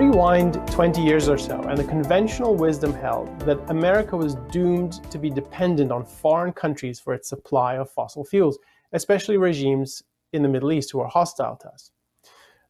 Rewind 0.00 0.66
20 0.68 1.02
years 1.02 1.28
or 1.28 1.36
so, 1.36 1.60
and 1.64 1.76
the 1.76 1.84
conventional 1.84 2.54
wisdom 2.54 2.94
held 2.94 3.38
that 3.40 3.60
America 3.68 4.16
was 4.16 4.34
doomed 4.50 4.94
to 5.10 5.18
be 5.18 5.28
dependent 5.28 5.92
on 5.92 6.06
foreign 6.06 6.54
countries 6.54 6.98
for 6.98 7.12
its 7.12 7.28
supply 7.28 7.74
of 7.74 7.90
fossil 7.90 8.24
fuels, 8.24 8.58
especially 8.94 9.36
regimes 9.36 10.02
in 10.32 10.42
the 10.42 10.48
Middle 10.48 10.72
East 10.72 10.90
who 10.90 11.00
are 11.00 11.06
hostile 11.06 11.54
to 11.56 11.68
us. 11.68 11.90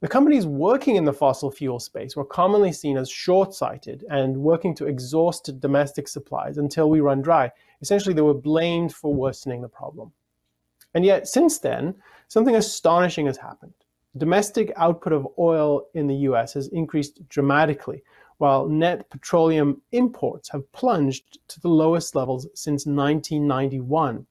The 0.01 0.09
companies 0.09 0.45
working 0.45 0.97
in 0.97 1.05
the 1.05 1.13
fossil 1.13 1.53
fuel 1.53 1.79
space 1.79 2.17
were 2.17 2.25
commonly 2.25 2.73
seen 2.73 2.97
as 2.97 3.09
short 3.09 3.55
sighted 3.55 4.05
and 4.11 4.37
working 4.37 4.75
to 4.75 4.89
exhaust 4.89 5.61
domestic 5.61 6.09
supplies 6.09 6.59
until 6.59 6.91
we 6.91 6.99
run 6.99 7.23
dry. 7.23 7.53
Essentially, 7.81 8.13
they 8.13 8.23
were 8.23 8.35
blamed 8.35 8.93
for 8.93 9.15
worsening 9.15 9.63
the 9.63 9.69
problem. 9.69 10.11
And 10.95 11.05
yet, 11.05 11.29
since 11.29 11.61
then, 11.61 11.95
something 12.27 12.57
astonishing 12.57 13.27
has 13.27 13.37
happened 13.37 13.75
domestic 14.17 14.73
output 14.77 15.13
of 15.13 15.27
oil 15.39 15.87
in 15.95 16.07
the 16.07 16.17
US 16.29 16.55
has 16.55 16.69
increased 16.69 17.27
dramatically, 17.29 18.03
while 18.39 18.69
net 18.69 19.09
petroleum 19.11 19.83
imports 19.93 20.49
have 20.49 20.71
plunged 20.73 21.39
to 21.49 21.61
the 21.61 21.69
lowest 21.69 22.15
levels 22.15 22.47
since 22.55 22.87
1991. 22.87 24.27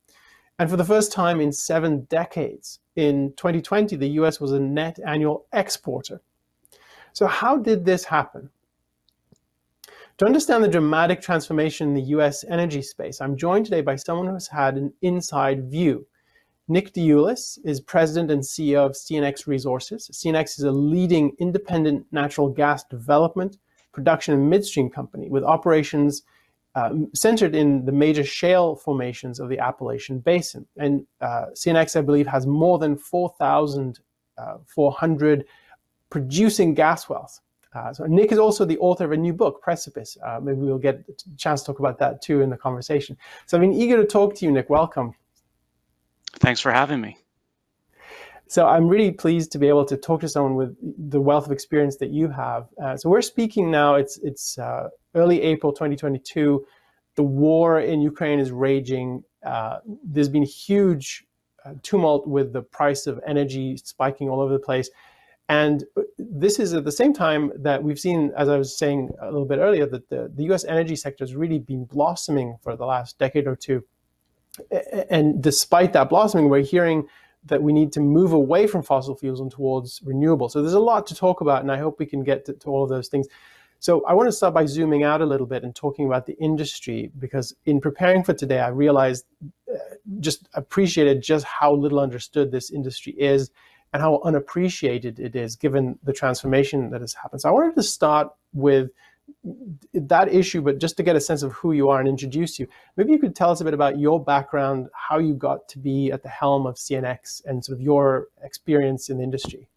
And 0.57 0.69
for 0.69 0.75
the 0.75 0.83
first 0.83 1.11
time 1.11 1.39
in 1.39 1.51
seven 1.51 2.01
decades, 2.09 2.79
in 2.95 3.33
2020, 3.37 3.95
the 3.95 4.09
US 4.21 4.41
was 4.41 4.51
a 4.51 4.59
net 4.59 4.99
annual 5.05 5.45
exporter. 5.53 6.21
So, 7.13 7.27
how 7.27 7.57
did 7.57 7.85
this 7.85 8.03
happen? 8.03 8.49
To 10.17 10.25
understand 10.25 10.65
the 10.65 10.67
dramatic 10.67 11.21
transformation 11.21 11.87
in 11.87 11.93
the 11.93 12.09
US 12.17 12.43
energy 12.43 12.81
space, 12.81 13.21
I'm 13.21 13.37
joined 13.37 13.65
today 13.65 13.81
by 13.81 13.95
someone 13.95 14.27
who's 14.27 14.49
had 14.49 14.75
an 14.75 14.93
inside 15.01 15.71
view. 15.71 16.05
Nick 16.69 16.93
DeIuliis 16.93 17.59
is 17.65 17.81
president 17.81 18.29
and 18.29 18.43
CEO 18.43 18.85
of 18.85 18.91
CNX 18.91 19.47
Resources. 19.47 20.07
CNX 20.13 20.59
is 20.59 20.65
a 20.65 20.71
leading 20.71 21.35
independent 21.39 22.05
natural 22.11 22.47
gas 22.47 22.83
development, 22.83 23.57
production, 23.91 24.35
and 24.35 24.47
midstream 24.47 24.87
company 24.87 25.29
with 25.29 25.43
operations 25.43 26.21
uh, 26.75 26.91
centered 27.15 27.55
in 27.55 27.85
the 27.85 27.91
major 27.91 28.23
shale 28.23 28.75
formations 28.75 29.39
of 29.39 29.49
the 29.49 29.57
Appalachian 29.57 30.19
Basin. 30.19 30.67
And 30.77 31.07
uh, 31.21 31.45
CNX, 31.55 31.95
I 31.95 32.01
believe, 32.01 32.27
has 32.27 32.45
more 32.45 32.77
than 32.77 32.95
4,400 32.95 35.39
uh, 35.39 35.43
producing 36.11 36.75
gas 36.75 37.09
wells. 37.09 37.41
Uh, 37.73 37.91
so 37.93 38.05
Nick 38.05 38.31
is 38.31 38.37
also 38.37 38.63
the 38.63 38.77
author 38.77 39.05
of 39.05 39.11
a 39.11 39.17
new 39.17 39.33
book, 39.33 39.59
Precipice. 39.63 40.19
Uh, 40.23 40.39
maybe 40.39 40.59
we'll 40.59 40.77
get 40.77 41.03
a 41.09 41.13
chance 41.35 41.61
to 41.61 41.67
talk 41.67 41.79
about 41.79 41.97
that 41.97 42.21
too 42.21 42.41
in 42.41 42.51
the 42.51 42.57
conversation. 42.57 43.17
So 43.47 43.57
I've 43.57 43.61
been 43.61 43.73
eager 43.73 43.97
to 43.97 44.05
talk 44.05 44.35
to 44.35 44.45
you, 44.45 44.51
Nick. 44.51 44.69
Welcome. 44.69 45.15
Thanks 46.39 46.59
for 46.59 46.71
having 46.71 47.01
me. 47.01 47.17
So 48.47 48.67
I'm 48.67 48.87
really 48.87 49.11
pleased 49.11 49.51
to 49.51 49.59
be 49.59 49.67
able 49.67 49.85
to 49.85 49.95
talk 49.95 50.21
to 50.21 50.27
someone 50.27 50.55
with 50.55 50.75
the 51.11 51.21
wealth 51.21 51.45
of 51.45 51.51
experience 51.51 51.97
that 51.97 52.09
you 52.09 52.29
have. 52.29 52.67
Uh, 52.83 52.97
so 52.97 53.07
we're 53.07 53.21
speaking 53.21 53.69
now. 53.69 53.93
It's 53.93 54.17
it's 54.23 54.57
uh, 54.57 54.89
early 55.13 55.41
April 55.43 55.71
2022. 55.71 56.65
The 57.15 57.23
war 57.23 57.79
in 57.79 58.01
Ukraine 58.01 58.39
is 58.39 58.51
raging. 58.51 59.23
Uh, 59.45 59.79
there's 60.03 60.29
been 60.29 60.43
huge 60.43 61.25
uh, 61.63 61.73
tumult 61.83 62.25
with 62.27 62.51
the 62.51 62.63
price 62.63 63.05
of 63.05 63.19
energy 63.27 63.77
spiking 63.77 64.29
all 64.29 64.41
over 64.41 64.53
the 64.53 64.59
place, 64.59 64.89
and 65.47 65.83
this 66.17 66.57
is 66.57 66.73
at 66.73 66.85
the 66.85 66.91
same 66.91 67.13
time 67.13 67.51
that 67.55 67.83
we've 67.83 67.99
seen, 67.99 68.31
as 68.35 68.49
I 68.49 68.57
was 68.57 68.75
saying 68.75 69.11
a 69.21 69.25
little 69.25 69.45
bit 69.45 69.59
earlier, 69.59 69.85
that 69.87 70.09
the, 70.09 70.31
the 70.33 70.43
U.S. 70.45 70.63
energy 70.65 70.95
sector 70.95 71.23
has 71.23 71.35
really 71.35 71.59
been 71.59 71.85
blossoming 71.85 72.57
for 72.63 72.75
the 72.75 72.85
last 72.85 73.19
decade 73.19 73.45
or 73.45 73.55
two 73.55 73.83
and 75.09 75.41
despite 75.41 75.93
that 75.93 76.09
blossoming, 76.09 76.49
we're 76.49 76.61
hearing 76.61 77.07
that 77.45 77.63
we 77.63 77.73
need 77.73 77.91
to 77.93 77.99
move 77.99 78.33
away 78.33 78.67
from 78.67 78.83
fossil 78.83 79.15
fuels 79.15 79.39
and 79.39 79.51
towards 79.51 79.99
renewables. 80.01 80.51
So 80.51 80.61
there's 80.61 80.73
a 80.73 80.79
lot 80.79 81.07
to 81.07 81.15
talk 81.15 81.41
about, 81.41 81.61
and 81.61 81.71
I 81.71 81.77
hope 81.77 81.99
we 81.99 82.05
can 82.05 82.23
get 82.23 82.45
to, 82.45 82.53
to 82.53 82.69
all 82.69 82.83
of 82.83 82.89
those 82.89 83.07
things. 83.07 83.27
So 83.79 84.03
I 84.05 84.13
want 84.13 84.27
to 84.27 84.33
start 84.33 84.53
by 84.53 84.65
zooming 84.65 85.03
out 85.03 85.21
a 85.21 85.25
little 85.25 85.47
bit 85.47 85.63
and 85.63 85.73
talking 85.73 86.05
about 86.05 86.25
the 86.25 86.37
industry 86.37 87.11
because 87.17 87.55
in 87.65 87.79
preparing 87.79 88.25
for 88.25 88.33
today, 88.33 88.59
I 88.59 88.67
realized, 88.67 89.25
uh, 89.73 89.77
just 90.19 90.49
appreciated 90.53 91.23
just 91.23 91.45
how 91.45 91.73
little 91.73 91.99
understood 91.99 92.51
this 92.51 92.71
industry 92.71 93.13
is 93.17 93.51
and 93.93 94.01
how 94.01 94.19
unappreciated 94.25 95.17
it 95.19 95.35
is 95.35 95.55
given 95.55 95.97
the 96.03 96.11
transformation 96.11 96.89
that 96.89 96.99
has 96.99 97.13
happened. 97.13 97.41
So 97.41 97.49
I 97.49 97.53
wanted 97.53 97.75
to 97.75 97.83
start 97.83 98.27
with 98.53 98.91
that 99.93 100.33
issue, 100.33 100.61
but 100.61 100.79
just 100.79 100.97
to 100.97 101.03
get 101.03 101.15
a 101.15 101.21
sense 101.21 101.43
of 101.43 101.51
who 101.53 101.71
you 101.71 101.89
are 101.89 101.99
and 101.99 102.07
introduce 102.07 102.59
you, 102.59 102.67
maybe 102.97 103.11
you 103.11 103.19
could 103.19 103.35
tell 103.35 103.51
us 103.51 103.61
a 103.61 103.63
bit 103.63 103.73
about 103.73 103.99
your 103.99 104.23
background, 104.23 104.89
how 104.93 105.19
you 105.19 105.33
got 105.33 105.67
to 105.69 105.79
be 105.79 106.11
at 106.11 106.23
the 106.23 106.29
helm 106.29 106.65
of 106.65 106.75
CNX, 106.75 107.43
and 107.45 107.63
sort 107.63 107.77
of 107.77 107.81
your 107.81 108.27
experience 108.43 109.09
in 109.09 109.17
the 109.17 109.23
industry. 109.23 109.67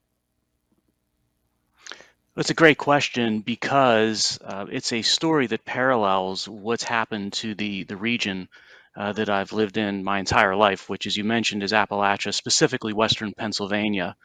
That's 2.34 2.50
a 2.50 2.54
great 2.54 2.78
question 2.78 3.40
because 3.40 4.38
uh, 4.42 4.66
it's 4.70 4.92
a 4.92 5.02
story 5.02 5.46
that 5.48 5.66
parallels 5.66 6.48
what's 6.48 6.84
happened 6.84 7.34
to 7.34 7.54
the 7.54 7.84
the 7.84 7.96
region 7.96 8.48
uh, 8.96 9.12
that 9.12 9.28
I've 9.28 9.52
lived 9.52 9.76
in 9.76 10.04
my 10.04 10.18
entire 10.18 10.56
life, 10.56 10.88
which, 10.88 11.06
as 11.06 11.16
you 11.16 11.24
mentioned, 11.24 11.62
is 11.62 11.72
Appalachia, 11.72 12.32
specifically 12.32 12.92
Western 12.92 13.32
Pennsylvania, 13.32 14.16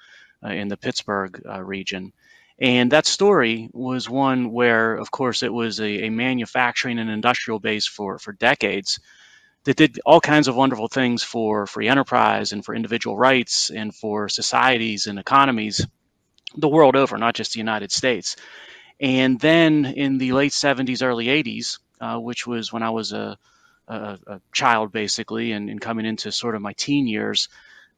uh, 0.44 0.50
in 0.50 0.68
the 0.68 0.78
Pittsburgh 0.78 1.42
uh, 1.48 1.64
region. 1.64 2.14
And 2.60 2.92
that 2.92 3.06
story 3.06 3.70
was 3.72 4.10
one 4.10 4.52
where, 4.52 4.96
of 4.96 5.12
course, 5.12 5.44
it 5.44 5.54
was 5.54 5.80
a, 5.80 6.06
a, 6.06 6.10
manufacturing 6.10 6.98
and 6.98 7.10
industrial 7.10 7.60
base 7.60 7.86
for, 7.86 8.18
for 8.18 8.34
decades 8.34 9.00
that 9.66 9.78
did 9.78 10.00
all 10.06 10.20
kinds 10.20 10.48
of 10.48 10.56
wonderful 10.56 10.88
things 10.88 11.22
for 11.22 11.68
free 11.68 11.88
enterprise 11.88 12.54
and 12.54 12.66
for 12.66 12.74
individual 12.74 13.16
rights 13.16 13.70
and 13.70 13.94
for 13.94 14.28
societies 14.28 15.06
and 15.06 15.20
economies 15.20 15.86
the 16.56 16.68
world 16.68 16.96
over, 16.96 17.18
not 17.18 17.36
just 17.36 17.54
the 17.54 17.60
United 17.60 17.92
States. 17.92 18.36
And 19.00 19.40
then 19.40 19.86
in 19.86 20.18
the 20.18 20.32
late 20.32 20.52
70s, 20.52 21.04
early 21.04 21.26
80s, 21.28 21.80
uh, 22.02 22.18
which 22.18 22.48
was 22.48 22.74
when 22.74 22.82
I 22.82 22.90
was 22.90 23.14
a, 23.14 23.38
a, 23.88 24.18
a 24.26 24.42
child 24.52 24.92
basically 24.92 25.52
and, 25.52 25.70
and, 25.70 25.82
coming 25.82 26.06
into 26.06 26.32
sort 26.32 26.56
of 26.56 26.62
my 26.62 26.74
teen 26.74 27.08
years, 27.08 27.50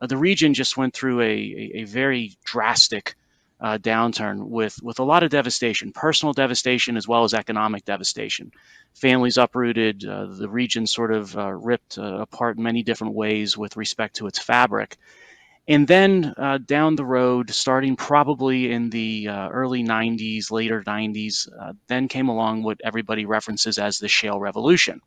uh, 0.02 0.08
the 0.08 0.18
region 0.18 0.54
just 0.54 0.76
went 0.76 0.94
through 0.94 1.22
a, 1.22 1.72
a 1.76 1.84
very 1.86 2.38
drastic 2.44 3.16
uh, 3.62 3.78
downturn 3.78 4.48
with 4.48 4.82
with 4.82 5.00
a 5.00 5.04
lot 5.04 5.24
of 5.24 5.30
devastation, 5.30 5.92
personal 5.92 6.34
devastation 6.34 6.96
as 6.96 7.08
well 7.08 7.24
as 7.24 7.34
economic 7.34 7.86
devastation. 7.86 8.52
Families 8.94 9.38
uprooted, 9.38 10.06
uh, 10.06 10.26
the 10.26 10.50
region 10.50 10.88
sort 10.88 11.12
of 11.12 11.38
uh, 11.38 11.52
ripped 11.52 11.98
uh, 11.98 12.20
apart 12.22 12.58
in 12.58 12.64
many 12.64 12.84
different 12.84 13.14
ways 13.14 13.58
with 13.58 13.78
respect 13.78 14.16
to 14.16 14.28
its 14.28 14.40
fabric. 14.40 14.98
And 15.68 15.88
then 15.88 16.34
uh, 16.38 16.58
down 16.58 16.96
the 16.96 17.06
road, 17.06 17.52
starting 17.52 17.96
probably 17.96 18.72
in 18.72 18.90
the 18.90 19.28
uh, 19.28 19.50
early 19.50 19.84
90s, 19.84 20.50
later 20.50 20.82
90s, 20.82 21.48
then 21.88 22.08
came 22.08 22.28
along 22.28 22.64
what 22.64 22.82
everybody 22.84 23.26
references 23.26 23.78
as 23.78 24.00
the 24.00 24.08
shale 24.08 24.40
revolution. 24.40 25.00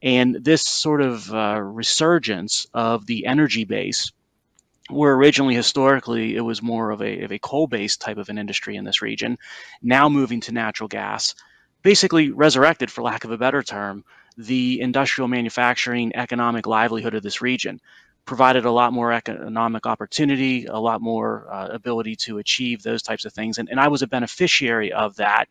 And 0.00 0.36
this 0.42 0.62
sort 0.62 1.02
of 1.02 1.30
resurgence 1.30 2.66
of 2.72 3.04
the 3.04 3.26
energy 3.26 3.64
base 3.64 4.10
where 4.90 5.14
originally 5.14 5.54
historically 5.54 6.36
it 6.36 6.40
was 6.40 6.62
more 6.62 6.90
of 6.90 7.00
a, 7.00 7.22
of 7.22 7.32
a 7.32 7.38
coal-based 7.38 8.00
type 8.00 8.18
of 8.18 8.28
an 8.28 8.38
industry 8.38 8.76
in 8.76 8.84
this 8.84 9.02
region, 9.02 9.38
now 9.82 10.08
moving 10.08 10.40
to 10.42 10.52
natural 10.52 10.88
gas, 10.88 11.34
basically 11.82 12.30
resurrected, 12.30 12.90
for 12.90 13.02
lack 13.02 13.24
of 13.24 13.30
a 13.30 13.38
better 13.38 13.62
term, 13.62 14.04
the 14.36 14.80
industrial 14.80 15.28
manufacturing 15.28 16.14
economic 16.14 16.66
livelihood 16.66 17.14
of 17.14 17.22
this 17.22 17.42
region, 17.42 17.80
provided 18.26 18.64
a 18.64 18.70
lot 18.70 18.92
more 18.92 19.12
economic 19.12 19.86
opportunity, 19.86 20.66
a 20.66 20.78
lot 20.78 21.00
more 21.00 21.46
uh, 21.50 21.68
ability 21.68 22.14
to 22.14 22.38
achieve 22.38 22.82
those 22.82 23.02
types 23.02 23.24
of 23.24 23.32
things. 23.32 23.58
And, 23.58 23.68
and 23.68 23.80
I 23.80 23.88
was 23.88 24.02
a 24.02 24.06
beneficiary 24.06 24.92
of 24.92 25.16
that 25.16 25.46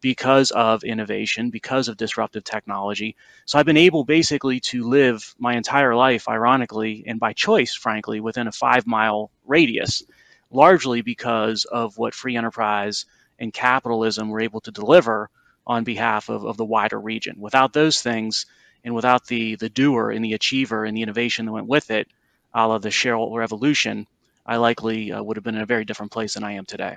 because 0.00 0.50
of 0.52 0.84
innovation, 0.84 1.50
because 1.50 1.88
of 1.88 1.96
disruptive 1.96 2.44
technology. 2.44 3.16
So 3.44 3.58
I've 3.58 3.66
been 3.66 3.76
able 3.76 4.04
basically 4.04 4.60
to 4.60 4.88
live 4.88 5.34
my 5.38 5.56
entire 5.56 5.94
life, 5.94 6.28
ironically, 6.28 7.04
and 7.06 7.18
by 7.18 7.32
choice, 7.32 7.74
frankly, 7.74 8.20
within 8.20 8.46
a 8.46 8.52
five 8.52 8.86
mile 8.86 9.30
radius, 9.44 10.02
largely 10.50 11.02
because 11.02 11.64
of 11.64 11.98
what 11.98 12.14
free 12.14 12.36
enterprise 12.36 13.06
and 13.38 13.52
capitalism 13.52 14.28
were 14.28 14.40
able 14.40 14.60
to 14.60 14.70
deliver 14.70 15.30
on 15.66 15.84
behalf 15.84 16.28
of, 16.28 16.44
of 16.44 16.56
the 16.56 16.64
wider 16.64 17.00
region. 17.00 17.36
Without 17.38 17.72
those 17.72 18.00
things, 18.00 18.46
and 18.84 18.94
without 18.94 19.26
the, 19.26 19.56
the 19.56 19.68
doer 19.68 20.10
and 20.10 20.24
the 20.24 20.34
achiever 20.34 20.84
and 20.84 20.96
the 20.96 21.02
innovation 21.02 21.44
that 21.44 21.52
went 21.52 21.66
with 21.66 21.90
it, 21.90 22.08
a 22.54 22.66
la 22.68 22.78
the 22.78 22.90
shale 22.90 23.34
revolution, 23.34 24.06
I 24.46 24.56
likely 24.56 25.10
uh, 25.10 25.22
would 25.22 25.36
have 25.36 25.44
been 25.44 25.56
in 25.56 25.62
a 25.62 25.66
very 25.66 25.84
different 25.84 26.12
place 26.12 26.34
than 26.34 26.44
I 26.44 26.52
am 26.52 26.64
today. 26.64 26.96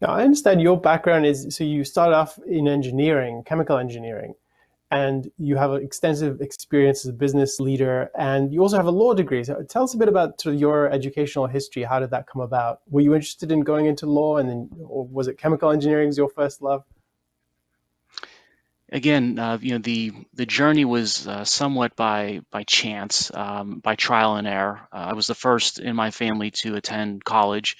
Now, 0.00 0.08
I 0.08 0.22
understand 0.22 0.62
your 0.62 0.80
background 0.80 1.26
is 1.26 1.54
so 1.54 1.64
you 1.64 1.84
start 1.84 2.14
off 2.14 2.38
in 2.46 2.68
engineering, 2.68 3.42
chemical 3.44 3.76
engineering, 3.76 4.34
and 4.90 5.30
you 5.36 5.56
have 5.56 5.72
extensive 5.74 6.40
experience 6.40 7.04
as 7.04 7.10
a 7.10 7.12
business 7.12 7.60
leader, 7.60 8.10
and 8.18 8.52
you 8.52 8.60
also 8.60 8.76
have 8.76 8.86
a 8.86 8.90
law 8.90 9.12
degree. 9.12 9.44
So 9.44 9.62
tell 9.68 9.84
us 9.84 9.94
a 9.94 9.98
bit 9.98 10.08
about 10.08 10.40
sort 10.40 10.54
of 10.54 10.60
your 10.60 10.90
educational 10.90 11.46
history. 11.46 11.82
How 11.82 12.00
did 12.00 12.10
that 12.10 12.26
come 12.26 12.40
about? 12.40 12.80
Were 12.88 13.02
you 13.02 13.14
interested 13.14 13.52
in 13.52 13.60
going 13.60 13.86
into 13.86 14.06
law, 14.06 14.38
and 14.38 14.48
then, 14.48 14.70
or 14.80 15.06
was 15.06 15.28
it 15.28 15.36
chemical 15.36 15.70
engineering 15.70 16.08
as 16.08 16.16
your 16.16 16.30
first 16.30 16.62
love? 16.62 16.84
again, 18.92 19.38
uh, 19.38 19.58
you 19.60 19.72
know, 19.72 19.78
the 19.78 20.12
the 20.34 20.46
journey 20.46 20.84
was 20.84 21.26
uh, 21.26 21.44
somewhat 21.44 21.96
by 21.96 22.40
by 22.50 22.64
chance, 22.64 23.30
um, 23.34 23.78
by 23.78 23.94
trial 23.94 24.36
and 24.36 24.46
error. 24.46 24.80
Uh, 24.92 24.96
I 25.10 25.12
was 25.14 25.26
the 25.26 25.34
first 25.34 25.78
in 25.78 25.96
my 25.96 26.10
family 26.10 26.50
to 26.62 26.76
attend 26.76 27.24
college. 27.24 27.76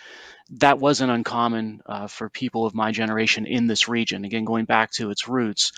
That 0.59 0.79
wasn't 0.79 1.13
uncommon 1.13 1.81
uh, 1.87 2.07
for 2.09 2.29
people 2.29 2.67
of 2.67 2.75
my 2.75 2.91
generation 2.91 3.47
in 3.47 3.67
this 3.67 3.89
region. 3.89 4.25
Again, 4.25 4.45
going 4.45 4.65
back 4.65 4.91
to 4.93 5.11
its 5.11 5.29
roots, 5.29 5.73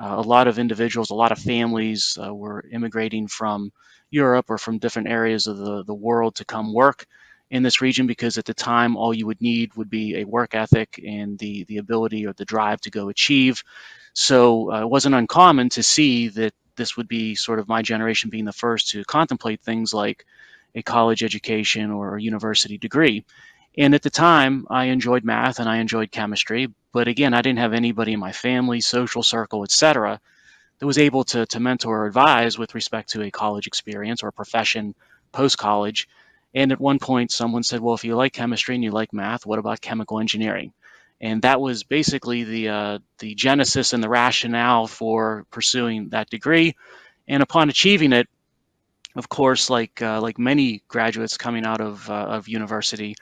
uh, 0.00 0.14
a 0.16 0.22
lot 0.22 0.46
of 0.46 0.58
individuals, 0.58 1.10
a 1.10 1.14
lot 1.14 1.32
of 1.32 1.38
families 1.38 2.16
uh, 2.24 2.32
were 2.32 2.64
immigrating 2.70 3.26
from 3.26 3.72
Europe 4.10 4.46
or 4.48 4.58
from 4.58 4.78
different 4.78 5.08
areas 5.08 5.46
of 5.46 5.58
the, 5.58 5.82
the 5.84 5.94
world 5.94 6.36
to 6.36 6.44
come 6.44 6.72
work 6.72 7.06
in 7.50 7.62
this 7.62 7.80
region 7.80 8.06
because 8.06 8.38
at 8.38 8.44
the 8.44 8.54
time 8.54 8.96
all 8.96 9.12
you 9.12 9.26
would 9.26 9.40
need 9.40 9.74
would 9.74 9.90
be 9.90 10.16
a 10.16 10.24
work 10.24 10.54
ethic 10.54 10.98
and 11.06 11.38
the 11.38 11.64
the 11.64 11.76
ability 11.76 12.26
or 12.26 12.32
the 12.32 12.46
drive 12.46 12.80
to 12.80 12.90
go 12.90 13.10
achieve 13.10 13.62
so 14.14 14.72
uh, 14.72 14.80
it 14.80 14.88
wasn't 14.88 15.14
uncommon 15.14 15.68
to 15.68 15.82
see 15.82 16.28
that 16.28 16.54
this 16.76 16.96
would 16.96 17.08
be 17.08 17.34
sort 17.34 17.58
of 17.58 17.68
my 17.68 17.82
generation 17.82 18.30
being 18.30 18.44
the 18.44 18.52
first 18.52 18.88
to 18.90 19.04
contemplate 19.04 19.60
things 19.60 19.92
like 19.92 20.24
a 20.74 20.82
college 20.82 21.22
education 21.22 21.90
or 21.90 22.16
a 22.16 22.22
university 22.22 22.78
degree. 22.78 23.24
And 23.76 23.94
at 23.94 24.02
the 24.02 24.10
time, 24.10 24.66
I 24.68 24.86
enjoyed 24.86 25.24
math 25.24 25.58
and 25.58 25.68
I 25.68 25.78
enjoyed 25.78 26.10
chemistry, 26.10 26.68
but 26.92 27.08
again, 27.08 27.32
I 27.34 27.42
didn't 27.42 27.60
have 27.60 27.72
anybody 27.72 28.12
in 28.12 28.20
my 28.20 28.32
family, 28.32 28.80
social 28.80 29.22
circle, 29.22 29.62
etc., 29.62 30.20
that 30.78 30.86
was 30.86 30.98
able 30.98 31.24
to, 31.24 31.46
to 31.46 31.60
mentor 31.60 32.00
or 32.00 32.06
advise 32.06 32.58
with 32.58 32.74
respect 32.74 33.10
to 33.10 33.22
a 33.22 33.30
college 33.30 33.66
experience 33.66 34.22
or 34.22 34.28
a 34.28 34.32
profession 34.32 34.94
post 35.30 35.56
college. 35.56 36.08
And 36.54 36.72
at 36.72 36.80
one 36.80 36.98
point, 36.98 37.30
someone 37.30 37.62
said, 37.62 37.80
Well, 37.80 37.94
if 37.94 38.04
you 38.04 38.16
like 38.16 38.32
chemistry 38.32 38.74
and 38.74 38.84
you 38.84 38.90
like 38.90 39.12
math, 39.12 39.46
what 39.46 39.58
about 39.58 39.80
chemical 39.80 40.20
engineering? 40.20 40.72
and 41.22 41.40
that 41.42 41.60
was 41.60 41.84
basically 41.84 42.42
the 42.42 42.68
uh, 42.68 42.98
the 43.20 43.34
genesis 43.36 43.92
and 43.92 44.02
the 44.02 44.08
rationale 44.08 44.88
for 44.88 45.46
pursuing 45.50 46.08
that 46.08 46.28
degree. 46.28 46.74
And 47.28 47.42
upon 47.42 47.70
achieving 47.70 48.12
it, 48.12 48.28
of 49.14 49.28
course, 49.28 49.70
like 49.70 50.02
uh, 50.02 50.20
like 50.20 50.38
many 50.38 50.82
graduates 50.88 51.38
coming 51.38 51.64
out 51.64 51.80
of 51.80 52.10
uh, 52.10 52.12
of 52.12 52.48
university, 52.48 53.14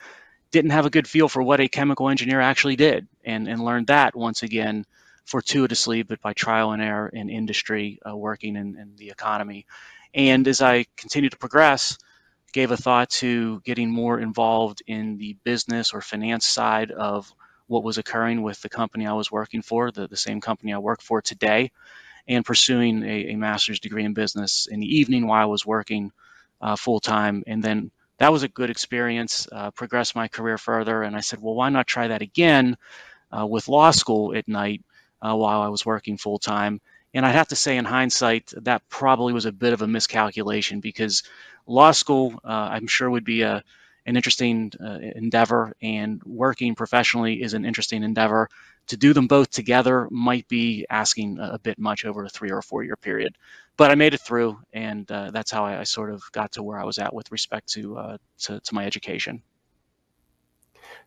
didn't 0.51 0.71
have 0.71 0.85
a 0.85 0.89
good 0.89 1.07
feel 1.07 1.27
for 1.29 1.41
what 1.41 1.59
a 1.59 1.67
chemical 1.67 2.09
engineer 2.09 2.41
actually 2.41 2.75
did, 2.75 3.07
and 3.23 3.47
and 3.47 3.63
learned 3.63 3.87
that 3.87 4.15
once 4.15 4.43
again 4.43 4.85
fortuitously, 5.25 6.03
but 6.03 6.21
by 6.21 6.33
trial 6.33 6.71
and 6.71 6.81
error 6.81 7.07
in 7.07 7.29
industry, 7.29 7.99
uh, 8.07 8.15
working 8.15 8.55
in, 8.55 8.75
in 8.75 8.93
the 8.97 9.09
economy. 9.09 9.65
And 10.13 10.47
as 10.47 10.61
I 10.61 10.85
continued 10.97 11.31
to 11.31 11.37
progress, 11.37 11.97
gave 12.51 12.71
a 12.71 12.77
thought 12.77 13.09
to 13.09 13.61
getting 13.61 13.89
more 13.89 14.19
involved 14.19 14.83
in 14.87 15.17
the 15.17 15.37
business 15.43 15.93
or 15.93 16.01
finance 16.01 16.45
side 16.45 16.91
of 16.91 17.31
what 17.67 17.83
was 17.83 17.97
occurring 17.97 18.41
with 18.41 18.61
the 18.61 18.69
company 18.69 19.07
I 19.07 19.13
was 19.13 19.31
working 19.31 19.61
for, 19.61 19.91
the, 19.91 20.07
the 20.07 20.17
same 20.17 20.41
company 20.41 20.73
I 20.73 20.79
work 20.79 21.01
for 21.01 21.21
today, 21.21 21.71
and 22.27 22.43
pursuing 22.43 23.03
a, 23.03 23.31
a 23.31 23.35
master's 23.35 23.79
degree 23.79 24.03
in 24.03 24.13
business 24.13 24.67
in 24.69 24.81
the 24.81 24.97
evening 24.97 25.27
while 25.27 25.43
I 25.43 25.45
was 25.45 25.65
working 25.65 26.11
uh, 26.59 26.75
full 26.75 26.99
time. 26.99 27.43
And 27.47 27.63
then 27.63 27.91
that 28.21 28.31
was 28.31 28.43
a 28.43 28.47
good 28.47 28.69
experience, 28.69 29.47
uh, 29.51 29.71
progressed 29.71 30.15
my 30.15 30.27
career 30.27 30.59
further. 30.59 31.01
And 31.01 31.15
I 31.15 31.21
said, 31.21 31.41
well, 31.41 31.55
why 31.55 31.69
not 31.69 31.87
try 31.87 32.07
that 32.07 32.21
again 32.21 32.77
uh, 33.35 33.47
with 33.47 33.67
law 33.67 33.89
school 33.89 34.35
at 34.35 34.47
night 34.47 34.83
uh, 35.23 35.35
while 35.35 35.59
I 35.59 35.69
was 35.69 35.87
working 35.87 36.17
full 36.17 36.37
time? 36.37 36.81
And 37.15 37.25
I'd 37.25 37.31
have 37.31 37.47
to 37.47 37.55
say, 37.55 37.77
in 37.77 37.85
hindsight, 37.85 38.53
that 38.57 38.87
probably 38.89 39.33
was 39.33 39.47
a 39.47 39.51
bit 39.51 39.73
of 39.73 39.81
a 39.81 39.87
miscalculation 39.87 40.81
because 40.81 41.23
law 41.65 41.89
school, 41.89 42.39
uh, 42.45 42.69
I'm 42.71 42.85
sure, 42.85 43.09
would 43.09 43.25
be 43.25 43.41
a 43.41 43.63
an 44.05 44.15
interesting 44.15 44.71
uh, 44.79 44.99
endeavor, 45.15 45.73
and 45.81 46.21
working 46.23 46.75
professionally 46.75 47.41
is 47.41 47.55
an 47.55 47.65
interesting 47.65 48.03
endeavor. 48.03 48.49
To 48.91 48.97
do 48.97 49.13
them 49.13 49.27
both 49.27 49.49
together 49.51 50.09
might 50.11 50.49
be 50.49 50.85
asking 50.89 51.39
a, 51.39 51.57
bit 51.57 51.79
much 51.79 52.03
over 52.03 52.25
a 52.25 52.29
three 52.29 52.51
or 52.51 52.61
four 52.61 52.83
year 52.83 52.97
period. 52.97 53.37
But 53.77 53.89
I 53.89 53.95
made 53.95 54.13
it 54.13 54.19
through, 54.19 54.59
and 54.73 55.09
uh, 55.09 55.31
that's 55.31 55.49
how 55.49 55.63
I, 55.63 55.79
I, 55.79 55.83
sort 55.83 56.11
of 56.11 56.21
got 56.33 56.51
to 56.51 56.61
where 56.61 56.77
I 56.77 56.83
was 56.83 56.97
at 56.97 57.13
with 57.13 57.31
respect 57.31 57.69
to, 57.69 57.97
uh, 57.97 58.17
to, 58.39 58.59
to 58.59 58.75
my 58.75 58.85
education. 58.85 59.43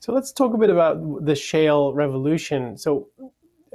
So 0.01 0.15
let's 0.15 0.33
talk 0.33 0.55
a 0.55 0.57
bit 0.57 0.71
about 0.71 1.27
the 1.27 1.35
shale 1.35 1.93
revolution. 1.93 2.79
So 2.79 3.09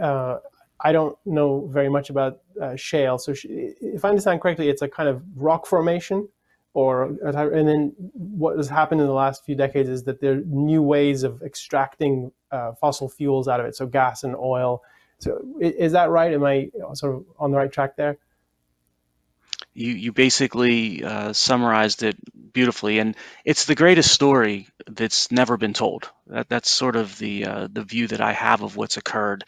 uh, 0.02 0.38
I 0.82 0.92
don't 0.92 1.16
know 1.28 1.68
very 1.68 1.90
much 1.90 2.10
about 2.10 2.40
uh, 2.60 2.76
shale. 2.76 3.20
So 3.20 3.36
if 3.44 4.04
I 4.04 4.10
understand 4.10 4.42
correctly, 4.42 4.70
it's 4.70 4.82
a 4.82 4.88
kind 4.88 5.08
of 5.08 5.22
rock 5.36 5.68
formation 5.68 6.28
or 6.74 7.04
and 7.24 7.68
then 7.68 7.94
what 8.14 8.58
has 8.58 8.70
happened 8.70 9.02
in 9.02 9.08
the 9.08 9.14
last 9.14 9.46
few 9.46 9.56
decades 9.56 9.90
is 9.90 10.04
that 10.04 10.22
there 10.22 10.34
are 10.34 10.44
new 10.46 10.82
ways 10.82 11.24
of 11.24 11.42
extracting 11.42 12.32
uh, 12.52 12.74
fossil 12.74 13.10
fuels 13.10 13.48
out 13.48 13.60
of 13.60 13.66
it, 13.66 13.76
so 13.76 13.86
gas 13.86 14.24
and 14.24 14.36
oil. 14.36 14.82
So 15.20 15.42
is 15.60 15.92
that 15.94 16.10
right? 16.10 16.34
Am 16.34 16.46
I 16.46 16.70
sort 16.94 17.16
of 17.16 17.26
on 17.38 17.52
the 17.52 17.58
right 17.58 17.72
track 17.72 17.96
there? 17.98 18.18
You 19.74 19.94
you 19.94 20.14
basically 20.14 21.04
uh, 21.04 21.34
summarized 21.34 22.04
it 22.04 22.18
beautifully, 22.54 23.00
and 23.00 23.16
it's 23.46 23.66
the 23.66 23.76
greatest 23.76 24.12
story 24.12 24.68
that's 24.88 25.32
never 25.32 25.58
been 25.58 25.74
told. 25.74 26.10
That, 26.28 26.50
that's 26.50 26.70
sort 26.70 26.96
of 26.96 27.18
the 27.20 27.46
uh, 27.46 27.68
the 27.72 27.84
view 27.84 28.08
that 28.08 28.22
I 28.22 28.34
have 28.34 28.62
of 28.62 28.76
what's 28.76 28.98
occurred. 28.98 29.44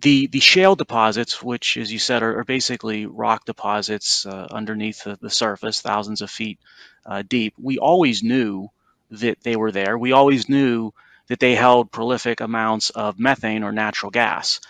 The, 0.00 0.28
the 0.28 0.40
shale 0.40 0.76
deposits, 0.76 1.42
which, 1.42 1.76
as 1.76 1.92
you 1.92 1.98
said, 1.98 2.22
are, 2.22 2.38
are 2.38 2.44
basically 2.44 3.06
rock 3.06 3.44
deposits 3.44 4.24
uh, 4.24 4.48
underneath 4.50 5.04
the, 5.04 5.18
the, 5.20 5.30
surface, 5.30 5.80
thousands 5.80 6.22
of 6.22 6.30
feet 6.30 6.58
uh, 7.04 7.22
deep, 7.28 7.54
we 7.58 7.78
always 7.78 8.22
knew 8.22 8.68
that 9.10 9.42
they 9.42 9.56
were 9.56 9.72
there. 9.72 9.98
We 9.98 10.12
always 10.12 10.48
knew 10.48 10.92
that 11.26 11.40
they 11.40 11.54
held 11.54 11.92
prolific 11.92 12.40
amounts 12.40 12.90
of 12.90 13.18
methane 13.18 13.62
or 13.62 13.72
natural 13.72 14.10
gas. 14.10 14.60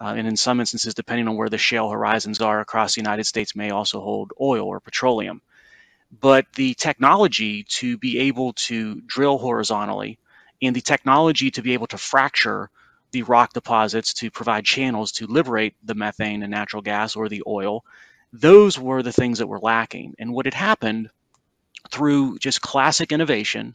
Uh, 0.00 0.14
and 0.16 0.26
in 0.26 0.36
some 0.36 0.60
instances, 0.60 0.94
depending 0.94 1.26
on 1.26 1.36
where 1.36 1.48
the 1.48 1.58
shale 1.58 1.88
horizons 1.88 2.40
are 2.40 2.60
across 2.60 2.94
the 2.94 3.00
United 3.00 3.24
States, 3.24 3.56
may 3.56 3.70
also 3.70 4.00
hold 4.00 4.32
oil 4.40 4.66
or 4.66 4.78
petroleum. 4.78 5.40
But 6.20 6.46
the 6.54 6.74
technology 6.74 7.64
to 7.80 7.98
be 7.98 8.18
able 8.20 8.52
to 8.52 9.00
drill 9.02 9.38
horizontally 9.38 10.18
and 10.62 10.76
the 10.76 10.80
technology 10.80 11.50
to 11.52 11.62
be 11.62 11.72
able 11.72 11.86
to 11.88 11.98
fracture 11.98 12.70
the 13.16 13.22
rock 13.22 13.54
deposits 13.54 14.12
to 14.12 14.30
provide 14.30 14.62
channels 14.62 15.10
to 15.10 15.26
liberate 15.26 15.74
the 15.82 15.94
methane 15.94 16.42
and 16.42 16.50
natural 16.50 16.82
gas 16.82 17.16
or 17.16 17.30
the 17.30 17.42
oil. 17.46 17.82
Those 18.30 18.78
were 18.78 19.02
the 19.02 19.12
things 19.12 19.38
that 19.38 19.46
were 19.46 19.58
lacking. 19.58 20.14
And 20.18 20.34
what 20.34 20.44
had 20.44 20.52
happened 20.52 21.08
through 21.90 22.38
just 22.40 22.60
classic 22.60 23.12
innovation 23.12 23.74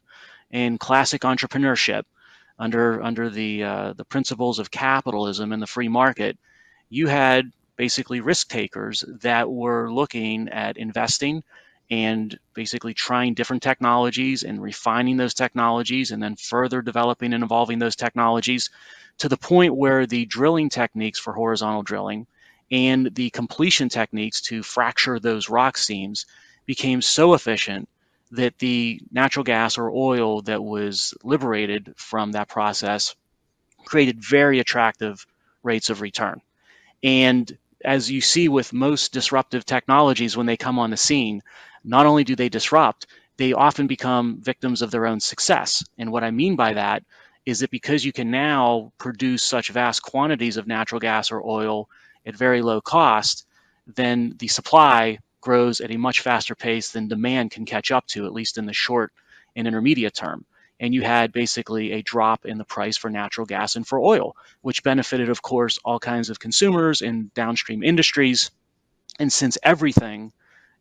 and 0.52 0.80
classic 0.80 1.24
entrepreneurship 1.24 2.04
under 2.60 3.02
under 3.02 3.32
the 3.32 3.64
uh, 3.64 3.94
the 3.94 4.06
principles 4.06 4.60
of 4.60 4.70
capitalism 4.70 5.52
and 5.54 5.62
the 5.62 5.74
free 5.76 5.90
market, 5.90 6.38
you 6.92 7.08
had 7.08 7.52
basically 7.78 8.22
risk 8.22 8.48
takers 8.48 9.04
that 9.22 9.50
were 9.50 9.92
looking 9.92 10.50
at 10.50 10.78
investing 10.78 11.44
and 11.92 12.40
basically 12.54 12.94
trying 12.94 13.34
different 13.34 13.62
technologies 13.62 14.44
and 14.44 14.62
refining 14.62 15.18
those 15.18 15.34
technologies 15.34 16.12
and 16.12 16.24
then 16.24 16.38
further 16.38 16.82
developing 16.82 17.34
and 17.34 17.44
evolving 17.44 17.80
those 17.80 17.98
technologies 17.98 18.70
to 19.18 19.28
the 19.28 19.38
point 19.38 19.76
where 19.76 20.08
the 20.08 20.26
drilling 20.26 20.70
techniques 20.70 21.20
for 21.20 21.34
horizontal 21.34 21.84
drilling 21.84 22.26
and 22.72 23.14
the 23.16 23.30
completion 23.32 23.90
techniques 23.90 24.40
to 24.40 24.64
fracture 24.64 25.20
those 25.20 25.50
rock 25.50 25.78
seams 25.78 26.26
became 26.66 27.02
so 27.02 27.34
efficient 27.34 27.90
that 28.32 28.58
the 28.60 29.02
natural 29.12 29.44
gas 29.44 29.78
or 29.78 29.92
oil 29.92 30.42
that 30.44 30.64
was 30.64 31.14
liberated 31.24 31.94
from 31.98 32.32
that 32.32 32.48
process 32.48 33.14
created 33.84 34.24
very 34.24 34.60
attractive 34.60 35.28
rates 35.64 35.90
of 35.90 36.00
return. 36.00 36.40
And 37.04 37.58
as 37.84 38.10
you 38.10 38.22
see 38.22 38.48
with 38.48 38.72
most 38.72 39.12
disruptive 39.12 39.66
technologies 39.66 40.38
when 40.38 40.46
they 40.46 40.56
come 40.56 40.80
on 40.80 40.92
the 40.92 40.98
scene, 40.98 41.42
not 41.84 42.06
only 42.06 42.24
do 42.24 42.36
they 42.36 42.50
disrupt, 42.50 43.08
they 43.38 43.54
often 43.54 43.88
become 43.88 44.40
victims 44.42 44.82
of 44.82 44.92
their 44.92 45.06
own 45.06 45.20
success. 45.20 45.84
And 45.98 46.12
what 46.12 46.24
I 46.24 46.32
mean 46.32 46.56
by 46.56 46.74
that 46.74 47.04
is 47.46 47.60
that 47.60 47.72
because 47.72 48.06
you 48.06 48.12
can 48.12 48.30
now 48.30 48.92
produce 48.98 49.44
such 49.44 49.70
vast 49.70 50.04
quantities 50.04 50.58
of 50.58 50.68
natural 50.68 51.00
gas 51.00 51.32
or 51.32 51.42
oil 51.44 51.90
at 52.26 52.36
very 52.36 52.62
low 52.62 52.82
cost, 52.82 53.48
then 53.88 54.36
the 54.38 54.48
supply 54.48 55.18
grows 55.42 55.82
at 55.82 55.92
a 55.92 55.98
much 55.98 56.20
faster 56.20 56.54
pace 56.54 56.92
than 56.92 57.08
demand 57.08 57.50
can 57.52 57.66
catch 57.66 57.92
up 57.92 58.06
to, 58.08 58.26
at 58.26 58.34
least 58.34 58.58
in 58.60 58.66
the 58.66 58.74
short 58.74 59.12
and 59.56 59.68
intermediate 59.68 60.14
term. 60.14 60.46
And 60.80 60.94
you 60.94 61.02
had 61.02 61.32
basically 61.32 61.94
a 61.94 62.04
drop 62.04 62.46
in 62.46 62.58
the 62.58 62.66
price 62.66 62.98
for 62.98 63.10
natural 63.10 63.46
gas 63.46 63.76
and 63.76 63.88
for 63.88 64.00
oil, 64.00 64.36
which 64.62 64.84
benefited, 64.84 65.30
of 65.30 65.42
course, 65.42 65.80
all 65.84 66.00
kinds 66.00 66.30
of 66.30 66.40
consumers 66.40 67.02
and 67.02 67.34
downstream 67.34 67.84
industries. 67.84 68.52
And 69.20 69.32
since 69.32 69.58
everything 69.64 70.32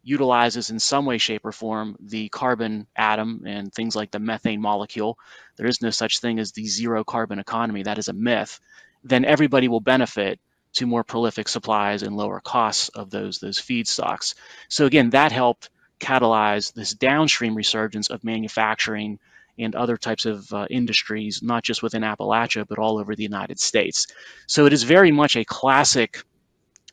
utilizes 0.02 0.70
in 0.70 0.78
some 0.78 1.04
way, 1.04 1.18
shape, 1.18 1.44
or 1.44 1.52
form 1.52 1.96
the 2.00 2.28
carbon 2.30 2.86
atom 2.96 3.42
and 3.46 3.72
things 3.72 3.94
like 3.94 4.10
the 4.10 4.18
methane 4.18 4.60
molecule. 4.60 5.18
There 5.56 5.66
is 5.66 5.82
no 5.82 5.90
such 5.90 6.20
thing 6.20 6.38
as 6.38 6.52
the 6.52 6.66
zero 6.66 7.04
carbon 7.04 7.38
economy. 7.38 7.82
That 7.82 7.98
is 7.98 8.08
a 8.08 8.14
myth. 8.14 8.60
Then 9.04 9.24
everybody 9.24 9.68
will 9.68 9.80
benefit 9.80 10.40
to 10.74 10.86
more 10.86 11.04
prolific 11.04 11.48
supplies 11.48 12.02
and 12.02 12.16
lower 12.16 12.40
costs 12.40 12.88
of 12.90 13.10
those 13.10 13.38
those 13.38 13.58
feedstocks. 13.58 14.34
So 14.68 14.86
again, 14.86 15.10
that 15.10 15.32
helped 15.32 15.70
catalyze 15.98 16.72
this 16.72 16.94
downstream 16.94 17.54
resurgence 17.54 18.08
of 18.08 18.24
manufacturing 18.24 19.18
and 19.58 19.74
other 19.74 19.96
types 19.96 20.24
of 20.24 20.50
uh, 20.52 20.66
industries, 20.70 21.42
not 21.42 21.62
just 21.62 21.82
within 21.82 22.02
Appalachia, 22.02 22.66
but 22.66 22.78
all 22.78 22.98
over 22.98 23.14
the 23.14 23.22
United 23.22 23.60
States. 23.60 24.06
So 24.46 24.64
it 24.64 24.72
is 24.72 24.84
very 24.84 25.12
much 25.12 25.36
a 25.36 25.44
classic 25.44 26.22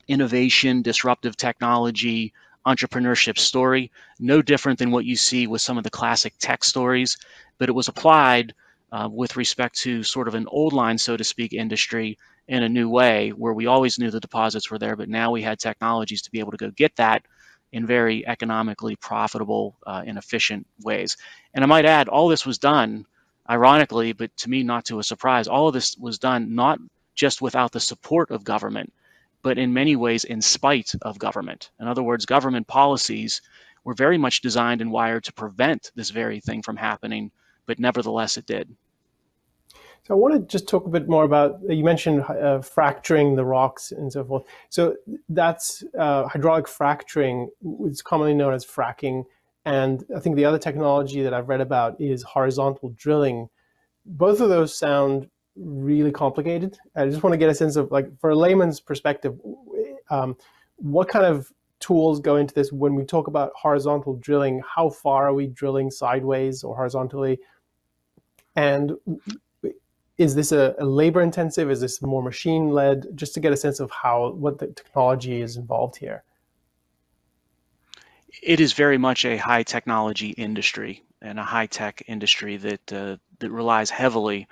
innovation, 0.08 0.82
disruptive 0.82 1.38
technology, 1.38 2.34
entrepreneurship 2.68 3.38
story. 3.38 3.92
No 4.20 4.42
different 4.42 4.78
than 4.78 4.92
what 4.92 5.06
you 5.06 5.16
see 5.16 5.48
with 5.48 5.62
some 5.62 5.78
of 5.78 5.84
the 5.84 5.90
classic 5.90 6.34
tech 6.40 6.64
stories, 6.64 7.18
but 7.58 7.70
it 7.70 7.76
was 7.76 7.88
applied 7.88 8.54
uh, 8.92 9.10
with 9.12 9.38
respect 9.38 9.78
to 9.80 10.04
sort 10.04 10.28
of 10.28 10.36
an 10.36 10.48
old 10.50 10.74
line, 10.74 10.98
so 10.98 11.18
to 11.18 11.24
speak, 11.24 11.54
industry 11.54 12.18
in 12.48 12.64
a 12.64 12.70
new 12.70 12.90
way 12.90 13.30
where 13.30 13.54
we 13.54 13.66
always 13.66 14.00
knew 14.00 14.12
the 14.12 14.20
deposits 14.20 14.70
were 14.70 14.80
there, 14.80 14.96
but 14.96 15.10
now 15.10 15.32
we 15.32 15.42
had 15.42 15.60
technologies 15.60 16.22
to 16.22 16.32
be 16.32 16.40
able 16.40 16.52
to 16.52 16.58
go 16.58 16.72
get 16.72 16.96
that 16.96 17.24
in 17.74 17.86
very 17.86 18.26
economically 18.28 18.96
profitable 18.96 19.76
uh, 19.86 20.04
and 20.06 20.18
efficient 20.18 20.66
ways. 20.84 21.18
And 21.54 21.64
I 21.64 21.68
might 21.68 21.86
add, 21.86 22.08
all 22.08 22.28
this 22.28 22.46
was 22.46 22.58
done, 22.58 23.06
ironically, 23.50 24.14
but 24.14 24.36
to 24.38 24.50
me, 24.50 24.64
not 24.64 24.86
to 24.86 25.00
a 25.00 25.04
surprise, 25.04 25.48
all 25.48 25.68
of 25.68 25.74
this 25.74 25.98
was 25.98 26.18
done 26.18 26.56
not 26.56 26.80
just 27.16 27.42
without 27.42 27.72
the 27.72 27.80
support 27.80 28.32
of 28.32 28.44
government, 28.44 28.94
but 29.48 29.58
in 29.58 29.72
many 29.72 29.96
ways 29.96 30.25
in 30.25 30.42
spite 30.42 30.92
of 31.04 31.18
government. 31.18 31.72
In 31.80 31.88
other 31.88 32.04
words, 32.04 32.25
government 32.25 32.68
policies 32.68 33.42
were 33.86 33.94
very 33.94 34.18
much 34.18 34.42
designed 34.42 34.82
and 34.82 34.92
wired 34.92 35.24
to 35.24 35.32
prevent 35.32 35.89
this 35.96 36.10
very 36.10 36.42
thing 36.42 36.62
from 36.62 36.75
happening, 36.75 37.32
but 37.66 37.80
nevertheless 37.80 38.36
it 38.36 38.46
did. 38.46 38.75
So 40.04 40.13
I 40.13 40.18
want 40.18 40.34
to 40.34 40.42
just 40.42 40.68
talk 40.68 40.86
a 40.86 40.89
bit 40.89 41.08
more 41.08 41.24
about, 41.24 41.62
you 41.70 41.86
mentioned 41.86 42.24
uh, 42.24 42.60
fracturing 42.60 43.38
the 43.38 43.46
rocks 43.46 43.94
and 43.94 44.12
so 44.12 44.25
forth. 44.25 44.44
So 44.68 44.98
that's 45.30 45.82
uh, 45.98 46.27
hydraulic 46.27 46.68
fracturing, 46.68 47.50
it's 47.86 48.01
commonly 48.01 48.34
known 48.34 48.54
as 48.54 48.66
fracking. 48.66 49.24
And 49.63 50.04
I 50.13 50.20
think 50.20 50.36
the 50.36 50.44
other 50.44 50.60
technology 50.60 51.22
that 51.22 51.34
I've 51.34 51.48
read 51.48 51.62
about 51.62 52.01
is 52.01 52.22
horizontal 52.22 52.89
drilling. 52.98 53.48
Both 54.06 54.42
of 54.42 54.50
those 54.50 54.77
sound 54.77 55.30
really 55.58 56.12
complicated. 56.12 56.78
I 56.96 57.08
just 57.08 57.24
want 57.24 57.34
to 57.34 57.38
get 57.38 57.50
a 57.50 57.56
sense 57.56 57.76
of, 57.76 57.92
like, 57.92 58.18
for 58.20 58.30
a 58.30 58.36
layman's 58.36 58.80
perspective, 58.80 59.40
um, 60.10 60.38
what 60.78 61.08
kind 61.08 61.26
of 61.26 61.52
tools 61.80 62.20
go 62.20 62.36
into 62.36 62.54
this 62.54 62.72
when 62.72 62.96
we 62.96 63.04
talk 63.04 63.28
about 63.28 63.52
horizontal 63.56 64.16
drilling? 64.16 64.62
How 64.76 64.90
far 64.90 65.28
are 65.28 65.34
we 65.34 65.48
drilling 65.48 65.92
sideways 65.92 66.64
or 66.64 66.76
horizontally? 66.76 67.40
And 68.56 68.94
is 70.18 70.34
this 70.34 70.52
a, 70.52 70.76
a 70.80 70.86
labor 70.86 71.22
intensive? 71.22 71.70
Is 71.70 71.82
this 71.82 72.02
more 72.02 72.24
machine 72.24 72.70
led? 72.70 73.06
Just 73.16 73.34
to 73.36 73.40
get 73.40 73.54
a 73.54 73.58
sense 73.58 73.80
of 73.80 73.92
how 73.92 74.32
what 74.32 74.58
the 74.58 74.68
technology 74.68 75.42
is 75.42 75.58
involved 75.58 75.96
here. 75.98 76.24
It 78.42 78.60
is 78.60 78.74
very 78.74 78.98
much 78.98 79.26
a 79.26 79.38
high 79.38 79.64
technology 79.64 80.30
industry 80.30 81.04
and 81.22 81.40
a 81.40 81.44
high 81.44 81.68
tech 81.68 82.04
industry 82.08 82.58
that 82.58 82.94
uh, 82.94 83.18
that 83.40 83.52
relies 83.52 83.90
heavily 83.90 84.48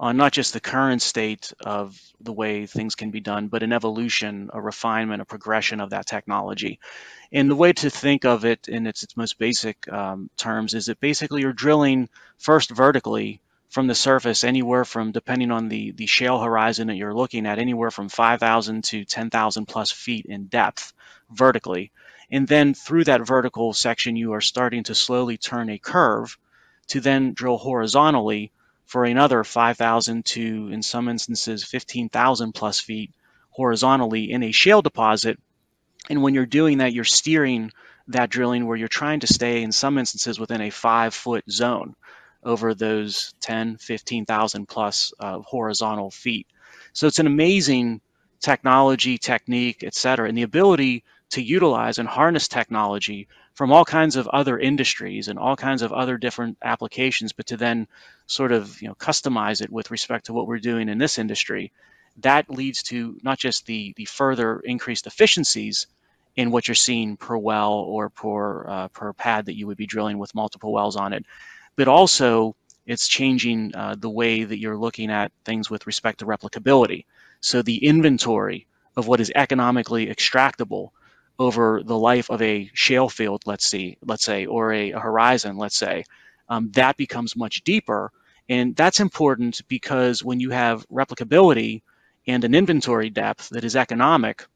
on 0.00 0.16
not 0.16 0.32
just 0.32 0.52
the 0.52 0.60
current 0.60 1.02
state 1.02 1.52
of 1.60 2.00
the 2.20 2.32
way 2.32 2.66
things 2.66 2.94
can 2.94 3.10
be 3.10 3.20
done, 3.20 3.48
but 3.48 3.62
an 3.62 3.72
evolution, 3.72 4.48
a 4.52 4.60
refinement, 4.60 5.22
a 5.22 5.24
progression 5.24 5.80
of 5.80 5.90
that 5.90 6.06
technology. 6.06 6.78
And 7.32 7.50
the 7.50 7.56
way 7.56 7.72
to 7.74 7.90
think 7.90 8.24
of 8.24 8.44
it 8.44 8.68
in 8.68 8.86
its, 8.86 9.02
its 9.02 9.16
most 9.16 9.38
basic 9.38 9.90
um, 9.92 10.30
terms 10.36 10.74
is 10.74 10.86
that 10.86 11.00
basically 11.00 11.42
you're 11.42 11.52
drilling 11.52 12.08
first 12.38 12.70
vertically 12.70 13.40
from 13.70 13.86
the 13.86 13.94
surface 13.94 14.44
anywhere 14.44 14.84
from, 14.84 15.12
depending 15.12 15.50
on 15.50 15.68
the, 15.68 15.90
the 15.90 16.06
shale 16.06 16.40
horizon 16.40 16.86
that 16.86 16.96
you're 16.96 17.14
looking 17.14 17.44
at, 17.44 17.58
anywhere 17.58 17.90
from 17.90 18.08
5,000 18.08 18.84
to 18.84 19.04
10,000 19.04 19.66
plus 19.66 19.90
feet 19.90 20.26
in 20.26 20.46
depth 20.46 20.92
vertically. 21.30 21.90
And 22.30 22.46
then 22.46 22.72
through 22.72 23.04
that 23.04 23.26
vertical 23.26 23.72
section, 23.74 24.16
you 24.16 24.32
are 24.34 24.40
starting 24.40 24.84
to 24.84 24.94
slowly 24.94 25.36
turn 25.36 25.70
a 25.70 25.78
curve 25.78 26.38
to 26.88 27.00
then 27.00 27.34
drill 27.34 27.58
horizontally 27.58 28.52
for 28.88 29.04
another 29.04 29.44
5,000 29.44 30.24
to, 30.24 30.70
in 30.72 30.82
some 30.82 31.10
instances, 31.10 31.62
15,000 31.62 32.52
plus 32.54 32.80
feet 32.80 33.12
horizontally 33.50 34.32
in 34.32 34.42
a 34.42 34.50
shale 34.50 34.80
deposit. 34.80 35.38
And 36.08 36.22
when 36.22 36.32
you're 36.32 36.46
doing 36.46 36.78
that, 36.78 36.94
you're 36.94 37.04
steering 37.04 37.70
that 38.08 38.30
drilling 38.30 38.66
where 38.66 38.78
you're 38.78 38.88
trying 38.88 39.20
to 39.20 39.26
stay, 39.26 39.62
in 39.62 39.72
some 39.72 39.98
instances, 39.98 40.40
within 40.40 40.62
a 40.62 40.70
five 40.70 41.12
foot 41.12 41.44
zone 41.50 41.94
over 42.42 42.72
those 42.72 43.34
10, 43.40 43.76
15,000 43.76 44.66
plus 44.66 45.12
uh, 45.20 45.40
horizontal 45.40 46.10
feet. 46.10 46.46
So 46.94 47.06
it's 47.06 47.18
an 47.18 47.26
amazing 47.26 48.00
technology, 48.40 49.18
technique, 49.18 49.84
et 49.84 49.94
cetera, 49.94 50.26
and 50.30 50.38
the 50.38 50.42
ability 50.44 51.04
to 51.30 51.42
utilize 51.42 51.98
and 51.98 52.08
harness 52.08 52.48
technology 52.48 53.28
from 53.58 53.72
all 53.72 53.84
kinds 53.84 54.14
of 54.14 54.28
other 54.28 54.56
industries 54.56 55.26
and 55.26 55.36
all 55.36 55.56
kinds 55.56 55.82
of 55.82 55.92
other 55.92 56.16
different 56.16 56.56
applications, 56.62 57.32
but 57.32 57.44
to 57.46 57.56
then 57.56 57.88
sort 58.28 58.52
of 58.52 58.80
you 58.80 58.86
know 58.86 58.94
customize 58.94 59.60
it 59.60 59.68
with 59.68 59.90
respect 59.90 60.26
to 60.26 60.32
what 60.32 60.46
we're 60.46 60.60
doing 60.60 60.88
in 60.88 60.96
this 60.96 61.18
industry, 61.18 61.72
that 62.18 62.48
leads 62.48 62.84
to 62.84 63.18
not 63.24 63.36
just 63.36 63.66
the 63.66 63.92
the 63.96 64.04
further 64.04 64.60
increased 64.60 65.08
efficiencies 65.08 65.88
in 66.36 66.52
what 66.52 66.68
you're 66.68 66.76
seeing 66.76 67.16
per 67.16 67.36
well 67.36 67.72
or 67.72 68.10
per 68.10 68.64
uh, 68.68 68.88
per 68.88 69.12
pad 69.12 69.46
that 69.46 69.56
you 69.56 69.66
would 69.66 69.76
be 69.76 69.86
drilling 69.86 70.18
with 70.18 70.36
multiple 70.36 70.72
wells 70.72 70.94
on 70.94 71.12
it, 71.12 71.26
but 71.74 71.88
also 71.88 72.54
it's 72.86 73.08
changing 73.08 73.74
uh, 73.74 73.96
the 73.98 74.08
way 74.20 74.44
that 74.44 74.60
you're 74.60 74.76
looking 74.76 75.10
at 75.10 75.32
things 75.44 75.68
with 75.68 75.84
respect 75.84 76.20
to 76.20 76.26
replicability. 76.26 77.06
So 77.40 77.62
the 77.62 77.84
inventory 77.84 78.68
of 78.96 79.08
what 79.08 79.18
is 79.18 79.32
economically 79.34 80.06
extractable 80.06 80.90
over 81.38 81.82
the 81.84 81.98
life 81.98 82.30
of 82.30 82.42
a 82.42 82.70
shale 82.74 83.08
field, 83.08 83.42
let's 83.46 83.64
see, 83.64 83.98
let's 84.04 84.24
say, 84.24 84.46
or 84.46 84.72
a, 84.72 84.92
a 84.92 85.00
horizon, 85.00 85.56
let's 85.56 85.76
say, 85.76 86.04
um, 86.48 86.70
that 86.72 86.96
becomes 86.96 87.36
much 87.36 87.62
deeper. 87.62 88.10
And 88.48 88.74
that's 88.74 89.00
important 89.00 89.60
because 89.68 90.24
when 90.24 90.40
you 90.40 90.50
have 90.50 90.88
replicability 90.88 91.82
and 92.26 92.44
an 92.44 92.54
inventory 92.54 93.10
depth 93.10 93.50
that 93.50 93.64
is 93.64 93.76
economic, 93.76 94.46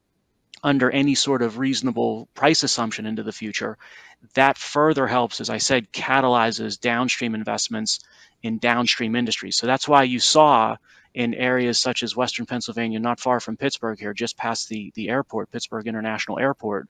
under 0.63 0.89
any 0.91 1.13
sort 1.13 1.41
of 1.41 1.57
reasonable 1.57 2.27
price 2.33 2.63
assumption 2.63 3.05
into 3.05 3.21
the 3.21 3.33
future, 3.33 3.77
that 4.33 4.57
further 4.57 5.05
helps, 5.05 5.41
as 5.41 5.49
I 5.49 5.57
said, 5.57 5.91
catalyzes 5.91 6.79
downstream 6.79 7.35
investments 7.35 7.99
in 8.41 8.59
downstream 8.59 9.15
industries. 9.15 9.57
So 9.57 9.67
that's 9.67 9.87
why 9.87 10.03
you 10.03 10.19
saw 10.19 10.77
in 11.13 11.33
areas 11.33 11.77
such 11.77 12.03
as 12.03 12.15
Western 12.15 12.45
Pennsylvania, 12.45 12.99
not 12.99 13.19
far 13.19 13.39
from 13.39 13.57
Pittsburgh 13.57 13.99
here, 13.99 14.13
just 14.13 14.37
past 14.37 14.69
the, 14.69 14.91
the 14.95 15.09
airport, 15.09 15.51
Pittsburgh 15.51 15.87
International 15.87 16.39
Airport, 16.39 16.87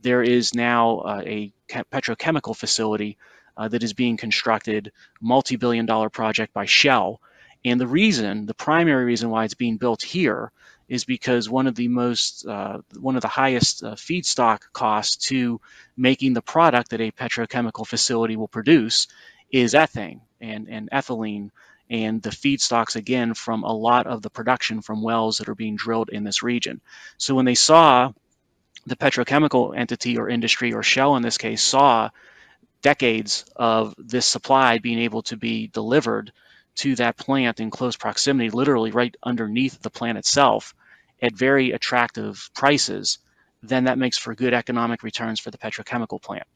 there 0.00 0.22
is 0.22 0.54
now 0.54 0.98
uh, 0.98 1.22
a 1.24 1.52
petrochemical 1.68 2.56
facility 2.56 3.18
uh, 3.56 3.68
that 3.68 3.82
is 3.82 3.92
being 3.92 4.16
constructed, 4.16 4.92
multi 5.20 5.56
billion 5.56 5.84
dollar 5.84 6.08
project 6.08 6.54
by 6.54 6.64
Shell. 6.64 7.20
And 7.64 7.78
the 7.78 7.86
reason, 7.86 8.46
the 8.46 8.54
primary 8.54 9.04
reason 9.04 9.28
why 9.28 9.44
it's 9.44 9.54
being 9.54 9.76
built 9.76 10.02
here 10.02 10.50
is 10.88 11.04
because 11.04 11.48
one 11.48 11.66
of 11.66 11.74
the 11.74 11.88
most 11.88 12.46
uh, 12.46 12.80
one 12.98 13.16
of 13.16 13.22
the 13.22 13.28
highest 13.28 13.84
uh, 13.84 13.92
feedstock 13.94 14.62
costs 14.72 15.28
to 15.28 15.60
making 15.96 16.32
the 16.32 16.42
product 16.42 16.90
that 16.90 17.00
a 17.00 17.12
petrochemical 17.12 17.86
facility 17.86 18.36
will 18.36 18.48
produce 18.48 19.06
is 19.52 19.74
ethane 19.74 20.20
and, 20.40 20.68
and 20.68 20.90
ethylene 20.90 21.50
and 21.90 22.22
the 22.22 22.30
feedstocks 22.30 22.94
again 22.94 23.34
from 23.34 23.64
a 23.64 23.72
lot 23.72 24.06
of 24.06 24.22
the 24.22 24.30
production 24.30 24.80
from 24.80 25.02
wells 25.02 25.38
that 25.38 25.48
are 25.48 25.56
being 25.56 25.76
drilled 25.76 26.08
in 26.08 26.24
this 26.24 26.42
region. 26.42 26.80
So 27.18 27.34
when 27.34 27.44
they 27.44 27.56
saw 27.56 28.12
the 28.86 28.96
petrochemical 28.96 29.76
entity 29.76 30.16
or 30.16 30.28
industry 30.28 30.72
or 30.72 30.82
Shell 30.82 31.16
in 31.16 31.22
this 31.22 31.36
case 31.36 31.62
saw 31.62 32.10
decades 32.80 33.44
of 33.56 33.94
this 33.98 34.24
supply 34.24 34.78
being 34.78 35.00
able 35.00 35.22
to 35.22 35.36
be 35.36 35.66
delivered 35.66 36.32
to 36.76 36.94
that 36.94 37.16
plant 37.16 37.60
in 37.60 37.70
close 37.70 37.96
proximity, 37.96 38.50
literally 38.50 38.92
right 38.92 39.14
underneath 39.22 39.82
the 39.82 39.90
plant 39.90 40.16
itself, 40.16 40.74
at 41.20 41.34
very 41.34 41.72
attractive 41.72 42.48
prices, 42.54 43.18
then 43.62 43.84
that 43.84 43.98
makes 43.98 44.16
for 44.16 44.34
good 44.34 44.54
economic 44.54 45.02
returns 45.02 45.40
for 45.40 45.50
the 45.50 45.58
petrochemical 45.58 46.22
plant. 46.22 46.46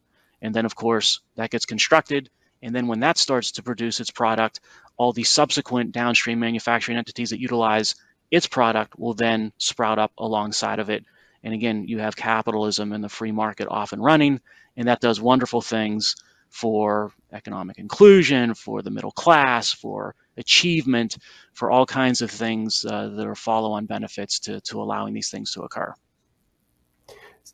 And 0.40 0.54
then, 0.54 0.64
of 0.64 0.74
course, 0.74 1.20
that 1.36 1.50
gets 1.50 1.66
constructed. 1.66 2.30
And 2.62 2.74
then 2.74 2.86
when 2.86 3.00
that 3.00 3.18
starts 3.18 3.52
to 3.52 3.62
produce 3.62 4.00
its 4.00 4.10
product, 4.10 4.60
all 4.96 5.12
the 5.12 5.24
subsequent 5.24 5.92
downstream 5.92 6.40
manufacturing 6.40 6.96
entities 6.96 7.30
that 7.30 7.40
utilize 7.40 7.94
its 8.30 8.46
product 8.46 8.98
will 8.98 9.14
then 9.14 9.52
sprout 9.58 9.98
up 9.98 10.12
alongside 10.18 10.78
of 10.78 10.90
it. 10.90 11.04
And 11.42 11.52
again, 11.52 11.86
you 11.86 11.98
have 11.98 12.16
capitalism 12.16 12.92
and 12.92 13.04
the 13.04 13.08
free 13.08 13.32
market 13.32 13.68
off 13.68 13.92
and 13.92 14.02
running, 14.02 14.40
and 14.76 14.88
that 14.88 15.00
does 15.00 15.20
wonderful 15.20 15.60
things 15.60 16.16
for 16.48 17.12
economic 17.32 17.78
inclusion, 17.78 18.54
for 18.54 18.80
the 18.80 18.90
middle 18.90 19.10
class, 19.10 19.72
for 19.72 20.14
achievement, 20.36 21.18
for 21.52 21.70
all 21.70 21.84
kinds 21.84 22.22
of 22.22 22.30
things 22.30 22.86
uh, 22.88 23.08
that 23.08 23.26
are 23.26 23.34
follow-on 23.34 23.86
benefits 23.86 24.38
to, 24.38 24.60
to 24.60 24.80
allowing 24.80 25.12
these 25.12 25.30
things 25.30 25.52
to 25.52 25.62
occur. 25.62 25.92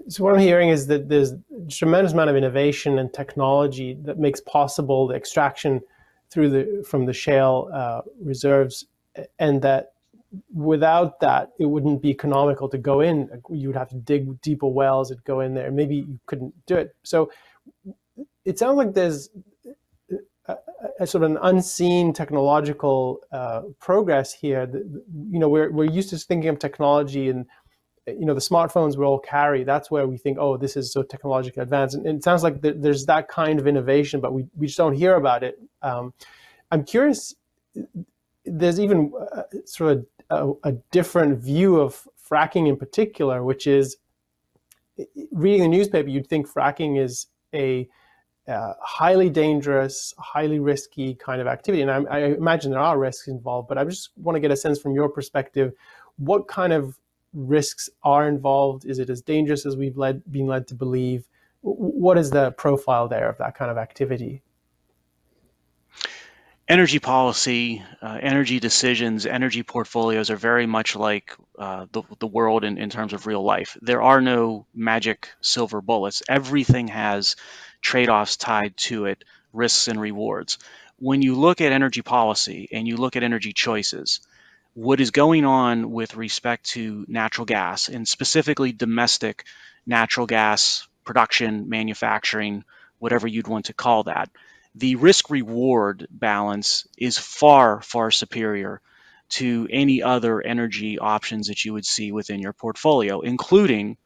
So 0.09 0.25
what 0.25 0.35
I'm 0.35 0.41
hearing 0.41 0.69
is 0.69 0.87
that 0.87 1.09
there's 1.09 1.33
a 1.33 1.39
tremendous 1.69 2.13
amount 2.13 2.31
of 2.31 2.37
innovation 2.37 2.99
and 2.99 3.13
technology 3.13 3.99
that 4.03 4.19
makes 4.19 4.41
possible 4.41 5.09
the 5.09 5.15
extraction 5.15 5.81
through 6.31 6.51
the 6.51 6.85
from 6.89 7.07
the 7.07 7.13
shale 7.13 7.69
uh, 7.73 8.03
reserves, 8.23 8.87
and 9.39 9.61
that 9.63 9.93
without 10.55 11.19
that 11.21 11.51
it 11.59 11.67
wouldn't 11.67 12.01
be 12.01 12.09
economical 12.09 12.69
to 12.69 12.79
go 12.79 13.01
in. 13.01 13.29
You 13.51 13.69
would 13.69 13.77
have 13.77 13.89
to 13.89 13.97
dig 13.97 14.41
deeper 14.43 14.69
wells 14.69 15.11
and 15.11 15.23
go 15.25 15.41
in 15.41 15.55
there. 15.55 15.73
Maybe 15.73 15.97
you 15.97 16.21
couldn't 16.27 16.55
do 16.67 16.77
it. 16.77 16.95
So 17.03 17.33
it 18.45 18.59
sounds 18.59 18.77
like 18.77 18.95
there's 18.95 19.31
a, 20.47 20.57
a 21.01 21.07
sort 21.07 21.25
of 21.25 21.33
an 21.33 21.39
unseen 21.43 22.13
technological 22.13 23.21
uh, 23.33 23.63
progress 23.81 24.33
here. 24.33 24.67
That, 24.67 24.83
you 25.31 25.41
know, 25.41 25.49
we're 25.49 25.73
we're 25.73 25.85
used 25.91 26.11
to 26.11 26.19
thinking 26.19 26.49
of 26.49 26.61
technology 26.61 27.29
and 27.29 27.45
you 28.07 28.25
know 28.25 28.35
the 28.35 28.41
smartphones 28.41 28.97
we 28.97 29.05
all 29.05 29.19
carry 29.19 29.65
that's 29.65 29.91
where 29.91 30.07
we 30.07 30.17
think 30.17 30.39
oh 30.39 30.57
this 30.57 30.77
is 30.77 30.93
so 30.93 31.03
technologically 31.03 31.63
advanced 31.63 31.95
and, 31.95 32.07
it 32.07 32.25
sounds 32.25 32.43
like 32.43 32.61
there's 32.61 33.07
that 33.07 33.29
kind 33.29 33.59
of 33.59 33.67
innovation 33.67 34.21
but 34.21 34.33
we, 34.33 34.47
we 34.57 34.67
just 34.67 34.79
don't 34.79 34.95
hear 34.95 35.17
about 35.17 35.43
it 35.43 35.59
um, 35.83 36.13
i'm 36.71 36.85
curious 36.85 37.35
there's 38.45 38.81
even 38.81 39.13
uh, 39.37 39.43
sort 39.65 39.93
of 39.93 40.07
a, 40.65 40.71
a, 40.71 40.73
different 40.91 41.39
view 41.39 41.77
of 41.77 42.07
fracking 42.29 42.69
in 42.69 42.77
particular 42.77 43.45
which 43.45 43.67
is 43.67 43.97
reading 45.33 45.63
the 45.63 45.69
newspaper 45.69 46.09
you'd 46.09 46.27
think 46.27 46.49
fracking 46.49 46.99
is 46.99 47.27
a 47.55 47.89
uh, 48.49 48.73
highly 48.81 49.31
dangerous, 49.31 50.13
highly 50.19 50.59
risky 50.59 51.15
kind 51.15 51.41
of 51.41 51.47
activity. 51.47 51.83
And 51.83 51.91
I, 51.91 52.03
I, 52.11 52.19
imagine 52.33 52.73
there 52.73 52.81
are 52.81 52.99
risks 52.99 53.29
involved, 53.29 53.69
but 53.69 53.79
I 53.79 53.85
just 53.85 54.11
want 54.17 54.35
to 54.35 54.41
get 54.41 54.51
a 54.51 54.57
sense 54.57 54.81
from 54.81 54.93
your 54.93 55.09
perspective 55.09 55.73
what 56.17 56.49
kind 56.49 56.73
of 56.73 56.99
risks 57.33 57.89
are 58.03 58.29
involved? 58.29 58.85
Is 58.85 58.99
it 58.99 59.11
as 59.11 59.23
dangerous 59.23 59.67
as 59.67 59.77
we've 59.77 59.97
led, 59.97 60.23
been 60.31 60.47
led 60.47 60.67
to 60.69 60.75
believe? 60.75 61.25
What 61.63 62.19
is 62.19 62.31
the 62.31 62.53
profile 62.53 63.09
there 63.09 63.29
of 63.29 63.39
that 63.39 63.55
kind 63.55 63.71
of 63.71 63.79
activity? 63.79 64.43
Energy 66.69 67.01
policy, 67.01 67.83
uh, 68.01 68.19
energy 68.23 68.61
decisions, 68.61 69.27
energy 69.27 69.65
portfolios 69.65 70.31
are 70.31 70.37
very 70.37 70.67
much 70.67 70.95
like 70.95 71.35
uh, 71.59 71.87
the, 71.91 72.03
the 72.21 72.29
world 72.29 72.63
in, 72.63 72.79
in 72.79 72.89
terms 72.89 73.13
of 73.13 73.27
real 73.27 73.43
life. 73.43 73.77
There 73.83 74.01
are 74.01 74.21
no 74.21 74.67
magic 74.73 75.31
silver 75.41 75.81
bullets. 75.81 76.23
Everything 76.29 76.87
has 76.87 77.35
trade 77.83 78.09
offs 78.09 78.37
tied 78.37 78.77
to 78.77 79.07
it, 79.07 79.25
risks 79.53 79.89
and 79.89 80.01
rewards. 80.01 80.59
When 81.01 81.23
you 81.23 81.35
look 81.35 81.61
at 81.61 81.73
energy 81.73 82.03
policy 82.03 82.69
and 82.71 82.87
you 82.87 82.97
look 82.97 83.17
at 83.17 83.25
energy 83.25 83.53
choices, 83.53 84.21
what 84.75 85.01
is 85.01 85.11
going 85.11 85.45
on 85.45 85.91
with 85.91 86.17
respect 86.17 86.65
to 86.71 87.05
natural 87.09 87.45
gas 87.45 87.89
and 87.89 88.07
specifically 88.07 88.73
domestic 88.73 89.45
natural 89.87 90.27
gas 90.27 90.87
production, 91.05 91.69
manufacturing, 91.69 92.65
whatever 92.99 93.27
you'd 93.27 93.49
want 93.49 93.67
to 93.67 93.73
call 93.73 94.05
that, 94.05 94.31
the 94.75 94.95
risk 94.97 95.31
reward 95.31 96.07
balance 96.11 96.87
is 96.97 97.19
far, 97.19 97.81
far 97.83 98.11
superior 98.11 98.81
to 99.31 99.67
any 99.71 100.03
other 100.03 100.41
energy 100.41 100.99
options 100.99 101.49
that 101.49 101.65
you 101.65 101.73
would 101.73 101.87
see 101.87 102.13
within 102.13 102.41
your 102.41 102.53
portfolio, 102.53 103.21
including 103.21 103.97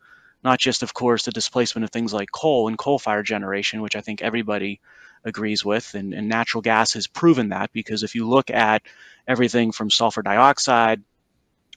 not 0.42 0.58
just, 0.58 0.82
of 0.82 0.94
course, 0.94 1.24
the 1.24 1.30
displacement 1.30 1.84
of 1.84 1.90
things 1.90 2.12
like 2.12 2.30
coal 2.30 2.68
and 2.68 2.78
coal 2.78 2.98
fire 2.98 3.22
generation, 3.22 3.80
which 3.80 3.96
I 3.96 4.00
think 4.00 4.22
everybody 4.22 4.80
agrees 5.24 5.64
with, 5.64 5.94
and, 5.94 6.12
and 6.12 6.28
natural 6.28 6.60
gas 6.60 6.92
has 6.92 7.06
proven 7.06 7.48
that 7.50 7.72
because 7.72 8.02
if 8.02 8.14
you 8.14 8.28
look 8.28 8.50
at 8.50 8.82
everything 9.26 9.72
from 9.72 9.90
sulfur 9.90 10.22
dioxide 10.22 11.02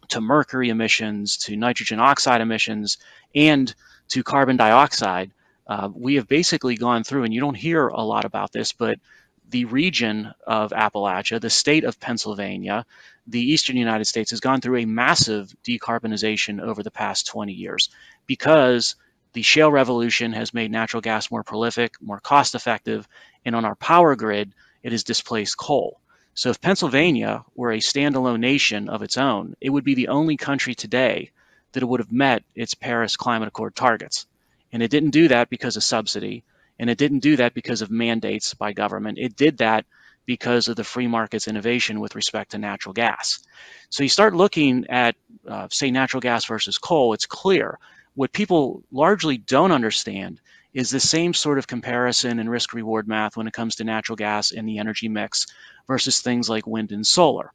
to 0.10 0.22
mercury 0.22 0.70
emissions 0.70 1.38
to 1.38 1.56
nitrogen 1.56 2.00
oxide 2.00 2.42
emissions 2.42 2.98
and 3.36 3.74
to 4.10 4.24
carbon 4.24 4.58
dioxide, 4.58 5.32
uh, 5.68 5.90
we 5.94 6.16
have 6.16 6.28
basically 6.28 6.76
gone 6.76 7.04
through, 7.04 7.24
and 7.24 7.34
you 7.34 7.42
don't 7.42 7.56
hear 7.56 7.88
a 7.88 8.02
lot 8.02 8.26
about 8.26 8.52
this, 8.52 8.72
but 8.72 9.00
the 9.50 9.66
region 9.66 10.32
of 10.46 10.72
Appalachia, 10.72 11.40
the 11.40 11.50
state 11.50 11.84
of 11.84 12.00
Pennsylvania, 12.00 12.86
the 13.28 13.42
eastern 13.42 13.78
United 13.78 14.06
States 14.06 14.32
has 14.32 14.40
gone 14.40 14.62
through 14.62 14.78
a 14.78 14.86
massive 14.86 15.54
decarbonization 15.66 16.62
over 16.62 16.84
the 16.84 16.92
past 16.92 17.28
20 17.28 17.54
years 17.54 17.90
because 18.26 18.96
the 19.34 19.42
shale 19.42 19.72
revolution 19.72 20.34
has 20.34 20.54
made 20.54 20.72
natural 20.72 21.02
gas 21.02 21.30
more 21.32 21.44
prolific, 21.44 21.94
more 22.02 22.20
cost 22.20 22.56
effective, 22.56 23.08
and 23.46 23.56
on 23.56 23.66
our 23.66 23.76
power 23.76 24.16
grid, 24.16 24.54
it 24.84 24.92
has 24.92 25.04
displaced 25.04 25.58
coal. 25.58 26.00
So 26.34 26.50
if 26.50 26.62
Pennsylvania 26.62 27.44
were 27.56 27.72
a 27.72 27.80
standalone 27.80 28.40
nation 28.40 28.90
of 28.90 29.02
its 29.02 29.18
own, 29.18 29.56
it 29.60 29.70
would 29.72 29.84
be 29.84 29.96
the 29.96 30.10
only 30.10 30.38
country 30.38 30.76
today 30.76 31.32
that 31.72 31.84
it 31.84 31.88
would 31.88 32.00
have 32.00 32.12
met 32.12 32.44
its 32.56 32.74
Paris 32.74 33.18
Climate 33.18 33.48
Accord 33.48 33.76
targets. 33.76 34.28
And 34.72 34.84
it 34.84 34.92
didn't 34.92 35.12
do 35.12 35.28
that 35.30 35.50
because 35.50 35.78
of 35.78 35.84
subsidy, 35.84 36.44
and 36.80 36.90
it 36.90 36.98
didn't 36.98 37.20
do 37.20 37.38
that 37.38 37.54
because 37.54 37.82
of 37.82 37.90
mandates 37.90 38.54
by 38.54 38.74
government. 38.74 39.18
It 39.18 39.36
did 39.36 39.58
that 39.58 39.86
because 40.26 40.68
of 40.68 40.76
the 40.76 40.84
free 40.84 41.08
market's 41.08 41.48
innovation 41.48 42.00
with 42.00 42.16
respect 42.16 42.52
to 42.52 42.58
natural 42.58 42.94
gas. 42.94 43.40
So 43.90 44.04
you 44.04 44.10
start 44.10 44.36
looking 44.36 44.86
at, 44.90 45.16
uh, 45.48 45.68
say, 45.72 45.90
natural 45.90 46.22
gas 46.22 46.46
versus 46.46 46.78
coal, 46.78 47.14
it's 47.14 47.26
clear. 47.26 47.80
What 48.18 48.34
people 48.34 48.82
largely 48.92 49.38
don't 49.38 49.72
understand 49.72 50.42
is 50.74 50.90
the 50.90 51.00
same 51.00 51.36
sort 51.36 51.60
of 51.60 51.68
comparison 51.68 52.40
and 52.40 52.50
risk 52.50 52.74
reward 52.74 53.08
math 53.08 53.38
when 53.38 53.46
it 53.46 53.54
comes 53.54 53.76
to 53.76 53.84
natural 53.84 54.16
gas 54.16 54.50
in 54.50 54.66
the 54.66 54.80
energy 54.80 55.08
mix 55.08 55.46
versus 55.86 56.20
things 56.20 56.50
like 56.50 56.66
wind 56.66 56.92
and 56.92 57.06
solar, 57.06 57.54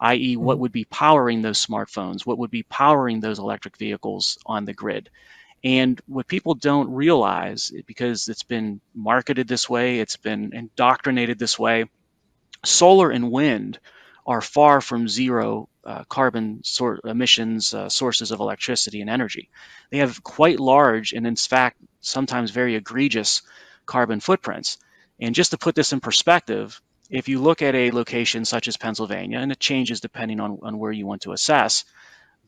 i.e., 0.00 0.36
what 0.36 0.56
mm-hmm. 0.56 0.60
would 0.60 0.72
be 0.72 0.84
powering 0.84 1.40
those 1.40 1.64
smartphones, 1.64 2.26
what 2.26 2.36
would 2.36 2.50
be 2.50 2.64
powering 2.64 3.20
those 3.20 3.38
electric 3.38 3.78
vehicles 3.78 4.36
on 4.44 4.66
the 4.66 4.74
grid. 4.74 5.08
And 5.64 5.98
what 6.08 6.28
people 6.28 6.56
don't 6.56 6.92
realize, 6.92 7.72
because 7.86 8.28
it's 8.28 8.42
been 8.42 8.82
marketed 8.94 9.48
this 9.48 9.70
way, 9.70 9.98
it's 9.98 10.18
been 10.18 10.54
indoctrinated 10.54 11.38
this 11.38 11.58
way, 11.58 11.86
solar 12.66 13.10
and 13.10 13.32
wind 13.32 13.78
are 14.26 14.40
far 14.40 14.80
from 14.80 15.08
zero 15.08 15.68
uh, 15.84 16.04
carbon 16.04 16.60
sor- 16.62 17.00
emissions 17.04 17.74
uh, 17.74 17.88
sources 17.88 18.30
of 18.30 18.40
electricity 18.40 19.00
and 19.00 19.10
energy. 19.10 19.50
They 19.90 19.98
have 19.98 20.22
quite 20.22 20.60
large 20.60 21.12
and, 21.12 21.26
in 21.26 21.36
fact, 21.36 21.78
sometimes 22.00 22.50
very 22.50 22.76
egregious 22.76 23.42
carbon 23.86 24.20
footprints. 24.20 24.78
And 25.20 25.34
just 25.34 25.50
to 25.50 25.58
put 25.58 25.74
this 25.74 25.92
in 25.92 26.00
perspective, 26.00 26.80
if 27.10 27.28
you 27.28 27.40
look 27.40 27.62
at 27.62 27.74
a 27.74 27.90
location 27.90 28.44
such 28.44 28.68
as 28.68 28.76
Pennsylvania, 28.76 29.38
and 29.38 29.52
it 29.52 29.60
changes 29.60 30.00
depending 30.00 30.40
on, 30.40 30.58
on 30.62 30.78
where 30.78 30.92
you 30.92 31.06
want 31.06 31.22
to 31.22 31.32
assess, 31.32 31.84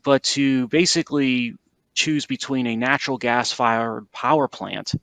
but 0.02 0.22
to 0.22 0.68
basically 0.68 1.54
choose 1.94 2.26
between 2.26 2.66
a 2.66 2.76
natural 2.76 3.18
gas 3.18 3.52
fired 3.52 4.10
power 4.12 4.48
plant 4.48 4.94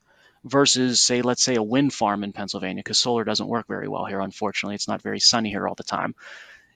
versus 0.44 1.00
say 1.00 1.22
let's 1.22 1.44
say 1.44 1.56
a 1.56 1.64
wind 1.64 1.94
farm 1.94 2.24
in 2.24 2.34
Pennsylvania 2.34 2.82
because 2.84 3.00
solar 3.00 3.24
doesn't 3.24 3.48
work 3.48 3.68
very 3.68 3.88
well 3.88 4.06
here 4.06 4.20
unfortunately 4.20 4.76
it's 4.76 4.88
not 4.88 5.02
very 5.02 5.20
sunny 5.20 5.50
here 5.50 5.68
all 5.68 5.76
the 5.76 5.84
time 5.84 6.16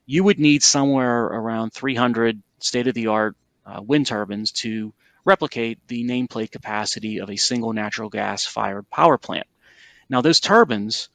you 0.05 0.23
would 0.23 0.39
need 0.39 0.63
somewhere 0.63 1.25
around 1.25 1.73
300 1.73 2.41
state 2.59 2.87
of 2.87 2.93
the 2.93 3.07
art 3.07 3.35
uh, 3.65 3.81
wind 3.81 4.07
turbines 4.07 4.51
to 4.51 4.93
replicate 5.23 5.79
the 5.87 6.03
nameplate 6.03 6.51
capacity 6.51 7.19
of 7.19 7.29
a 7.29 7.35
single 7.35 7.73
natural 7.73 8.09
gas 8.09 8.45
fired 8.45 8.89
power 8.89 9.17
plant. 9.17 9.47
Now 10.09 10.21
those 10.21 10.39
turbines 10.39 11.09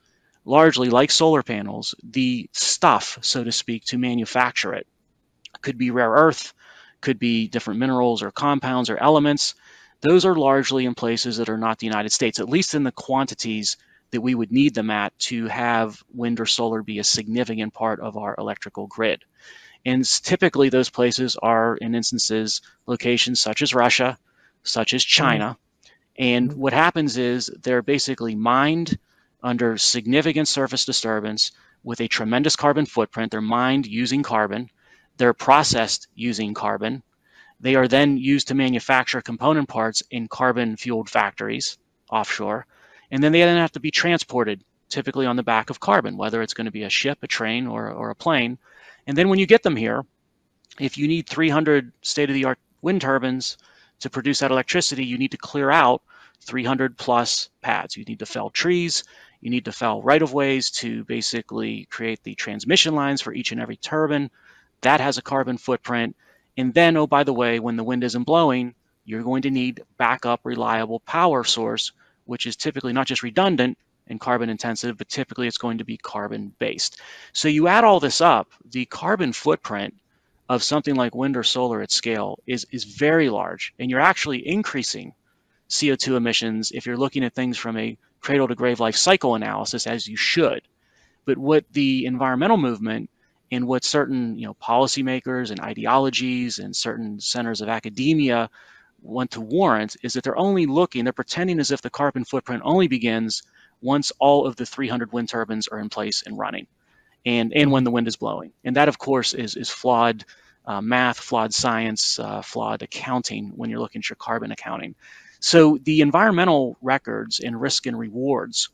largely 0.45 0.91
like 0.91 1.11
solar 1.11 1.43
panels 1.43 1.95
the 2.03 2.49
stuff 2.53 3.19
so 3.21 3.45
to 3.45 3.53
speak 3.53 3.85
to 3.87 3.99
manufacture 3.99 4.75
it. 4.75 4.87
Could 5.63 5.79
be 5.79 5.91
rare 5.91 6.11
earth 6.11 6.53
could 7.01 7.19
be 7.19 7.49
different 7.49 7.81
minerals 7.81 8.23
or 8.23 8.31
compounds 8.31 8.91
or 8.91 8.99
elements. 8.99 9.55
Those 10.01 10.25
are 10.25 10.35
largely 10.35 10.85
in 10.87 10.95
places 10.95 11.37
that 11.37 11.49
are 11.49 11.59
not 11.59 11.79
the 11.79 11.87
United 11.87 12.13
States, 12.13 12.39
at 12.39 12.49
least 12.49 12.75
in 12.75 12.85
the 12.85 12.93
quantities 12.93 13.77
that 14.11 14.21
we 14.21 14.35
would 14.35 14.53
need 14.53 14.75
them 14.75 14.91
at 14.91 15.17
to 15.19 15.47
have 15.47 16.03
wind 16.13 16.41
or 16.41 16.47
solar 16.47 16.83
be 16.83 16.99
a 16.99 17.05
significant 17.05 17.73
part 17.73 18.01
of 18.01 18.17
our 18.17 18.35
electrical 18.39 18.87
grid. 18.87 19.25
And 19.87 20.05
typically, 20.05 20.69
those 20.69 20.91
places 20.91 21.37
are, 21.37 21.77
in 21.77 21.95
instances, 21.95 22.61
locations 22.87 23.41
such 23.41 23.63
as 23.63 23.75
Russia, 23.75 24.19
such 24.63 24.93
as 24.95 25.03
mm-hmm. 25.03 25.23
China. 25.23 25.59
And 26.19 26.51
mm-hmm. 26.51 26.61
what 26.61 26.73
happens 26.73 27.17
is 27.17 27.51
they're 27.63 27.83
basically 27.83 28.35
mined 28.35 28.99
under 29.43 29.79
significant 29.79 30.49
surface 30.49 30.85
disturbance 30.85 31.53
with 31.83 32.01
a 32.01 32.09
tremendous 32.09 32.57
carbon 32.57 32.85
footprint. 32.85 33.31
They're 33.31 33.41
mined 33.41 33.87
using 33.87 34.23
carbon, 34.23 34.71
they're 35.17 35.33
processed 35.33 36.09
using 36.15 36.53
carbon, 36.53 37.03
they 37.61 37.75
are 37.75 37.89
then 37.89 38.17
used 38.17 38.49
to 38.49 38.55
manufacture 38.55 39.21
component 39.21 39.69
parts 39.69 40.03
in 40.11 40.29
carbon 40.29 40.77
fueled 40.77 41.11
factories 41.11 41.77
offshore. 42.11 42.67
And 43.11 43.23
then 43.23 43.33
they 43.33 43.41
then 43.41 43.57
have 43.57 43.73
to 43.73 43.81
be 43.81 43.91
transported, 43.91 44.63
typically 44.89 45.27
on 45.27 45.37
the 45.37 45.43
back 45.43 45.71
of 45.71 45.81
carbon, 45.81 46.17
whether 46.17 46.43
it's 46.43 46.55
going 46.55 46.67
to 46.67 46.71
be 46.71 46.85
a 46.85 46.91
ship, 46.91 47.19
a 47.23 47.27
train, 47.27 47.67
or, 47.67 47.91
or 47.91 48.11
a 48.11 48.15
plane. 48.15 48.59
And 49.07 49.17
then 49.17 49.29
when 49.29 49.39
you 49.39 49.47
get 49.47 49.63
them 49.63 49.77
here, 49.77 50.05
if 50.79 50.97
you 50.97 51.09
need 51.09 51.29
300 51.29 51.93
state 52.03 52.31
of 52.31 52.35
the 52.35 52.45
art 52.45 52.59
wind 52.83 53.01
turbines 53.01 53.59
to 54.01 54.11
produce 54.11 54.39
that 54.41 54.51
electricity, 54.51 55.05
you 55.05 55.19
need 55.19 55.33
to 55.33 55.37
clear 55.37 55.71
out 55.71 56.03
300 56.43 56.97
plus 56.97 57.51
pads. 57.61 57.97
You 57.97 58.05
need 58.05 58.19
to 58.21 58.27
fell 58.27 58.51
trees. 58.51 59.05
You 59.41 59.51
need 59.51 59.65
to 59.65 59.73
fell 59.73 60.03
right 60.03 60.23
of 60.23 60.33
ways 60.33 60.71
to 60.73 61.05
basically 61.05 61.87
create 61.87 62.23
the 62.23 62.35
transmission 62.35 62.95
lines 62.95 63.21
for 63.21 63.33
each 63.33 63.53
and 63.53 63.61
every 63.61 63.77
turbine. 63.77 64.31
That 64.83 65.01
has 65.01 65.19
a 65.19 65.23
carbon 65.23 65.59
footprint. 65.59 66.17
And 66.57 66.75
then, 66.75 66.97
oh, 66.97 67.07
by 67.07 67.25
the 67.25 67.33
way, 67.33 67.59
when 67.59 67.77
the 67.77 67.85
wind 67.85 68.05
isn't 68.05 68.25
blowing, 68.25 68.75
you're 69.05 69.23
going 69.23 69.43
to 69.43 69.51
need 69.51 69.83
backup 69.97 70.41
reliable 70.45 71.01
power 71.01 71.45
source, 71.45 71.93
which 72.31 72.47
is 72.47 72.57
typically 72.57 72.93
not 72.93 73.09
just 73.09 73.25
redundant 73.25 73.77
and 74.07 74.21
carbon 74.21 74.49
intensive, 74.51 74.97
but 74.97 75.09
typically 75.09 75.49
it's 75.49 75.59
going 75.59 75.79
to 75.79 75.85
be 75.85 75.97
carbon 75.97 76.55
based. 76.61 77.01
So 77.33 77.49
you 77.49 77.67
add 77.67 77.85
all 77.85 78.01
this 78.01 78.21
up, 78.21 78.49
the 78.71 78.87
carbon 78.87 79.33
footprint 79.33 79.95
of 80.49 80.63
something 80.63 80.95
like 80.95 81.15
wind 81.15 81.37
or 81.37 81.43
solar 81.45 81.83
at 81.83 81.91
scale 81.91 82.39
is, 82.47 82.67
is 82.71 82.85
very 82.85 83.29
large, 83.31 83.75
and 83.79 83.91
you're 83.91 84.01
actually 84.13 84.47
increasing 84.47 85.13
CO2 85.69 86.17
emissions 86.17 86.73
if 86.73 86.87
you're 86.87 86.97
looking 86.97 87.25
at 87.25 87.35
things 87.35 87.59
from 87.59 87.77
a 87.77 87.97
cradle 88.21 88.49
to 88.49 88.55
grave 88.55 88.81
life 88.81 88.97
cycle 88.97 89.35
analysis, 89.35 89.87
as 89.87 90.07
you 90.09 90.17
should. 90.17 90.63
But 91.27 91.39
what 91.39 91.65
the 91.73 92.07
environmental 92.07 92.59
movement 92.59 93.11
And 93.53 93.67
what 93.67 93.85
certain 93.85 94.39
you 94.39 94.47
know 94.47 94.55
policymakers 94.55 95.51
and 95.51 95.61
ideologies 95.61 96.59
and 96.61 96.75
certain 96.75 97.21
centers 97.21 97.61
of 97.61 97.69
academia 97.69 98.49
want 99.03 99.33
to 99.33 99.41
warrant 99.41 99.97
is 100.03 100.15
that 100.15 100.25
they're 100.25 100.37
only 100.37 100.67
looking, 100.67 101.05
they're 101.05 101.13
pretending 101.13 101.61
as 101.61 101.71
if 101.71 101.83
the 101.83 101.91
carbon 101.91 102.25
footprint 102.25 102.63
only 102.65 102.89
begins 102.89 103.43
once 103.81 104.13
all 104.19 104.47
of 104.47 104.57
the 104.57 104.67
300 104.67 105.13
wind 105.13 105.29
turbines 105.29 105.69
are 105.69 105.79
in 105.79 105.89
place 105.89 106.23
and 106.25 106.39
running, 106.39 106.67
and 107.25 107.53
and 107.55 107.71
when 107.71 107.85
the 107.85 107.91
wind 107.91 108.09
is 108.09 108.17
blowing. 108.17 108.53
And 108.65 108.77
that, 108.77 108.89
of 108.89 108.99
course, 108.99 109.33
is 109.35 109.57
is 109.57 109.71
flawed 109.71 110.25
uh, 110.67 110.81
math, 110.81 111.19
flawed 111.19 111.55
science, 111.55 112.19
uh, 112.19 112.43
flawed 112.43 112.83
accounting 112.83 113.53
when 113.57 113.71
you're 113.71 113.81
looking 113.81 114.01
at 114.01 114.11
your 114.11 114.17
carbon 114.17 114.53
accounting. 114.53 114.95
So 115.41 115.79
the 115.83 116.03
environmental 116.03 116.77
records 116.83 117.41
and 117.41 117.61
risk 117.61 117.87
and 117.87 117.99
rewards 117.99 118.69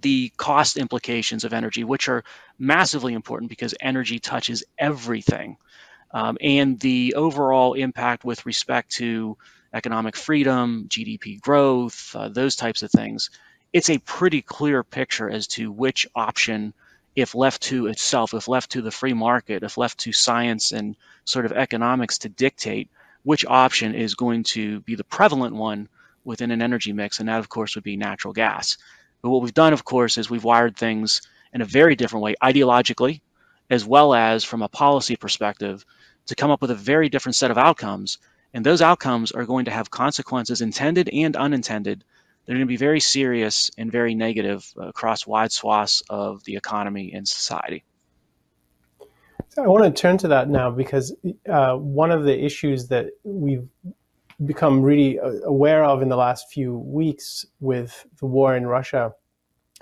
the 0.00 0.32
cost 0.36 0.76
implications 0.76 1.44
of 1.44 1.52
energy, 1.52 1.84
which 1.84 2.08
are 2.08 2.24
massively 2.58 3.14
important 3.14 3.48
because 3.48 3.74
energy 3.80 4.18
touches 4.18 4.64
everything, 4.76 5.56
um, 6.14 6.38
and 6.40 6.78
the 6.78 7.14
overall 7.16 7.74
impact 7.74 8.24
with 8.24 8.46
respect 8.46 8.92
to 8.92 9.36
economic 9.74 10.14
freedom, 10.14 10.86
GDP 10.88 11.40
growth, 11.40 12.14
uh, 12.14 12.28
those 12.28 12.54
types 12.54 12.84
of 12.84 12.90
things. 12.92 13.30
It's 13.72 13.90
a 13.90 13.98
pretty 13.98 14.40
clear 14.40 14.84
picture 14.84 15.28
as 15.28 15.48
to 15.48 15.72
which 15.72 16.06
option, 16.14 16.72
if 17.16 17.34
left 17.34 17.62
to 17.64 17.88
itself, 17.88 18.32
if 18.32 18.46
left 18.46 18.70
to 18.70 18.82
the 18.82 18.92
free 18.92 19.12
market, 19.12 19.64
if 19.64 19.76
left 19.76 19.98
to 19.98 20.12
science 20.12 20.70
and 20.70 20.94
sort 21.24 21.46
of 21.46 21.52
economics 21.52 22.18
to 22.18 22.28
dictate, 22.28 22.88
which 23.24 23.44
option 23.44 23.96
is 23.96 24.14
going 24.14 24.44
to 24.44 24.80
be 24.80 24.94
the 24.94 25.02
prevalent 25.02 25.56
one 25.56 25.88
within 26.24 26.52
an 26.52 26.62
energy 26.62 26.92
mix. 26.92 27.18
And 27.18 27.28
that, 27.28 27.40
of 27.40 27.48
course, 27.48 27.74
would 27.74 27.82
be 27.82 27.96
natural 27.96 28.32
gas. 28.32 28.78
But 29.20 29.30
what 29.30 29.42
we've 29.42 29.52
done, 29.52 29.72
of 29.72 29.84
course, 29.84 30.16
is 30.16 30.30
we've 30.30 30.44
wired 30.44 30.76
things 30.76 31.22
in 31.52 31.60
a 31.60 31.64
very 31.64 31.96
different 31.96 32.22
way, 32.22 32.36
ideologically, 32.40 33.20
as 33.70 33.84
well 33.84 34.14
as 34.14 34.44
from 34.44 34.62
a 34.62 34.68
policy 34.68 35.16
perspective, 35.16 35.84
to 36.26 36.34
come 36.34 36.50
up 36.50 36.60
with 36.62 36.70
a 36.70 36.74
very 36.74 37.08
different 37.08 37.36
set 37.36 37.50
of 37.50 37.58
outcomes. 37.58 38.18
And 38.52 38.64
those 38.64 38.82
outcomes 38.82 39.32
are 39.32 39.44
going 39.44 39.64
to 39.64 39.70
have 39.70 39.90
consequences 39.90 40.60
intended 40.60 41.08
and 41.12 41.36
unintended. 41.36 42.04
They're 42.44 42.54
going 42.54 42.66
to 42.66 42.70
be 42.70 42.76
very 42.76 43.00
serious 43.00 43.70
and 43.78 43.90
very 43.90 44.14
negative 44.14 44.72
across 44.76 45.26
wide 45.26 45.52
swaths 45.52 46.02
of 46.08 46.44
the 46.44 46.56
economy 46.56 47.12
and 47.12 47.26
society. 47.26 47.84
So 49.48 49.62
I 49.62 49.66
want 49.66 49.84
to 49.84 49.90
turn 49.90 50.18
to 50.18 50.28
that 50.28 50.48
now 50.48 50.70
because 50.70 51.14
uh, 51.48 51.76
one 51.76 52.10
of 52.10 52.24
the 52.24 52.44
issues 52.44 52.88
that 52.88 53.06
we've 53.22 53.68
become 54.44 54.82
really 54.82 55.18
uh, 55.18 55.30
aware 55.44 55.84
of 55.84 56.02
in 56.02 56.08
the 56.08 56.16
last 56.16 56.50
few 56.50 56.78
weeks 56.78 57.46
with 57.60 58.04
the 58.18 58.26
war 58.26 58.56
in 58.56 58.66
Russia, 58.66 59.12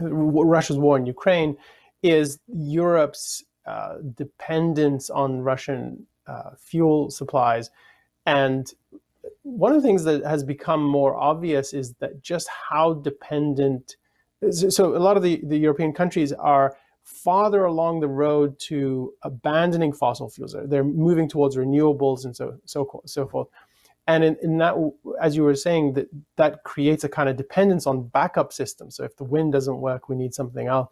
Russia's 0.00 0.76
war 0.78 0.98
in 0.98 1.06
Ukraine, 1.06 1.56
is 2.02 2.38
Europe's 2.48 3.44
uh, 3.66 3.96
dependence 4.16 5.10
on 5.10 5.40
Russian 5.40 6.06
uh, 6.26 6.50
fuel 6.58 7.10
supplies. 7.10 7.70
And 8.26 8.72
one 9.42 9.72
of 9.72 9.80
the 9.82 9.86
things 9.86 10.04
that 10.04 10.24
has 10.24 10.44
become 10.44 10.82
more 10.84 11.16
obvious 11.16 11.72
is 11.72 11.94
that 11.94 12.22
just 12.22 12.48
how 12.48 12.94
dependent. 12.94 13.96
So, 14.50 14.96
a 14.96 14.98
lot 14.98 15.16
of 15.16 15.22
the, 15.22 15.40
the 15.44 15.56
European 15.58 15.92
countries 15.92 16.32
are 16.32 16.76
farther 17.04 17.64
along 17.64 18.00
the 18.00 18.08
road 18.08 18.58
to 18.58 19.12
abandoning 19.22 19.92
fossil 19.92 20.28
fuels. 20.28 20.56
They're 20.64 20.84
moving 20.84 21.28
towards 21.28 21.56
renewables 21.56 22.24
and 22.24 22.34
so 22.34 22.58
so 22.64 23.02
so 23.06 23.26
forth 23.26 23.48
and 24.06 24.24
in, 24.24 24.36
in, 24.42 24.58
that 24.58 24.74
as 25.20 25.36
you 25.36 25.44
were 25.44 25.54
saying 25.54 25.94
that 25.94 26.08
that 26.36 26.64
creates 26.64 27.04
a 27.04 27.08
kind 27.08 27.28
of 27.28 27.36
dependence 27.36 27.86
on 27.86 28.08
backup 28.08 28.52
systems. 28.52 28.96
So 28.96 29.04
if 29.04 29.16
the 29.16 29.24
wind 29.24 29.52
doesn't 29.52 29.80
work 29.80 30.08
we 30.08 30.16
need 30.16 30.34
something 30.34 30.66
else. 30.66 30.90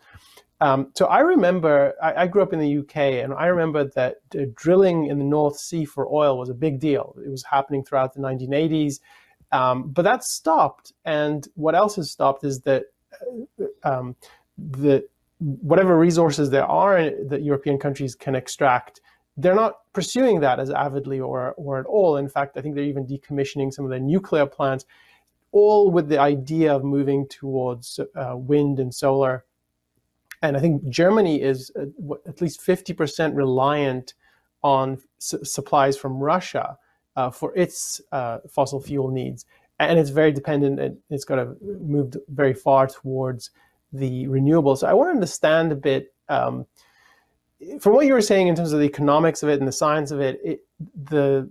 Um, 0.63 0.93
so 0.95 1.07
i 1.07 1.21
remember 1.21 1.95
I, 2.03 2.25
I, 2.25 2.27
grew 2.27 2.43
up 2.43 2.53
in 2.53 2.59
the 2.59 2.79
uk 2.81 2.95
and 2.95 3.33
i 3.33 3.47
remember 3.47 3.85
that 3.95 4.17
uh, 4.39 4.43
drilling 4.55 5.07
in 5.07 5.19
the 5.19 5.25
north 5.25 5.57
sea 5.57 5.87
for 5.87 6.07
oil 6.07 6.39
was 6.39 6.51
a 6.51 6.55
big 6.55 6.81
deal. 6.81 7.17
It 7.25 7.31
was 7.31 7.45
happening 7.45 7.83
throughout 7.83 8.13
the 8.13 8.21
1980s 8.21 9.01
um, 9.53 9.91
but 9.91 10.03
that 10.03 10.25
stopped. 10.25 10.93
And 11.05 11.47
what 11.55 11.75
else 11.75 11.97
has 11.97 12.11
stopped 12.11 12.45
is 12.45 12.61
that 12.63 12.85
uh, 13.61 13.67
um, 13.89 14.17
the 14.59 15.07
whatever 15.39 15.99
resources 15.99 16.51
there 16.51 16.67
are 16.67 17.11
that 17.29 17.43
european 17.43 17.79
countries 17.79 18.15
can 18.15 18.35
extract 18.35 19.01
they're 19.43 19.55
not 19.55 19.77
pursuing 19.93 20.41
that 20.41 20.61
as 20.61 20.71
avidly 20.71 21.21
or, 21.21 21.53
or 21.53 21.79
at 21.79 21.87
all. 21.87 22.17
In 22.17 22.29
fact, 22.29 22.57
I 22.57 22.61
think 22.61 22.75
they're 22.75 22.85
even 22.85 23.07
decommissioning 23.07 23.73
some 23.73 23.85
of 23.85 23.91
their 23.91 24.01
nuclear 24.01 24.47
plants, 24.47 24.85
all 25.53 25.91
with 25.91 26.09
the 26.09 26.19
idea 26.19 26.75
of 26.75 26.85
moving 26.85 27.27
towards 27.29 27.99
uh, 28.15 28.37
wind 28.37 28.79
and 28.79 28.95
solar. 28.95 29.45
And 30.43 30.57
I 30.57 30.61
think 30.61 30.89
Germany 30.89 31.41
is 31.43 31.71
uh, 31.79 32.15
at 32.27 32.41
least 32.41 32.61
50% 32.61 33.37
reliant 33.37 34.15
on 34.63 34.99
supplies 35.19 35.97
from 35.97 36.19
Russia 36.19 36.79
uh, 37.17 37.31
for 37.31 37.57
its 37.57 38.01
uh, 38.13 38.39
fossil 38.49 38.81
fuel 38.81 39.11
needs. 39.11 39.47
And 39.79 39.99
it's 39.99 40.11
very 40.11 40.33
dependent, 40.33 40.99
it's 41.09 41.25
got 41.25 41.37
to 41.37 41.57
move 41.63 42.15
very 42.29 42.53
far 42.53 42.87
towards 42.87 43.51
the 43.93 44.27
renewables. 44.27 44.79
So 44.79 44.87
I 44.87 44.93
want 44.93 45.09
to 45.09 45.15
understand 45.15 45.73
a 45.73 45.77
bit. 45.77 46.15
Um, 46.29 46.67
from 47.81 47.95
what 47.95 48.07
you 48.07 48.13
were 48.13 48.21
saying 48.21 48.49
in 48.49 48.55
terms 48.55 48.73
of 48.73 48.81
the 48.81 48.87
economics 48.87 49.43
of 49.43 49.49
it 49.49 49.59
and 49.59 49.69
the 49.69 49.73
science 49.73 50.11
of 50.11 50.21
it, 50.21 50.41
it 50.45 50.61
the 51.05 51.49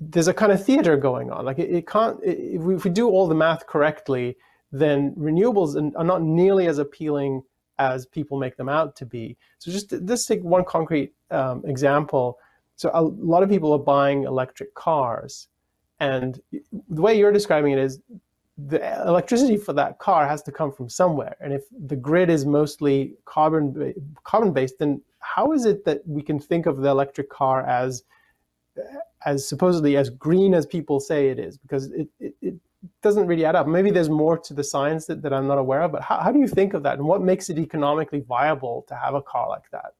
there's 0.00 0.28
a 0.28 0.34
kind 0.34 0.50
of 0.50 0.64
theater 0.64 0.96
going 0.96 1.30
on. 1.30 1.44
Like 1.44 1.58
it, 1.58 1.70
it 1.70 1.86
can't 1.86 2.18
if 2.22 2.60
we, 2.62 2.74
if 2.74 2.84
we, 2.84 2.90
do 2.90 3.08
all 3.08 3.28
the 3.28 3.34
math 3.34 3.66
correctly, 3.66 4.36
then 4.72 5.14
renewables 5.14 5.76
are 5.96 6.04
not 6.04 6.22
nearly 6.22 6.66
as 6.66 6.78
appealing 6.78 7.42
as 7.78 8.06
people 8.06 8.38
make 8.38 8.56
them 8.56 8.68
out 8.68 8.96
to 8.96 9.06
be. 9.06 9.36
So 9.58 9.70
just 9.70 9.94
just 10.06 10.28
take 10.28 10.42
one 10.42 10.64
concrete 10.64 11.12
um, 11.30 11.62
example. 11.66 12.38
So 12.76 12.90
a 12.94 13.02
lot 13.02 13.42
of 13.42 13.48
people 13.48 13.72
are 13.72 13.78
buying 13.78 14.24
electric 14.24 14.74
cars, 14.74 15.48
and 16.00 16.40
the 16.50 17.02
way 17.02 17.16
you're 17.16 17.32
describing 17.32 17.72
it 17.72 17.78
is 17.78 18.00
the 18.66 19.02
electricity 19.06 19.56
for 19.56 19.72
that 19.72 19.98
car 19.98 20.26
has 20.26 20.42
to 20.42 20.52
come 20.52 20.72
from 20.72 20.88
somewhere. 20.88 21.36
And 21.40 21.52
if 21.52 21.62
the 21.86 21.96
grid 21.96 22.30
is 22.30 22.44
mostly 22.44 23.14
carbon 23.24 23.94
carbon 24.24 24.52
based, 24.52 24.78
then 24.78 25.00
how 25.20 25.52
is 25.52 25.64
it 25.64 25.84
that 25.84 26.06
we 26.06 26.22
can 26.22 26.38
think 26.38 26.66
of 26.66 26.78
the 26.78 26.88
electric 26.88 27.30
car 27.30 27.66
as 27.66 28.04
as 29.24 29.48
supposedly 29.48 29.96
as 29.96 30.10
green 30.10 30.54
as 30.54 30.66
people 30.66 31.00
say 31.00 31.28
it 31.28 31.38
is? 31.38 31.58
Because 31.58 31.92
it, 31.92 32.08
it, 32.18 32.34
it 32.40 32.54
doesn't 33.02 33.26
really 33.26 33.44
add 33.44 33.54
up. 33.54 33.66
Maybe 33.66 33.90
there's 33.90 34.10
more 34.10 34.38
to 34.38 34.54
the 34.54 34.64
science 34.64 35.06
that, 35.06 35.22
that 35.22 35.32
I'm 35.32 35.46
not 35.46 35.58
aware 35.58 35.82
of, 35.82 35.92
but 35.92 36.02
how, 36.02 36.18
how 36.18 36.32
do 36.32 36.40
you 36.40 36.48
think 36.48 36.74
of 36.74 36.82
that? 36.82 36.98
And 36.98 37.06
what 37.06 37.22
makes 37.22 37.48
it 37.48 37.58
economically 37.58 38.20
viable 38.20 38.84
to 38.88 38.94
have 38.94 39.14
a 39.14 39.22
car 39.22 39.48
like 39.48 39.70
that? 39.70 39.94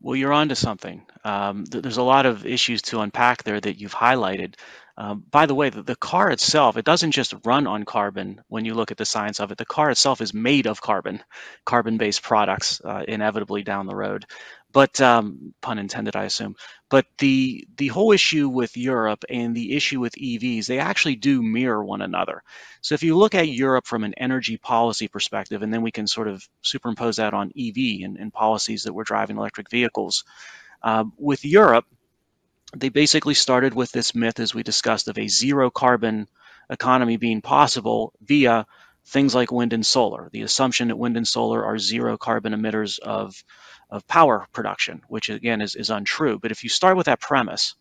Well, 0.00 0.16
you're 0.16 0.32
onto 0.32 0.54
something. 0.54 1.06
Um, 1.24 1.64
th- 1.64 1.82
there's 1.82 1.96
a 1.96 2.02
lot 2.02 2.26
of 2.26 2.44
issues 2.44 2.82
to 2.82 3.00
unpack 3.00 3.44
there 3.44 3.60
that 3.60 3.80
you've 3.80 3.94
highlighted. 3.94 4.54
Um, 4.98 5.24
by 5.30 5.44
the 5.44 5.54
way, 5.54 5.68
the, 5.68 5.82
the, 5.82 5.96
car 5.96 6.30
itself, 6.30 6.78
it 6.78 6.84
doesn't 6.84 7.10
just 7.10 7.34
run 7.44 7.66
on 7.66 7.84
carbon 7.84 8.40
when 8.48 8.64
you 8.64 8.72
look 8.72 8.90
at 8.90 8.96
the 8.96 9.04
science 9.04 9.40
of 9.40 9.50
it. 9.50 9.58
The 9.58 9.66
car 9.66 9.90
itself 9.90 10.22
is 10.22 10.32
made 10.32 10.66
of 10.66 10.80
carbon, 10.80 11.22
carbon 11.66 11.98
based 11.98 12.22
products, 12.22 12.80
uh, 12.82 13.04
inevitably 13.06 13.62
down 13.62 13.86
the 13.86 13.94
road. 13.94 14.24
But, 14.72 14.98
um, 15.02 15.54
pun 15.60 15.78
intended, 15.78 16.16
I 16.16 16.24
assume. 16.24 16.54
But 16.88 17.04
the, 17.18 17.66
the 17.76 17.88
whole 17.88 18.12
issue 18.12 18.48
with 18.48 18.76
Europe 18.76 19.24
and 19.28 19.54
the 19.54 19.76
issue 19.76 20.00
with 20.00 20.14
EVs, 20.14 20.66
they 20.66 20.78
actually 20.78 21.16
do 21.16 21.42
mirror 21.42 21.84
one 21.84 22.00
another. 22.00 22.42
So 22.80 22.94
if 22.94 23.02
you 23.02 23.16
look 23.16 23.34
at 23.34 23.48
Europe 23.48 23.86
from 23.86 24.02
an 24.02 24.14
energy 24.14 24.56
policy 24.56 25.08
perspective, 25.08 25.62
and 25.62 25.72
then 25.72 25.82
we 25.82 25.92
can 25.92 26.06
sort 26.06 26.28
of 26.28 26.46
superimpose 26.62 27.16
that 27.16 27.34
on 27.34 27.52
EV 27.58 28.02
and, 28.02 28.16
and 28.16 28.32
policies 28.32 28.84
that 28.84 28.94
we're 28.94 29.04
driving 29.04 29.36
electric 29.36 29.70
vehicles. 29.70 30.24
Uh, 30.82 31.04
with 31.18 31.44
Europe, 31.44 31.84
they 32.74 32.88
basically 32.88 33.34
started 33.34 33.74
with 33.74 33.92
this 33.92 34.14
myth, 34.14 34.40
as 34.40 34.54
we 34.54 34.62
discussed, 34.62 35.08
of 35.08 35.18
a 35.18 35.28
zero 35.28 35.70
carbon 35.70 36.28
economy 36.70 37.16
being 37.16 37.40
possible 37.40 38.12
via 38.22 38.66
things 39.06 39.34
like 39.34 39.52
wind 39.52 39.72
and 39.72 39.86
solar. 39.86 40.28
The 40.32 40.42
assumption 40.42 40.88
that 40.88 40.96
wind 40.96 41.16
and 41.16 41.26
solar 41.26 41.64
are 41.64 41.78
zero 41.78 42.16
carbon 42.18 42.52
emitters 42.52 42.98
of, 42.98 43.42
of 43.90 44.06
power 44.08 44.48
production, 44.52 45.02
which 45.08 45.28
again 45.30 45.60
is, 45.60 45.76
is 45.76 45.90
untrue. 45.90 46.38
But 46.40 46.50
if 46.50 46.64
you 46.64 46.70
start 46.70 46.96
with 46.96 47.06
that 47.06 47.20
premise, 47.20 47.74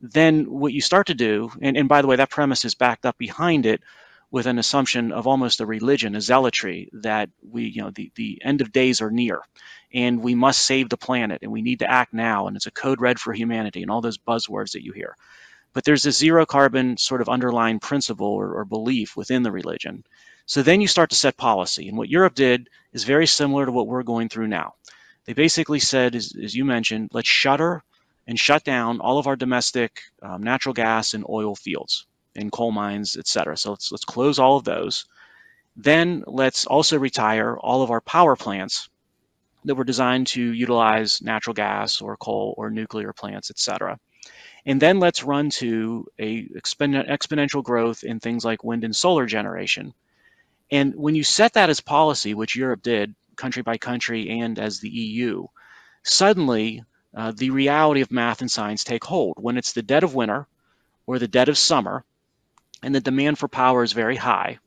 then 0.00 0.44
what 0.44 0.72
you 0.72 0.80
start 0.80 1.08
to 1.08 1.14
do, 1.14 1.50
and, 1.60 1.76
and 1.76 1.88
by 1.88 2.02
the 2.02 2.08
way, 2.08 2.16
that 2.16 2.30
premise 2.30 2.64
is 2.64 2.74
backed 2.74 3.06
up 3.06 3.18
behind 3.18 3.66
it 3.66 3.80
with 4.32 4.46
an 4.46 4.58
assumption 4.58 5.12
of 5.12 5.26
almost 5.26 5.60
a 5.60 5.66
religion, 5.66 6.16
a 6.16 6.20
zealotry 6.20 6.88
that 6.94 7.28
we, 7.42 7.64
you 7.64 7.82
know, 7.82 7.90
the, 7.90 8.10
the 8.14 8.40
end 8.42 8.62
of 8.62 8.72
days 8.72 9.02
are 9.02 9.10
near 9.10 9.42
and 9.92 10.22
we 10.22 10.34
must 10.34 10.64
save 10.64 10.88
the 10.88 10.96
planet 10.96 11.40
and 11.42 11.52
we 11.52 11.60
need 11.60 11.78
to 11.78 11.90
act 11.90 12.14
now 12.14 12.46
and 12.46 12.56
it's 12.56 12.66
a 12.66 12.70
code 12.70 12.98
red 12.98 13.20
for 13.20 13.34
humanity 13.34 13.82
and 13.82 13.90
all 13.90 14.00
those 14.00 14.16
buzzwords 14.16 14.72
that 14.72 14.82
you 14.82 14.92
hear. 14.92 15.14
But 15.74 15.84
there's 15.84 16.02
this 16.02 16.16
zero 16.16 16.46
carbon 16.46 16.96
sort 16.96 17.20
of 17.20 17.28
underlying 17.28 17.78
principle 17.78 18.26
or, 18.26 18.54
or 18.54 18.64
belief 18.64 19.16
within 19.16 19.42
the 19.42 19.52
religion. 19.52 20.02
So 20.46 20.62
then 20.62 20.80
you 20.80 20.88
start 20.88 21.10
to 21.10 21.16
set 21.16 21.36
policy. 21.36 21.86
And 21.88 21.98
what 21.98 22.08
Europe 22.08 22.34
did 22.34 22.70
is 22.94 23.04
very 23.04 23.26
similar 23.26 23.66
to 23.66 23.72
what 23.72 23.86
we're 23.86 24.02
going 24.02 24.30
through 24.30 24.48
now. 24.48 24.74
They 25.26 25.34
basically 25.34 25.78
said, 25.78 26.14
as, 26.14 26.34
as 26.42 26.54
you 26.54 26.64
mentioned, 26.64 27.10
let's 27.12 27.28
shutter 27.28 27.82
and 28.26 28.38
shut 28.38 28.64
down 28.64 29.00
all 29.00 29.18
of 29.18 29.26
our 29.26 29.36
domestic 29.36 30.00
um, 30.22 30.42
natural 30.42 30.72
gas 30.72 31.12
and 31.12 31.24
oil 31.28 31.54
fields 31.54 32.06
in 32.34 32.50
coal 32.50 32.72
mines, 32.72 33.16
et 33.16 33.26
cetera. 33.26 33.56
So 33.56 33.70
let's, 33.70 33.92
let's 33.92 34.04
close 34.04 34.38
all 34.38 34.56
of 34.56 34.64
those. 34.64 35.06
Then 35.76 36.24
let's 36.26 36.66
also 36.66 36.98
retire 36.98 37.56
all 37.58 37.82
of 37.82 37.90
our 37.90 38.00
power 38.00 38.36
plants 38.36 38.88
that 39.64 39.74
were 39.74 39.84
designed 39.84 40.26
to 40.28 40.42
utilize 40.42 41.22
natural 41.22 41.54
gas 41.54 42.00
or 42.00 42.16
coal 42.16 42.54
or 42.58 42.70
nuclear 42.70 43.12
plants, 43.12 43.50
et 43.50 43.58
cetera. 43.58 43.98
And 44.66 44.80
then 44.80 45.00
let's 45.00 45.24
run 45.24 45.50
to 45.50 46.06
a 46.18 46.46
exponential 46.48 47.62
growth 47.62 48.04
in 48.04 48.20
things 48.20 48.44
like 48.44 48.64
wind 48.64 48.84
and 48.84 48.94
solar 48.94 49.26
generation. 49.26 49.92
And 50.70 50.94
when 50.94 51.14
you 51.14 51.24
set 51.24 51.52
that 51.54 51.70
as 51.70 51.80
policy, 51.80 52.34
which 52.34 52.56
Europe 52.56 52.82
did, 52.82 53.14
country 53.36 53.62
by 53.62 53.78
country 53.78 54.40
and 54.40 54.58
as 54.58 54.80
the 54.80 54.88
EU, 54.88 55.46
suddenly 56.02 56.84
uh, 57.14 57.32
the 57.36 57.50
reality 57.50 58.00
of 58.00 58.10
math 58.10 58.40
and 58.40 58.50
science 58.50 58.84
take 58.84 59.04
hold. 59.04 59.36
When 59.38 59.56
it's 59.56 59.72
the 59.72 59.82
dead 59.82 60.04
of 60.04 60.14
winter 60.14 60.46
or 61.06 61.18
the 61.18 61.28
dead 61.28 61.48
of 61.48 61.58
summer, 61.58 62.04
and 62.82 62.94
the 62.94 63.00
demand 63.00 63.38
for 63.38 63.48
power 63.48 63.82
is 63.82 63.92
very 63.92 64.16
high, 64.16 64.58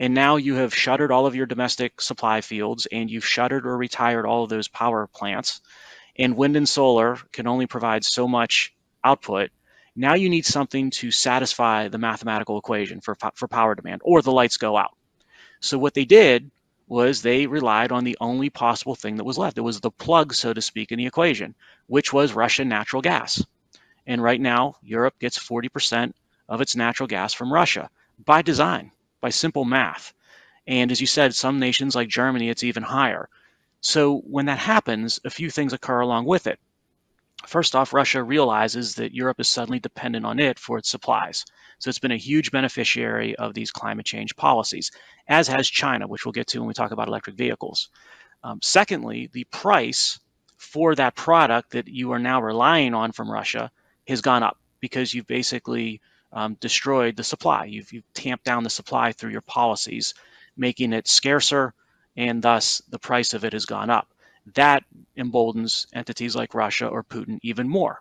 and 0.00 0.14
now 0.14 0.36
you 0.36 0.54
have 0.54 0.74
shuttered 0.74 1.10
all 1.10 1.26
of 1.26 1.34
your 1.34 1.46
domestic 1.46 2.00
supply 2.00 2.40
fields 2.40 2.86
and 2.86 3.10
you've 3.10 3.26
shuttered 3.26 3.66
or 3.66 3.76
retired 3.76 4.26
all 4.26 4.44
of 4.44 4.50
those 4.50 4.68
power 4.68 5.06
plants, 5.06 5.60
and 6.16 6.36
wind 6.36 6.56
and 6.56 6.68
solar 6.68 7.16
can 7.32 7.46
only 7.46 7.66
provide 7.66 8.04
so 8.04 8.28
much 8.28 8.72
output. 9.02 9.50
Now 9.96 10.14
you 10.14 10.28
need 10.28 10.46
something 10.46 10.90
to 10.90 11.10
satisfy 11.10 11.88
the 11.88 11.98
mathematical 11.98 12.58
equation 12.58 13.00
for, 13.00 13.16
for 13.34 13.48
power 13.48 13.74
demand, 13.74 14.02
or 14.04 14.22
the 14.22 14.32
lights 14.32 14.56
go 14.56 14.76
out. 14.76 14.96
So 15.60 15.78
what 15.78 15.94
they 15.94 16.04
did 16.04 16.50
was 16.86 17.20
they 17.20 17.46
relied 17.46 17.92
on 17.92 18.04
the 18.04 18.16
only 18.20 18.48
possible 18.48 18.94
thing 18.94 19.16
that 19.16 19.24
was 19.24 19.38
left. 19.38 19.58
It 19.58 19.62
was 19.62 19.80
the 19.80 19.90
plug, 19.90 20.32
so 20.34 20.52
to 20.52 20.62
speak, 20.62 20.92
in 20.92 20.98
the 20.98 21.06
equation, 21.06 21.54
which 21.86 22.12
was 22.12 22.32
Russian 22.32 22.68
natural 22.68 23.02
gas. 23.02 23.44
And 24.06 24.22
right 24.22 24.40
now, 24.40 24.76
Europe 24.82 25.18
gets 25.18 25.38
40% 25.38 26.12
of 26.48 26.60
its 26.60 26.76
natural 26.76 27.06
gas 27.06 27.32
from 27.32 27.52
Russia 27.52 27.90
by 28.24 28.42
design, 28.42 28.90
by 29.20 29.30
simple 29.30 29.64
math. 29.64 30.14
And 30.66 30.90
as 30.90 31.00
you 31.00 31.06
said, 31.06 31.34
some 31.34 31.58
nations 31.58 31.94
like 31.94 32.08
Germany, 32.08 32.48
it's 32.48 32.64
even 32.64 32.82
higher. 32.82 33.28
So 33.80 34.18
when 34.20 34.46
that 34.46 34.58
happens, 34.58 35.20
a 35.24 35.30
few 35.30 35.50
things 35.50 35.72
occur 35.72 36.00
along 36.00 36.26
with 36.26 36.46
it. 36.46 36.58
First 37.46 37.76
off, 37.76 37.92
Russia 37.92 38.22
realizes 38.22 38.96
that 38.96 39.14
Europe 39.14 39.38
is 39.38 39.48
suddenly 39.48 39.78
dependent 39.78 40.26
on 40.26 40.40
it 40.40 40.58
for 40.58 40.76
its 40.76 40.90
supplies. 40.90 41.44
So 41.78 41.88
it's 41.88 42.00
been 42.00 42.10
a 42.10 42.16
huge 42.16 42.50
beneficiary 42.50 43.36
of 43.36 43.54
these 43.54 43.70
climate 43.70 44.06
change 44.06 44.34
policies, 44.34 44.90
as 45.28 45.46
has 45.46 45.68
China, 45.68 46.08
which 46.08 46.26
we'll 46.26 46.32
get 46.32 46.48
to 46.48 46.58
when 46.58 46.66
we 46.66 46.74
talk 46.74 46.90
about 46.90 47.06
electric 47.06 47.36
vehicles. 47.36 47.90
Um, 48.42 48.58
secondly, 48.60 49.30
the 49.32 49.44
price 49.44 50.18
for 50.56 50.96
that 50.96 51.14
product 51.14 51.70
that 51.70 51.86
you 51.86 52.10
are 52.10 52.18
now 52.18 52.42
relying 52.42 52.92
on 52.92 53.12
from 53.12 53.30
Russia 53.30 53.70
has 54.08 54.20
gone 54.20 54.42
up 54.42 54.58
because 54.80 55.14
you've 55.14 55.26
basically 55.28 56.00
um, 56.32 56.54
destroyed 56.60 57.16
the 57.16 57.24
supply. 57.24 57.64
You've, 57.64 57.92
you've 57.92 58.12
tamped 58.14 58.44
down 58.44 58.64
the 58.64 58.70
supply 58.70 59.12
through 59.12 59.30
your 59.30 59.40
policies, 59.42 60.14
making 60.56 60.92
it 60.92 61.08
scarcer, 61.08 61.74
and 62.16 62.42
thus 62.42 62.82
the 62.88 62.98
price 62.98 63.34
of 63.34 63.44
it 63.44 63.52
has 63.52 63.66
gone 63.66 63.90
up. 63.90 64.08
That 64.54 64.84
emboldens 65.16 65.86
entities 65.92 66.34
like 66.34 66.54
Russia 66.54 66.86
or 66.86 67.04
Putin 67.04 67.38
even 67.42 67.68
more. 67.68 68.00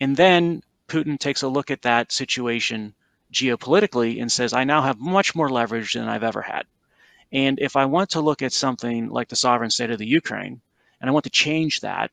And 0.00 0.16
then 0.16 0.62
Putin 0.88 1.18
takes 1.18 1.42
a 1.42 1.48
look 1.48 1.70
at 1.70 1.82
that 1.82 2.12
situation 2.12 2.94
geopolitically 3.32 4.20
and 4.20 4.30
says, 4.30 4.52
I 4.52 4.64
now 4.64 4.82
have 4.82 4.98
much 5.00 5.34
more 5.34 5.48
leverage 5.48 5.94
than 5.94 6.08
I've 6.08 6.22
ever 6.22 6.42
had. 6.42 6.64
And 7.32 7.58
if 7.58 7.74
I 7.74 7.86
want 7.86 8.10
to 8.10 8.20
look 8.20 8.42
at 8.42 8.52
something 8.52 9.08
like 9.08 9.28
the 9.28 9.36
sovereign 9.36 9.70
state 9.70 9.90
of 9.90 9.98
the 9.98 10.06
Ukraine, 10.06 10.60
and 11.00 11.10
I 11.10 11.12
want 11.12 11.24
to 11.24 11.30
change 11.30 11.80
that, 11.80 12.10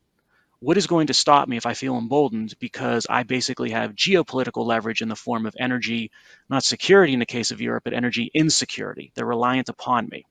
what 0.62 0.78
is 0.78 0.86
going 0.86 1.08
to 1.08 1.14
stop 1.14 1.48
me 1.48 1.58
if 1.58 1.66
I 1.66 1.74
feel 1.74 1.98
emboldened 1.98 2.54
because 2.60 3.08
I 3.10 3.24
basically 3.24 3.72
have 3.72 3.96
geopolitical 3.96 4.64
leverage 4.64 5.02
in 5.02 5.10
the 5.10 5.16
form 5.16 5.48
of 5.48 5.56
energy, 5.60 6.12
not 6.50 6.64
security 6.64 7.14
in 7.14 7.20
the 7.20 7.26
case 7.26 7.50
of 7.50 7.60
Europe, 7.60 7.84
but 7.84 7.94
energy 7.94 8.30
insecurity. 8.36 9.12
They're 9.16 9.26
reliant 9.26 9.70
upon 9.70 10.08
me. 10.10 10.24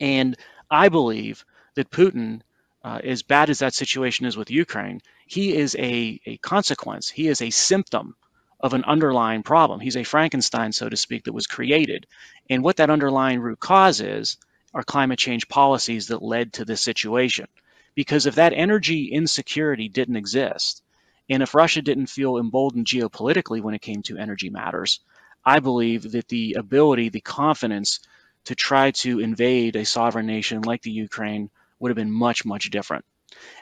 And 0.00 0.36
I 0.70 0.90
believe 0.90 1.46
that 1.76 1.90
Putin, 1.90 2.42
uh, 2.84 3.00
as 3.02 3.22
bad 3.22 3.48
as 3.48 3.60
that 3.60 3.72
situation 3.72 4.26
is 4.26 4.36
with 4.36 4.50
Ukraine, 4.50 5.00
he 5.26 5.56
is 5.56 5.74
a, 5.76 6.20
a 6.26 6.36
consequence, 6.38 7.08
he 7.08 7.28
is 7.28 7.40
a 7.40 7.48
symptom 7.48 8.16
of 8.60 8.74
an 8.74 8.84
underlying 8.84 9.42
problem. 9.42 9.80
He's 9.80 9.96
a 9.96 10.04
Frankenstein, 10.04 10.72
so 10.72 10.90
to 10.90 10.96
speak, 10.96 11.24
that 11.24 11.32
was 11.32 11.46
created. 11.46 12.06
And 12.50 12.62
what 12.62 12.76
that 12.76 12.90
underlying 12.90 13.40
root 13.40 13.60
cause 13.60 14.02
is 14.02 14.36
are 14.74 14.82
climate 14.82 15.18
change 15.18 15.48
policies 15.48 16.08
that 16.08 16.22
led 16.22 16.52
to 16.54 16.66
this 16.66 16.82
situation. 16.82 17.46
Because 17.98 18.26
if 18.26 18.36
that 18.36 18.52
energy 18.52 19.06
insecurity 19.06 19.88
didn't 19.88 20.14
exist, 20.14 20.84
and 21.28 21.42
if 21.42 21.52
Russia 21.52 21.82
didn't 21.82 22.06
feel 22.06 22.38
emboldened 22.38 22.86
geopolitically 22.86 23.60
when 23.60 23.74
it 23.74 23.82
came 23.82 24.02
to 24.04 24.16
energy 24.16 24.50
matters, 24.50 25.00
I 25.44 25.58
believe 25.58 26.12
that 26.12 26.28
the 26.28 26.54
ability, 26.56 27.08
the 27.08 27.20
confidence 27.20 27.98
to 28.44 28.54
try 28.54 28.92
to 29.02 29.18
invade 29.18 29.74
a 29.74 29.84
sovereign 29.84 30.26
nation 30.26 30.62
like 30.62 30.82
the 30.82 30.92
Ukraine 30.92 31.50
would 31.80 31.88
have 31.88 31.96
been 31.96 32.12
much, 32.12 32.44
much 32.44 32.70
different. 32.70 33.04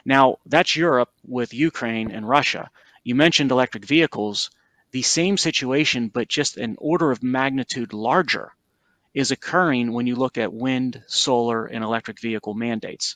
Now, 0.05 0.37
that's 0.45 0.75
Europe 0.75 1.09
with 1.25 1.51
Ukraine 1.51 2.11
and 2.11 2.29
Russia. 2.29 2.69
You 3.03 3.15
mentioned 3.15 3.49
electric 3.49 3.85
vehicles. 3.85 4.51
The 4.91 5.01
same 5.01 5.37
situation, 5.37 6.09
but 6.09 6.27
just 6.27 6.57
an 6.57 6.75
order 6.77 7.09
of 7.09 7.23
magnitude 7.23 7.91
larger, 7.91 8.53
is 9.15 9.31
occurring 9.31 9.93
when 9.93 10.05
you 10.05 10.15
look 10.15 10.37
at 10.37 10.53
wind, 10.53 11.01
solar, 11.07 11.65
and 11.65 11.83
electric 11.83 12.21
vehicle 12.21 12.53
mandates. 12.53 13.15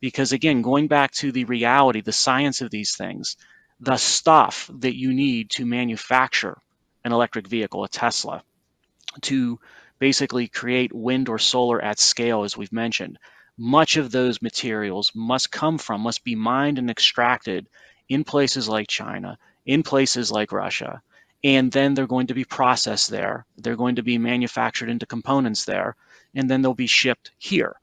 Because 0.00 0.32
again, 0.32 0.62
going 0.62 0.88
back 0.88 1.10
to 1.12 1.32
the 1.32 1.44
reality, 1.44 2.00
the 2.00 2.12
science 2.12 2.60
of 2.60 2.70
these 2.70 2.96
things, 2.96 3.36
the 3.80 3.96
stuff 3.96 4.70
that 4.78 4.96
you 4.96 5.12
need 5.12 5.50
to 5.50 5.66
manufacture 5.66 6.58
an 7.04 7.12
electric 7.12 7.46
vehicle, 7.46 7.84
a 7.84 7.88
Tesla, 7.88 8.42
to 9.22 9.58
basically 9.98 10.48
create 10.48 10.92
wind 10.92 11.28
or 11.28 11.38
solar 11.38 11.82
at 11.82 11.98
scale, 11.98 12.42
as 12.42 12.56
we've 12.56 12.72
mentioned, 12.72 13.18
much 13.56 13.96
of 13.96 14.10
those 14.10 14.42
materials 14.42 15.10
must 15.14 15.50
come 15.50 15.78
from, 15.78 16.02
must 16.02 16.24
be 16.24 16.34
mined 16.34 16.78
and 16.78 16.90
extracted 16.90 17.66
in 18.08 18.24
places 18.24 18.68
like 18.68 18.88
China, 18.88 19.38
in 19.64 19.82
places 19.82 20.30
like 20.30 20.52
Russia, 20.52 21.00
and 21.42 21.72
then 21.72 21.94
they're 21.94 22.06
going 22.06 22.26
to 22.26 22.34
be 22.34 22.44
processed 22.44 23.10
there. 23.10 23.46
They're 23.56 23.76
going 23.76 23.96
to 23.96 24.02
be 24.02 24.18
manufactured 24.18 24.90
into 24.90 25.06
components 25.06 25.64
there, 25.64 25.96
and 26.34 26.50
then 26.50 26.60
they'll 26.60 26.74
be 26.74 26.86
shipped 26.86 27.30
here. 27.38 27.76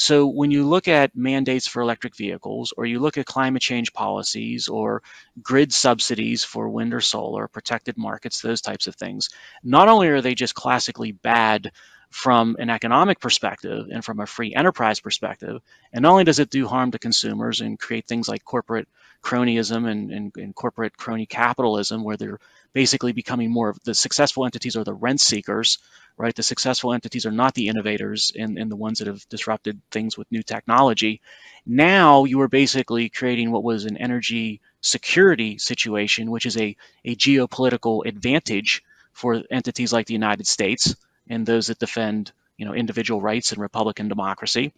So 0.00 0.28
when 0.28 0.52
you 0.52 0.64
look 0.64 0.86
at 0.86 1.16
mandates 1.16 1.66
for 1.66 1.82
electric 1.82 2.14
vehicles, 2.14 2.72
or 2.76 2.86
you 2.86 3.00
look 3.00 3.18
at 3.18 3.26
climate 3.26 3.62
change 3.62 3.92
policies, 3.92 4.68
or 4.68 5.02
grid 5.42 5.72
subsidies 5.72 6.44
for 6.44 6.68
wind 6.68 6.94
or 6.94 7.00
solar, 7.00 7.48
protected 7.48 7.98
markets, 7.98 8.40
those 8.40 8.60
types 8.60 8.86
of 8.86 8.94
things, 8.94 9.28
not 9.64 9.88
only 9.88 10.06
are 10.06 10.20
they 10.20 10.36
just 10.36 10.54
classically 10.54 11.10
bad 11.10 11.72
from 12.10 12.54
an 12.60 12.70
economic 12.70 13.18
perspective 13.18 13.88
and 13.92 14.04
from 14.04 14.20
a 14.20 14.26
free 14.26 14.54
enterprise 14.54 15.00
perspective, 15.00 15.60
and 15.92 16.04
not 16.04 16.12
only 16.12 16.22
does 16.22 16.38
it 16.38 16.50
do 16.50 16.68
harm 16.68 16.92
to 16.92 16.98
consumers 17.00 17.60
and 17.60 17.80
create 17.80 18.06
things 18.06 18.28
like 18.28 18.44
corporate 18.44 18.86
cronyism 19.22 19.88
and, 19.88 20.10
and, 20.10 20.32
and 20.36 20.54
corporate 20.54 20.96
crony 20.96 21.26
capitalism, 21.26 22.04
where 22.04 22.16
they're 22.16 22.40
basically 22.72 23.12
becoming 23.12 23.50
more 23.50 23.68
of 23.68 23.78
the 23.84 23.94
successful 23.94 24.44
entities 24.44 24.76
are 24.76 24.84
the 24.84 24.94
rent 24.94 25.20
seekers 25.20 25.78
right? 26.18 26.34
The 26.34 26.42
successful 26.42 26.92
entities 26.92 27.24
are 27.24 27.32
not 27.32 27.54
the 27.54 27.68
innovators 27.68 28.32
and, 28.36 28.58
and 28.58 28.70
the 28.70 28.76
ones 28.76 28.98
that 28.98 29.06
have 29.06 29.26
disrupted 29.28 29.80
things 29.90 30.18
with 30.18 30.30
new 30.32 30.42
technology. 30.42 31.20
Now 31.64 32.24
you 32.24 32.40
are 32.40 32.48
basically 32.48 33.08
creating 33.08 33.52
what 33.52 33.62
was 33.62 33.84
an 33.84 33.96
energy 33.96 34.60
security 34.80 35.58
situation, 35.58 36.30
which 36.30 36.44
is 36.44 36.56
a, 36.56 36.76
a 37.04 37.14
geopolitical 37.14 38.04
advantage 38.04 38.82
for 39.12 39.42
entities 39.50 39.92
like 39.92 40.06
the 40.06 40.12
United 40.12 40.46
States 40.46 40.94
and 41.30 41.46
those 41.46 41.68
that 41.68 41.78
defend 41.78 42.32
you 42.56 42.66
know 42.66 42.74
individual 42.74 43.20
rights 43.20 43.52
and 43.52 43.60
republican 43.60 44.08
democracy. 44.08 44.72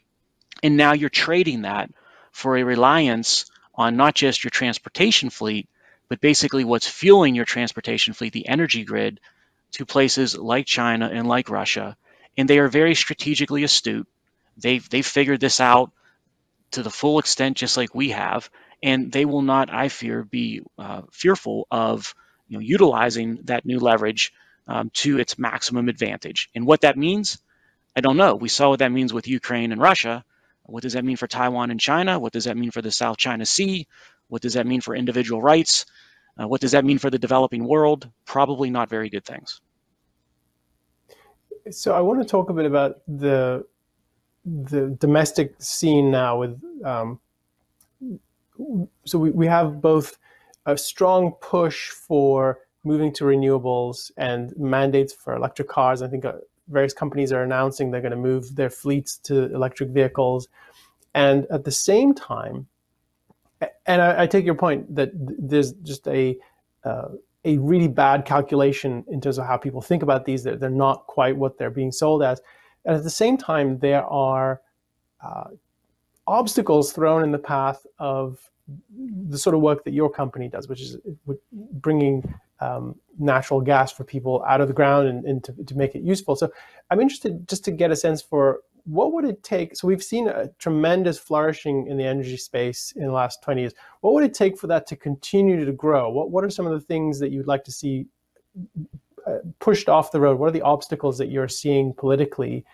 And 0.62 0.76
now 0.76 0.92
you're 0.92 1.08
trading 1.08 1.62
that 1.62 1.90
for 2.32 2.56
a 2.56 2.62
reliance 2.62 3.46
on 3.80 3.96
not 3.96 4.14
just 4.14 4.44
your 4.44 4.50
transportation 4.50 5.30
fleet, 5.30 5.66
but 6.10 6.20
basically 6.20 6.64
what's 6.64 6.86
fueling 6.86 7.34
your 7.34 7.46
transportation 7.46 8.12
fleet, 8.12 8.34
the 8.34 8.46
energy 8.46 8.84
grid, 8.84 9.20
to 9.72 9.86
places 9.86 10.36
like 10.36 10.66
China 10.66 11.08
and 11.10 11.26
like 11.26 11.48
Russia, 11.48 11.96
and 12.36 12.46
they 12.46 12.58
are 12.58 12.68
very 12.68 12.94
strategically 12.94 13.64
astute. 13.64 14.06
They've 14.58 14.86
they've 14.90 15.06
figured 15.06 15.40
this 15.40 15.60
out 15.60 15.92
to 16.72 16.82
the 16.82 16.90
full 16.90 17.18
extent, 17.18 17.56
just 17.56 17.78
like 17.78 17.94
we 17.94 18.10
have, 18.10 18.50
and 18.82 19.10
they 19.10 19.24
will 19.24 19.42
not, 19.42 19.72
I 19.72 19.88
fear, 19.88 20.24
be 20.24 20.60
uh, 20.78 21.02
fearful 21.10 21.66
of 21.70 22.14
you 22.48 22.58
know 22.58 22.60
utilizing 22.60 23.38
that 23.44 23.64
new 23.64 23.78
leverage 23.78 24.32
um, 24.68 24.90
to 25.02 25.18
its 25.18 25.38
maximum 25.38 25.88
advantage. 25.88 26.50
And 26.54 26.66
what 26.66 26.82
that 26.82 26.98
means, 26.98 27.38
I 27.96 28.02
don't 28.02 28.18
know. 28.18 28.34
We 28.34 28.50
saw 28.50 28.68
what 28.68 28.80
that 28.80 28.92
means 28.92 29.14
with 29.14 29.26
Ukraine 29.26 29.72
and 29.72 29.80
Russia. 29.80 30.22
What 30.70 30.82
does 30.82 30.92
that 30.92 31.04
mean 31.04 31.16
for 31.16 31.26
Taiwan 31.26 31.70
and 31.70 31.80
China? 31.80 32.18
What 32.18 32.32
does 32.32 32.44
that 32.44 32.56
mean 32.56 32.70
for 32.70 32.82
the 32.82 32.90
South 32.90 33.16
China 33.16 33.44
Sea? 33.44 33.86
What 34.28 34.42
does 34.42 34.54
that 34.54 34.66
mean 34.66 34.80
for 34.80 34.94
individual 34.94 35.42
rights? 35.42 35.84
Uh, 36.40 36.46
what 36.46 36.60
does 36.60 36.72
that 36.72 36.84
mean 36.84 36.98
for 36.98 37.10
the 37.10 37.18
developing 37.18 37.66
world? 37.66 38.08
Probably 38.24 38.70
not 38.70 38.88
very 38.88 39.10
good 39.10 39.24
things. 39.24 39.60
So 41.70 41.94
I 41.94 42.00
want 42.00 42.22
to 42.22 42.26
talk 42.26 42.50
a 42.50 42.52
bit 42.52 42.66
about 42.66 43.00
the 43.06 43.66
the 44.46 44.96
domestic 44.98 45.54
scene 45.58 46.10
now 46.10 46.38
with 46.38 46.58
um, 46.84 47.20
so 49.04 49.18
we, 49.18 49.30
we 49.30 49.46
have 49.46 49.80
both 49.80 50.18
a 50.66 50.76
strong 50.76 51.32
push 51.40 51.90
for 51.90 52.60
moving 52.84 53.12
to 53.12 53.24
renewables 53.24 54.10
and 54.16 54.56
mandates 54.56 55.12
for 55.12 55.34
electric 55.34 55.68
cars. 55.68 56.00
I 56.00 56.08
think 56.08 56.24
uh, 56.24 56.32
various 56.70 56.94
companies 56.94 57.32
are 57.32 57.42
announcing 57.42 57.90
they're 57.90 58.00
going 58.00 58.10
to 58.10 58.16
move 58.16 58.54
their 58.56 58.70
fleets 58.70 59.16
to 59.18 59.52
electric 59.54 59.90
vehicles. 59.90 60.48
And 61.14 61.46
at 61.50 61.64
the 61.64 61.72
same 61.72 62.14
time, 62.14 62.66
and 63.86 64.00
I, 64.00 64.22
I 64.22 64.26
take 64.26 64.44
your 64.44 64.54
point 64.54 64.94
that 64.94 65.10
there's 65.14 65.72
just 65.72 66.06
a 66.08 66.38
uh, 66.84 67.08
a 67.44 67.58
really 67.58 67.88
bad 67.88 68.24
calculation 68.24 69.04
in 69.08 69.20
terms 69.20 69.38
of 69.38 69.46
how 69.46 69.56
people 69.56 69.80
think 69.80 70.02
about 70.02 70.24
these. 70.24 70.44
They're, 70.44 70.56
they're 70.56 70.70
not 70.70 71.06
quite 71.06 71.36
what 71.36 71.58
they're 71.58 71.70
being 71.70 71.92
sold 71.92 72.22
as. 72.22 72.40
And 72.84 72.96
at 72.96 73.02
the 73.02 73.10
same 73.10 73.36
time, 73.36 73.78
there 73.78 74.04
are 74.04 74.60
uh, 75.24 75.44
obstacles 76.26 76.92
thrown 76.92 77.22
in 77.22 77.32
the 77.32 77.38
path 77.38 77.86
of 77.98 78.50
the 79.28 79.38
sort 79.38 79.54
of 79.54 79.62
work 79.62 79.84
that 79.84 79.92
your 79.94 80.10
company 80.10 80.48
does, 80.48 80.68
which 80.68 80.80
is 80.80 80.96
bringing 81.72 82.34
um, 82.60 82.94
natural 83.18 83.60
gas 83.60 83.92
for 83.92 84.04
people 84.04 84.44
out 84.46 84.60
of 84.60 84.68
the 84.68 84.74
ground 84.74 85.08
and, 85.08 85.24
and 85.24 85.44
to, 85.44 85.52
to, 85.64 85.76
make 85.76 85.94
it 85.94 86.02
useful. 86.02 86.36
So 86.36 86.50
I'm 86.90 87.00
interested 87.00 87.48
just 87.48 87.64
to 87.64 87.70
get 87.70 87.90
a 87.90 87.96
sense 87.96 88.20
for 88.20 88.60
what 88.84 89.12
would 89.12 89.24
it 89.24 89.42
take? 89.42 89.76
So 89.76 89.88
we've 89.88 90.02
seen 90.02 90.28
a 90.28 90.48
tremendous 90.58 91.18
flourishing 91.18 91.86
in 91.86 91.96
the 91.96 92.04
energy 92.04 92.36
space 92.36 92.92
in 92.96 93.04
the 93.04 93.12
last 93.12 93.42
20 93.42 93.60
years. 93.60 93.72
What 94.00 94.14
would 94.14 94.24
it 94.24 94.34
take 94.34 94.58
for 94.58 94.66
that 94.68 94.86
to 94.88 94.96
continue 94.96 95.64
to 95.64 95.72
grow? 95.72 96.10
What, 96.10 96.30
what 96.30 96.44
are 96.44 96.50
some 96.50 96.66
of 96.66 96.72
the 96.72 96.80
things 96.80 97.18
that 97.20 97.30
you'd 97.30 97.46
like 97.46 97.64
to 97.64 97.72
see 97.72 98.06
uh, 99.26 99.38
pushed 99.58 99.88
off 99.88 100.12
the 100.12 100.20
road? 100.20 100.38
What 100.38 100.48
are 100.48 100.52
the 100.52 100.62
obstacles 100.62 101.18
that 101.18 101.30
you're 101.30 101.48
seeing 101.48 101.92
politically 101.94 102.64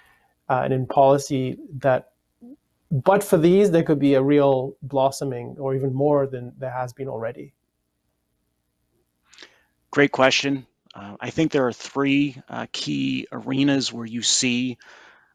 uh, 0.49 0.63
and 0.65 0.73
in 0.73 0.87
policy 0.87 1.59
that 1.79 2.11
but 2.91 3.25
for 3.25 3.37
these, 3.37 3.71
there 3.71 3.83
could 3.83 3.99
be 3.99 4.15
a 4.15 4.23
real 4.23 4.77
blossoming, 4.83 5.57
or 5.59 5.75
even 5.75 5.93
more 5.93 6.27
than 6.27 6.53
there 6.57 6.71
has 6.71 6.93
been 6.93 7.09
already. 7.09 7.53
Great 9.97 10.13
question. 10.13 10.67
Uh, 10.95 11.17
I 11.19 11.31
think 11.31 11.51
there 11.51 11.67
are 11.67 11.73
three 11.73 12.37
uh, 12.51 12.67
key 12.71 13.27
arenas 13.33 13.95
where 13.95 14.05
you 14.05 14.21
see 14.21 14.77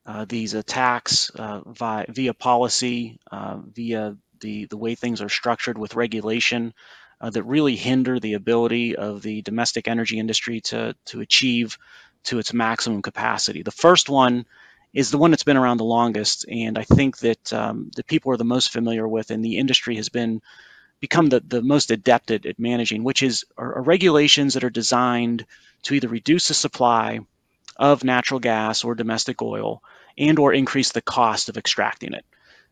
uh, 0.06 0.26
these 0.30 0.54
attacks 0.54 1.32
uh, 1.32 1.62
via, 1.66 2.06
via 2.08 2.36
policy, 2.36 3.18
uh, 3.32 3.58
via 3.58 4.16
the, 4.40 4.66
the 4.66 4.78
way 4.78 4.94
things 4.94 5.20
are 5.20 5.30
structured 5.30 5.80
with 5.80 5.96
regulation 5.96 6.76
uh, 7.22 7.32
that 7.32 7.42
really 7.42 7.76
hinder 7.76 8.20
the 8.20 8.34
ability 8.36 8.96
of 8.96 9.24
the 9.24 9.42
domestic 9.42 9.88
energy 9.88 10.20
industry 10.20 10.62
to, 10.62 10.94
to 11.06 11.22
achieve 11.22 11.80
to 12.26 12.38
its 12.38 12.54
maximum 12.54 13.02
capacity. 13.02 13.64
The 13.64 13.72
first 13.72 14.10
one 14.10 14.46
is 14.94 15.10
the 15.10 15.18
one 15.18 15.32
that's 15.32 15.44
been 15.44 15.58
around 15.58 15.78
the 15.78 15.86
longest, 15.86 16.46
and 16.48 16.78
I 16.78 16.84
think 16.84 17.18
that 17.18 17.52
um, 17.52 17.90
the 17.96 18.04
people 18.04 18.32
are 18.32 18.38
the 18.38 18.44
most 18.44 18.72
familiar 18.72 19.08
with, 19.08 19.32
and 19.32 19.44
the 19.44 19.58
industry 19.58 19.96
has 19.96 20.10
been 20.10 20.40
become 21.02 21.28
the, 21.28 21.42
the 21.42 21.62
most 21.62 21.92
adept 21.92 22.32
at, 22.32 22.46
at 22.46 22.60
managing, 22.60 23.04
which 23.04 23.22
is 23.24 23.44
are, 23.58 23.76
are 23.76 23.82
regulations 23.82 24.54
that 24.54 24.64
are 24.64 24.70
designed 24.70 25.46
to 25.84 25.96
either 25.96 26.08
reduce 26.08 26.48
the 26.48 26.54
supply 26.54 27.20
of 27.78 28.04
natural 28.04 28.40
gas 28.40 28.84
or 28.84 28.96
domestic 28.96 29.42
oil 29.42 29.82
and 30.18 30.40
or 30.40 30.54
increase 30.54 30.92
the 30.92 31.02
cost 31.02 31.50
of 31.50 31.58
extracting 31.58 32.14
it. 32.14 32.24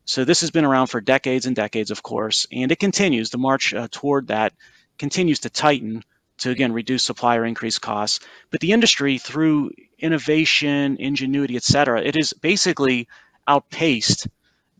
So 0.05 0.23
this 0.23 0.41
has 0.41 0.51
been 0.51 0.65
around 0.65 0.87
for 0.87 1.01
decades 1.01 1.45
and 1.45 1.55
decades, 1.55 1.91
of 1.91 2.03
course, 2.03 2.47
and 2.51 2.71
it 2.71 2.79
continues. 2.79 3.29
The 3.29 3.37
march 3.37 3.73
uh, 3.73 3.87
toward 3.91 4.27
that 4.27 4.53
continues 4.97 5.39
to 5.39 5.49
tighten 5.49 6.03
to 6.39 6.51
again 6.51 6.71
reduce 6.71 7.03
supply 7.03 7.35
or 7.35 7.45
increase 7.45 7.79
costs. 7.79 8.19
But 8.49 8.59
the 8.59 8.71
industry, 8.71 9.17
through 9.17 9.71
innovation, 9.97 10.97
ingenuity, 10.99 11.55
et 11.55 11.63
cetera, 11.63 12.01
it 12.01 12.15
has 12.15 12.33
basically 12.33 13.07
outpaced 13.47 14.27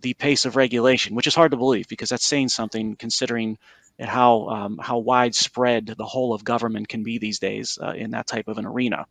the 0.02 0.14
pace 0.16 0.46
of 0.46 0.56
regulation, 0.56 1.16
which 1.16 1.28
is 1.28 1.36
hard 1.36 1.52
to 1.52 1.58
believe 1.58 1.88
because 1.88 2.10
that's 2.10 2.26
saying 2.26 2.50
something 2.50 2.96
considering 2.96 3.58
how 4.00 4.48
um, 4.48 4.78
how 4.82 4.98
widespread 4.98 5.94
the 5.98 6.06
whole 6.06 6.34
of 6.34 6.44
government 6.44 6.88
can 6.88 7.04
be 7.04 7.18
these 7.18 7.40
days 7.40 7.78
uh, 7.82 7.92
in 7.92 8.12
that 8.12 8.28
type 8.28 8.48
of 8.48 8.58
an 8.58 8.66
arena. 8.66 9.06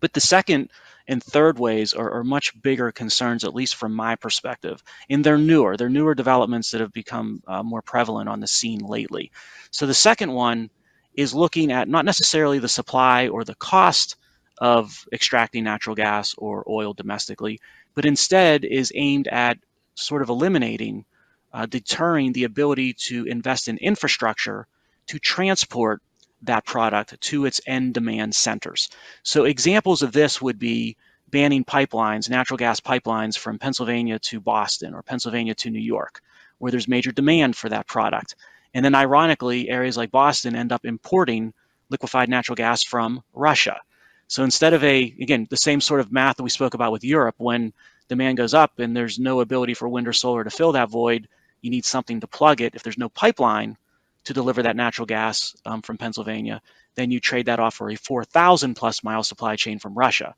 But 0.00 0.12
the 0.12 0.20
second 0.20 0.70
and 1.08 1.22
third 1.22 1.58
ways 1.58 1.94
are, 1.94 2.10
are, 2.10 2.24
much 2.24 2.60
bigger 2.62 2.90
concerns, 2.90 3.44
at 3.44 3.54
least 3.54 3.76
from 3.76 3.94
my 3.94 4.16
perspective. 4.16 4.82
And 5.10 5.22
they're 5.22 5.38
newer. 5.38 5.76
They're 5.76 5.88
newer 5.88 6.14
developments 6.14 6.70
that 6.70 6.80
have 6.80 6.92
become 6.92 7.42
uh, 7.46 7.62
more 7.62 7.82
prevalent 7.82 8.28
on 8.28 8.40
the 8.40 8.46
scene 8.46 8.80
lately. 8.80 9.30
So 9.70 9.86
the 9.86 9.94
second 9.94 10.32
one 10.32 10.70
is 11.14 11.34
looking 11.34 11.72
at 11.72 11.88
not 11.88 12.04
necessarily 12.04 12.58
the 12.58 12.68
supply 12.68 13.28
or 13.28 13.44
the 13.44 13.54
cost 13.56 14.16
of 14.58 15.06
extracting 15.12 15.64
natural 15.64 15.96
gas 15.96 16.34
or 16.38 16.64
oil 16.68 16.94
domestically, 16.94 17.60
but 17.94 18.06
instead 18.06 18.64
is 18.64 18.92
aimed 18.94 19.28
at 19.28 19.58
sort 19.94 20.22
of 20.22 20.28
eliminating, 20.28 21.04
uh, 21.52 21.66
deterring 21.66 22.32
the 22.32 22.44
ability 22.44 22.92
to 22.92 23.24
invest 23.26 23.68
in 23.68 23.78
infrastructure 23.78 24.66
to 25.06 25.18
transport 25.18 26.02
that 26.42 26.64
product 26.64 27.20
to 27.20 27.46
its 27.46 27.60
end 27.66 27.94
demand 27.94 28.34
centers. 28.34 28.90
So 29.22 29.44
examples 29.44 30.02
of 30.02 30.12
this 30.12 30.42
would 30.42 30.58
be 30.58 30.96
banning 31.30 31.64
pipelines, 31.64 32.28
natural 32.28 32.56
gas 32.56 32.80
pipelines 32.80 33.36
from 33.36 33.58
Pennsylvania 33.58 34.18
to 34.20 34.40
Boston 34.40 34.94
or 34.94 35.02
Pennsylvania 35.02 35.54
to 35.56 35.70
New 35.70 35.80
York, 35.80 36.20
where 36.58 36.70
there's 36.70 36.88
major 36.88 37.12
demand 37.12 37.56
for 37.56 37.68
that 37.68 37.86
product. 37.86 38.36
And 38.74 38.84
then, 38.84 38.94
ironically, 38.94 39.70
areas 39.70 39.96
like 39.96 40.10
Boston 40.10 40.54
end 40.54 40.72
up 40.72 40.84
importing 40.84 41.54
liquefied 41.90 42.28
natural 42.28 42.56
gas 42.56 42.82
from 42.82 43.22
Russia. 43.32 43.80
So 44.26 44.42
instead 44.42 44.74
of 44.74 44.82
a, 44.82 45.14
again, 45.20 45.46
the 45.50 45.56
same 45.56 45.80
sort 45.80 46.00
of 46.00 46.12
math 46.12 46.36
that 46.36 46.42
we 46.42 46.50
spoke 46.50 46.74
about 46.74 46.92
with 46.92 47.04
Europe, 47.04 47.36
when 47.38 47.72
demand 48.08 48.36
goes 48.36 48.54
up 48.54 48.78
and 48.78 48.96
there's 48.96 49.18
no 49.18 49.40
ability 49.40 49.74
for 49.74 49.88
wind 49.88 50.08
or 50.08 50.12
solar 50.12 50.44
to 50.44 50.50
fill 50.50 50.72
that 50.72 50.90
void, 50.90 51.28
you 51.62 51.70
need 51.70 51.84
something 51.84 52.20
to 52.20 52.26
plug 52.26 52.60
it. 52.60 52.74
If 52.74 52.82
there's 52.82 52.98
no 52.98 53.08
pipeline 53.08 53.76
to 54.24 54.34
deliver 54.34 54.62
that 54.62 54.76
natural 54.76 55.06
gas 55.06 55.54
um, 55.64 55.82
from 55.82 55.98
Pennsylvania, 55.98 56.60
then 56.94 57.10
you 57.10 57.20
trade 57.20 57.46
that 57.46 57.60
off 57.60 57.74
for 57.74 57.90
a 57.90 57.96
4,000 57.96 58.74
plus 58.74 59.02
mile 59.02 59.22
supply 59.22 59.56
chain 59.56 59.78
from 59.78 59.94
Russia. 59.94 60.34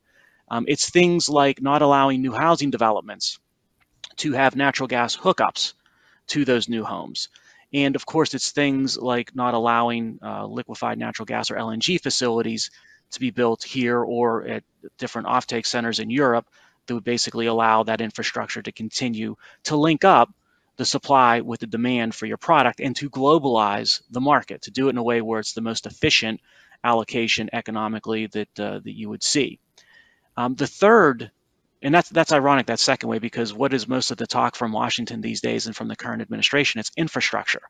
Um, 0.48 0.64
it's 0.68 0.90
things 0.90 1.28
like 1.28 1.60
not 1.60 1.82
allowing 1.82 2.22
new 2.22 2.32
housing 2.32 2.70
developments 2.70 3.38
to 4.16 4.32
have 4.32 4.56
natural 4.56 4.86
gas 4.86 5.16
hookups 5.16 5.74
to 6.28 6.44
those 6.44 6.68
new 6.68 6.84
homes. 6.84 7.28
And 7.72 7.96
of 7.96 8.06
course, 8.06 8.32
it's 8.34 8.52
things 8.52 8.96
like 8.96 9.34
not 9.34 9.54
allowing 9.54 10.18
uh, 10.22 10.46
liquefied 10.46 10.98
natural 10.98 11.26
gas 11.26 11.50
or 11.50 11.56
LNG 11.56 12.00
facilities 12.00 12.70
to 13.10 13.20
be 13.20 13.30
built 13.30 13.62
here 13.62 14.02
or 14.02 14.46
at 14.46 14.64
different 14.98 15.26
offtake 15.26 15.66
centers 15.66 15.98
in 15.98 16.10
Europe 16.10 16.46
that 16.86 16.94
would 16.94 17.04
basically 17.04 17.46
allow 17.46 17.82
that 17.82 18.00
infrastructure 18.00 18.62
to 18.62 18.72
continue 18.72 19.36
to 19.64 19.76
link 19.76 20.04
up 20.04 20.32
the 20.76 20.84
supply 20.84 21.40
with 21.40 21.60
the 21.60 21.66
demand 21.66 22.14
for 22.14 22.26
your 22.26 22.36
product 22.36 22.80
and 22.80 22.94
to 22.96 23.08
globalize 23.08 24.02
the 24.10 24.20
market, 24.20 24.62
to 24.62 24.70
do 24.70 24.88
it 24.88 24.90
in 24.90 24.98
a 24.98 25.02
way 25.02 25.22
where 25.22 25.40
it's 25.40 25.54
the 25.54 25.60
most 25.60 25.86
efficient 25.86 26.40
allocation 26.84 27.48
economically 27.52 28.26
that, 28.26 28.60
uh, 28.60 28.78
that 28.80 28.96
you 28.96 29.08
would 29.08 29.22
see. 29.22 29.58
Um, 30.36 30.54
the 30.54 30.66
third 30.66 31.30
and 31.82 31.94
that's 31.94 32.08
that's 32.08 32.32
ironic 32.32 32.66
that 32.66 32.80
second 32.80 33.08
way 33.08 33.18
because 33.18 33.52
what 33.52 33.72
is 33.72 33.86
most 33.86 34.10
of 34.10 34.16
the 34.16 34.26
talk 34.26 34.56
from 34.56 34.72
Washington 34.72 35.20
these 35.20 35.40
days 35.40 35.66
and 35.66 35.76
from 35.76 35.88
the 35.88 35.96
current 35.96 36.22
administration? 36.22 36.80
It's 36.80 36.90
infrastructure, 36.96 37.62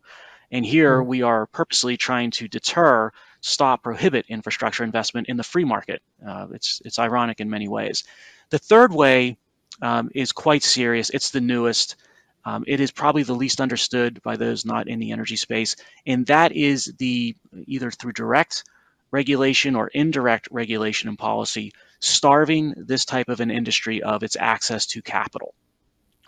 and 0.50 0.64
here 0.64 0.98
mm-hmm. 0.98 1.08
we 1.08 1.22
are 1.22 1.46
purposely 1.46 1.96
trying 1.96 2.30
to 2.32 2.48
deter, 2.48 3.12
stop, 3.40 3.82
prohibit 3.82 4.26
infrastructure 4.28 4.84
investment 4.84 5.28
in 5.28 5.36
the 5.36 5.42
free 5.42 5.64
market. 5.64 6.02
Uh, 6.26 6.46
it's 6.52 6.82
it's 6.84 6.98
ironic 6.98 7.40
in 7.40 7.50
many 7.50 7.68
ways. 7.68 8.04
The 8.50 8.58
third 8.58 8.92
way 8.92 9.38
um, 9.82 10.10
is 10.14 10.32
quite 10.32 10.62
serious. 10.62 11.10
It's 11.10 11.30
the 11.30 11.40
newest. 11.40 11.96
Um, 12.44 12.64
it 12.66 12.80
is 12.80 12.92
probably 12.92 13.24
the 13.24 13.34
least 13.34 13.60
understood 13.60 14.22
by 14.22 14.36
those 14.36 14.64
not 14.64 14.88
in 14.88 15.00
the 15.00 15.10
energy 15.10 15.36
space, 15.36 15.76
and 16.06 16.26
that 16.26 16.52
is 16.52 16.92
the 16.98 17.34
either 17.66 17.90
through 17.90 18.12
direct 18.12 18.64
regulation 19.10 19.74
or 19.74 19.88
indirect 19.88 20.48
regulation 20.50 21.08
and 21.08 21.18
policy 21.18 21.72
starving 22.00 22.74
this 22.76 23.04
type 23.04 23.28
of 23.28 23.40
an 23.40 23.50
industry 23.50 24.02
of 24.02 24.22
its 24.22 24.36
access 24.38 24.86
to 24.86 25.02
capital. 25.02 25.54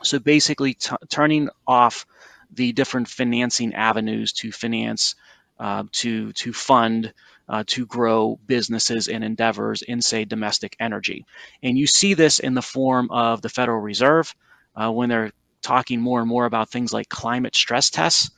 So 0.02 0.18
basically, 0.18 0.76
turning 1.08 1.48
off 1.66 2.06
the 2.50 2.72
different 2.72 3.08
financing 3.08 3.74
avenues 3.74 4.32
to 4.32 4.52
finance, 4.52 5.14
uh, 5.58 5.84
to 5.92 6.32
to 6.32 6.52
fund, 6.52 7.12
uh, 7.48 7.64
to 7.66 7.86
grow 7.86 8.38
businesses 8.46 9.08
and 9.08 9.24
endeavors 9.24 9.82
in, 9.82 10.00
say, 10.00 10.24
domestic 10.24 10.76
energy. 10.80 11.24
And 11.62 11.78
you 11.78 11.86
see 11.86 12.14
this 12.14 12.38
in 12.38 12.54
the 12.54 12.62
form 12.62 13.10
of 13.10 13.42
the 13.42 13.48
Federal 13.48 13.80
Reserve 13.80 14.34
uh, 14.76 14.90
when 14.90 15.08
they're 15.08 15.32
talking 15.62 16.00
more 16.00 16.20
and 16.20 16.28
more 16.28 16.46
about 16.46 16.70
things 16.70 16.92
like 16.92 17.08
climate 17.08 17.56
stress 17.56 17.90
tests. 17.90 18.30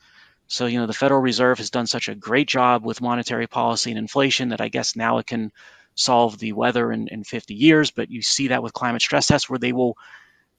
So, 0.47 0.65
you 0.65 0.79
know, 0.79 0.87
the 0.87 0.93
Federal 0.93 1.21
Reserve 1.21 1.59
has 1.59 1.69
done 1.69 1.87
such 1.87 2.09
a 2.09 2.15
great 2.15 2.47
job 2.47 2.83
with 2.83 3.01
monetary 3.01 3.47
policy 3.47 3.91
and 3.91 3.97
inflation 3.97 4.49
that 4.49 4.59
I 4.59 4.67
guess 4.67 4.95
now 4.95 5.17
it 5.17 5.27
can 5.27 5.51
solve 5.95 6.39
the 6.39 6.53
weather 6.53 6.91
in, 6.91 7.07
in 7.09 7.23
50 7.23 7.53
years, 7.53 7.91
but 7.91 8.09
you 8.09 8.21
see 8.21 8.47
that 8.47 8.63
with 8.63 8.73
climate 8.73 9.01
stress 9.01 9.27
tests 9.27 9.49
where 9.49 9.59
they 9.59 9.71
will 9.71 9.97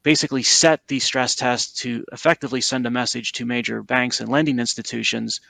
basically 0.02 0.42
set 0.42 0.86
these 0.88 1.04
stress 1.04 1.34
tests 1.34 1.80
to 1.80 2.04
effectively 2.12 2.60
send 2.60 2.86
a 2.86 2.90
message 2.90 3.32
to 3.32 3.44
major 3.44 3.82
banks 3.82 4.20
and 4.20 4.28
lending 4.28 4.58
institutions 4.58 5.40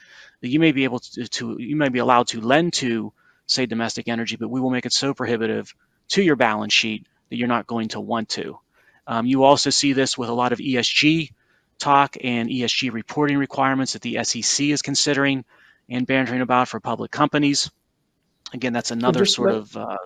that 0.41 0.49
you 0.49 0.59
may 0.59 0.71
be 0.71 0.83
able 0.83 0.99
to, 0.99 1.27
to 1.27 1.57
you 1.59 1.75
may 1.75 1.89
be 1.89 1.99
allowed 1.99 2.27
to 2.27 2.41
lend 2.41 2.73
to 2.73 3.11
say 3.45 3.65
domestic 3.65 4.07
energy, 4.07 4.35
but 4.35 4.49
we 4.49 4.61
will 4.61 4.69
make 4.69 4.85
it 4.85 4.93
so 4.93 5.13
prohibitive 5.13 5.73
to 6.09 6.21
your 6.21 6.35
balance 6.35 6.73
sheet 6.73 7.07
that 7.29 7.37
you're 7.37 7.47
not 7.47 7.67
going 7.67 7.87
to 7.89 7.99
want 7.99 8.29
to. 8.29 8.57
Um, 9.07 9.25
you 9.25 9.43
also 9.43 9.69
see 9.69 9.93
this 9.93 10.17
with 10.17 10.29
a 10.29 10.33
lot 10.33 10.53
of 10.53 10.59
ESG 10.59 11.31
talk 11.79 12.15
and 12.23 12.49
ESG 12.49 12.91
reporting 12.93 13.37
requirements 13.37 13.93
that 13.93 14.01
the 14.01 14.23
SEC 14.23 14.67
is 14.67 14.81
considering 14.81 15.43
and 15.89 16.07
bantering 16.07 16.41
about 16.41 16.69
for 16.69 16.79
public 16.79 17.11
companies 17.11 17.69
again, 18.53 18.73
that's 18.73 18.91
another 18.91 19.25
sort 19.25 19.49
let, 19.49 19.57
of. 19.57 19.77
Uh, 19.77 19.97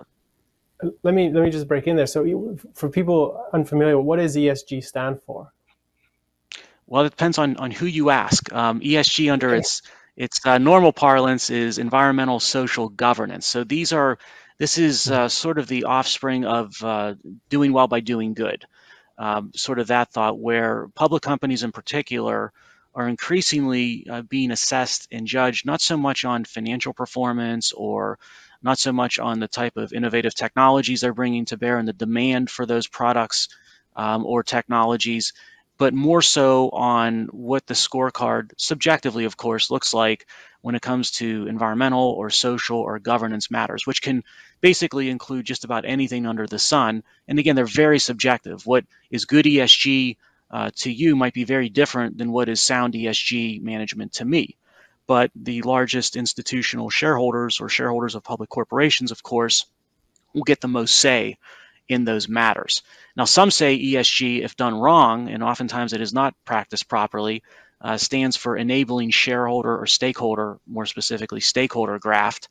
let 1.02 1.14
me 1.14 1.30
let 1.32 1.42
me 1.42 1.50
just 1.50 1.68
break 1.68 1.86
in 1.86 1.96
there. 1.96 2.06
So, 2.06 2.56
for 2.74 2.88
people 2.88 3.44
unfamiliar, 3.52 4.00
what 4.00 4.16
does 4.16 4.36
ESG 4.36 4.84
stand 4.84 5.20
for? 5.22 5.52
Well, 6.86 7.04
it 7.04 7.10
depends 7.10 7.36
on, 7.36 7.56
on 7.56 7.70
who 7.70 7.86
you 7.86 8.10
ask. 8.10 8.50
Um, 8.52 8.80
ESG 8.80 9.30
under 9.30 9.54
its 9.54 9.82
its 10.16 10.44
uh, 10.44 10.58
normal 10.58 10.92
parlance 10.92 11.50
is 11.50 11.78
environmental 11.78 12.40
social 12.40 12.88
governance. 12.88 13.46
So 13.46 13.64
these 13.64 13.92
are 13.92 14.18
this 14.58 14.78
is 14.78 15.02
mm-hmm. 15.02 15.14
uh, 15.14 15.28
sort 15.28 15.58
of 15.58 15.68
the 15.68 15.84
offspring 15.84 16.44
of 16.44 16.82
uh, 16.82 17.14
doing 17.48 17.72
well 17.72 17.88
by 17.88 18.00
doing 18.00 18.34
good. 18.34 18.64
Um, 19.18 19.52
sort 19.54 19.80
of 19.80 19.88
that 19.88 20.12
thought, 20.12 20.38
where 20.38 20.88
public 20.94 21.22
companies 21.22 21.64
in 21.64 21.72
particular 21.72 22.52
are 22.94 23.08
increasingly 23.08 24.06
uh, 24.10 24.22
being 24.22 24.50
assessed 24.50 25.08
and 25.12 25.26
judged 25.26 25.66
not 25.66 25.80
so 25.80 25.96
much 25.96 26.24
on 26.24 26.44
financial 26.44 26.92
performance 26.92 27.72
or 27.72 28.18
not 28.62 28.78
so 28.78 28.92
much 28.92 29.18
on 29.18 29.40
the 29.40 29.48
type 29.48 29.76
of 29.76 29.92
innovative 29.92 30.34
technologies 30.34 31.00
they're 31.00 31.12
bringing 31.12 31.44
to 31.46 31.56
bear 31.56 31.78
and 31.78 31.88
the 31.88 31.92
demand 31.92 32.50
for 32.50 32.66
those 32.66 32.86
products 32.86 33.48
um, 33.96 34.24
or 34.26 34.42
technologies, 34.42 35.32
but 35.78 35.94
more 35.94 36.22
so 36.22 36.68
on 36.70 37.26
what 37.30 37.66
the 37.66 37.74
scorecard, 37.74 38.50
subjectively, 38.56 39.24
of 39.24 39.36
course, 39.36 39.70
looks 39.70 39.94
like 39.94 40.26
when 40.60 40.74
it 40.74 40.82
comes 40.82 41.12
to 41.12 41.46
environmental 41.46 42.10
or 42.10 42.30
social 42.30 42.78
or 42.78 42.98
governance 42.98 43.50
matters, 43.50 43.86
which 43.86 44.02
can 44.02 44.24
basically 44.60 45.08
include 45.08 45.46
just 45.46 45.64
about 45.64 45.84
anything 45.84 46.26
under 46.26 46.46
the 46.46 46.58
sun. 46.58 47.02
And 47.28 47.38
again, 47.38 47.54
they're 47.54 47.64
very 47.64 48.00
subjective. 48.00 48.66
What 48.66 48.84
is 49.10 49.24
good 49.24 49.44
ESG 49.44 50.16
uh, 50.50 50.70
to 50.76 50.92
you 50.92 51.14
might 51.14 51.34
be 51.34 51.44
very 51.44 51.68
different 51.68 52.18
than 52.18 52.32
what 52.32 52.48
is 52.48 52.60
sound 52.60 52.94
ESG 52.94 53.62
management 53.62 54.12
to 54.14 54.24
me. 54.24 54.57
But 55.08 55.32
the 55.34 55.62
largest 55.62 56.14
institutional 56.14 56.90
shareholders 56.90 57.60
or 57.60 57.68
shareholders 57.68 58.14
of 58.14 58.22
public 58.22 58.50
corporations, 58.50 59.10
of 59.10 59.24
course, 59.24 59.66
will 60.34 60.44
get 60.44 60.60
the 60.60 60.68
most 60.68 60.94
say 60.94 61.38
in 61.88 62.04
those 62.04 62.28
matters. 62.28 62.82
Now, 63.16 63.24
some 63.24 63.50
say 63.50 63.76
ESG, 63.76 64.44
if 64.44 64.56
done 64.56 64.74
wrong, 64.74 65.28
and 65.30 65.42
oftentimes 65.42 65.92
it 65.94 66.00
is 66.00 66.12
not 66.12 66.34
practiced 66.44 66.88
properly, 66.88 67.42
uh, 67.80 67.96
stands 67.96 68.36
for 68.36 68.56
enabling 68.56 69.10
shareholder 69.10 69.76
or 69.76 69.86
stakeholder, 69.86 70.58
more 70.66 70.86
specifically 70.86 71.40
stakeholder 71.40 71.98
graft. 71.98 72.48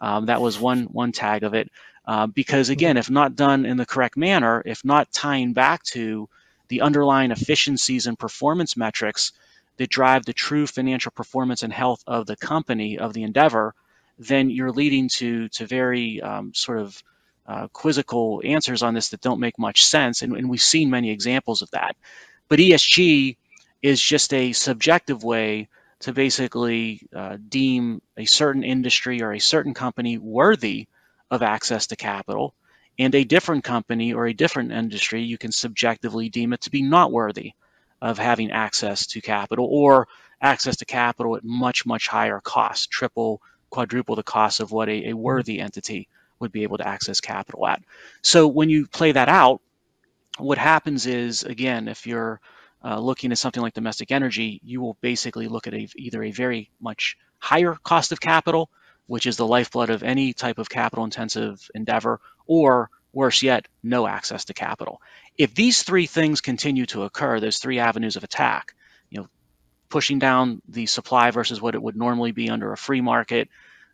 Um, 0.00 0.26
that 0.26 0.40
was 0.40 0.58
one 0.58 0.84
one 0.84 1.12
tag 1.12 1.44
of 1.44 1.54
it. 1.54 1.70
Uh, 2.06 2.26
because 2.26 2.70
again, 2.70 2.96
if 2.96 3.10
not 3.10 3.36
done 3.36 3.64
in 3.64 3.76
the 3.76 3.86
correct 3.86 4.16
manner, 4.16 4.62
if 4.64 4.84
not 4.84 5.12
tying 5.12 5.52
back 5.52 5.82
to 5.84 6.28
the 6.68 6.80
underlying 6.80 7.30
efficiencies 7.30 8.06
and 8.06 8.18
performance 8.18 8.76
metrics 8.76 9.32
that 9.80 9.88
drive 9.88 10.26
the 10.26 10.32
true 10.34 10.66
financial 10.66 11.10
performance 11.10 11.62
and 11.62 11.72
health 11.72 12.04
of 12.06 12.26
the 12.26 12.36
company 12.36 12.98
of 12.98 13.14
the 13.14 13.22
endeavor, 13.22 13.74
then 14.18 14.50
you're 14.50 14.70
leading 14.70 15.08
to 15.08 15.48
to 15.48 15.64
very 15.64 16.20
um, 16.20 16.52
sort 16.52 16.78
of 16.78 17.02
uh, 17.46 17.66
quizzical 17.68 18.42
answers 18.44 18.82
on 18.82 18.92
this 18.92 19.08
that 19.08 19.22
don't 19.22 19.40
make 19.40 19.58
much 19.58 19.82
sense, 19.82 20.20
and, 20.20 20.36
and, 20.36 20.50
we've 20.50 20.60
seen 20.60 20.90
many 20.90 21.10
examples 21.10 21.62
of 21.62 21.70
that. 21.70 21.96
But 22.48 22.58
ESG 22.58 23.38
is 23.80 24.02
just 24.02 24.34
a 24.34 24.52
subjective 24.52 25.24
way 25.24 25.66
to 26.00 26.12
basically 26.12 27.00
uh, 27.16 27.38
deem 27.48 28.02
a 28.18 28.26
certain 28.26 28.62
industry 28.62 29.22
or 29.22 29.32
a 29.32 29.40
certain 29.40 29.72
company 29.72 30.18
worthy 30.18 30.88
of 31.30 31.42
access 31.42 31.86
to 31.86 31.96
capital 31.96 32.54
and 32.98 33.14
a 33.14 33.24
different 33.24 33.64
company 33.64 34.12
or 34.12 34.26
a 34.26 34.34
different 34.34 34.72
industry, 34.72 35.22
you 35.22 35.38
can 35.38 35.52
subjectively 35.52 36.28
deem 36.28 36.52
it 36.52 36.60
to 36.60 36.70
be 36.70 36.82
not 36.82 37.12
worthy 37.12 37.54
of 38.02 38.18
having 38.18 38.50
access 38.50 39.06
to 39.08 39.20
capital 39.20 39.66
or 39.70 40.08
access 40.40 40.76
to 40.76 40.84
capital 40.84 41.36
at 41.36 41.44
much, 41.44 41.84
much 41.84 42.08
higher 42.08 42.40
cost, 42.40 42.90
triple, 42.90 43.42
quadruple 43.68 44.16
the 44.16 44.22
cost 44.22 44.60
of 44.60 44.72
what 44.72 44.88
a, 44.88 45.10
a 45.10 45.12
worthy 45.12 45.60
entity 45.60 46.08
would 46.38 46.52
be 46.52 46.62
able 46.62 46.78
to 46.78 46.88
access 46.88 47.20
capital 47.20 47.66
at. 47.66 47.82
So 48.22 48.48
when 48.48 48.70
you 48.70 48.86
play 48.86 49.12
that 49.12 49.28
out, 49.28 49.60
what 50.38 50.58
happens 50.58 51.06
is, 51.06 51.42
again, 51.42 51.88
if 51.88 52.06
you're 52.06 52.40
uh, 52.82 52.98
looking 52.98 53.30
at 53.30 53.38
something 53.38 53.62
like 53.62 53.74
domestic 53.74 54.10
energy, 54.10 54.60
you 54.64 54.80
will 54.80 54.96
basically 55.02 55.48
look 55.48 55.66
at 55.66 55.74
a, 55.74 55.88
either 55.96 56.22
a 56.22 56.30
very 56.30 56.70
much 56.80 57.18
higher 57.38 57.76
cost 57.84 58.12
of 58.12 58.20
capital 58.20 58.70
which 59.10 59.26
is 59.26 59.36
the 59.36 59.46
lifeblood 59.46 59.90
of 59.90 60.04
any 60.04 60.32
type 60.32 60.56
of 60.56 60.70
capital 60.70 61.04
intensive 61.04 61.68
endeavor, 61.74 62.20
or 62.46 62.88
worse 63.12 63.42
yet, 63.42 63.66
no 63.82 64.06
access 64.06 64.44
to 64.44 64.54
capital. 64.54 65.02
If 65.40 65.54
these 65.54 65.82
three 65.82 66.04
things 66.04 66.42
continue 66.42 66.84
to 66.92 67.04
occur, 67.04 67.40
those 67.40 67.56
three 67.56 67.78
avenues 67.78 68.16
of 68.16 68.24
attack, 68.24 68.74
you 69.08 69.22
know, 69.22 69.28
pushing 69.88 70.18
down 70.18 70.60
the 70.68 70.84
supply 70.84 71.30
versus 71.30 71.62
what 71.62 71.74
it 71.74 71.82
would 71.82 71.96
normally 71.96 72.32
be 72.32 72.50
under 72.50 72.74
a 72.74 72.76
free 72.76 73.00
market, 73.00 73.48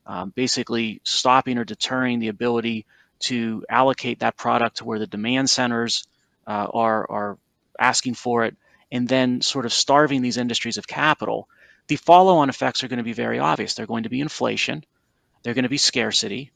um, 0.08 0.30
basically 0.34 1.00
stopping 1.04 1.56
or 1.56 1.64
deterring 1.64 2.18
the 2.18 2.26
ability 2.26 2.84
to 3.20 3.64
allocate 3.70 4.18
that 4.18 4.36
product 4.36 4.78
to 4.78 4.84
where 4.84 4.98
the 4.98 5.06
demand 5.06 5.48
centers 5.48 6.08
uh, 6.48 6.66
are, 6.74 7.08
are 7.08 7.38
asking 7.78 8.14
for 8.14 8.44
it, 8.44 8.56
and 8.90 9.06
then 9.06 9.40
sort 9.40 9.66
of 9.66 9.72
starving 9.72 10.22
these 10.22 10.38
industries 10.38 10.78
of 10.78 10.88
capital, 10.88 11.48
the 11.86 11.94
follow 11.94 12.38
on 12.38 12.48
effects 12.48 12.82
are 12.82 12.88
going 12.88 13.04
to 13.04 13.04
be 13.04 13.12
very 13.12 13.38
obvious. 13.38 13.74
They're 13.74 13.86
going 13.86 14.02
to 14.02 14.08
be 14.08 14.20
inflation, 14.20 14.84
they're 15.44 15.54
going 15.54 15.62
to 15.62 15.68
be 15.68 15.78
scarcity. 15.78 16.50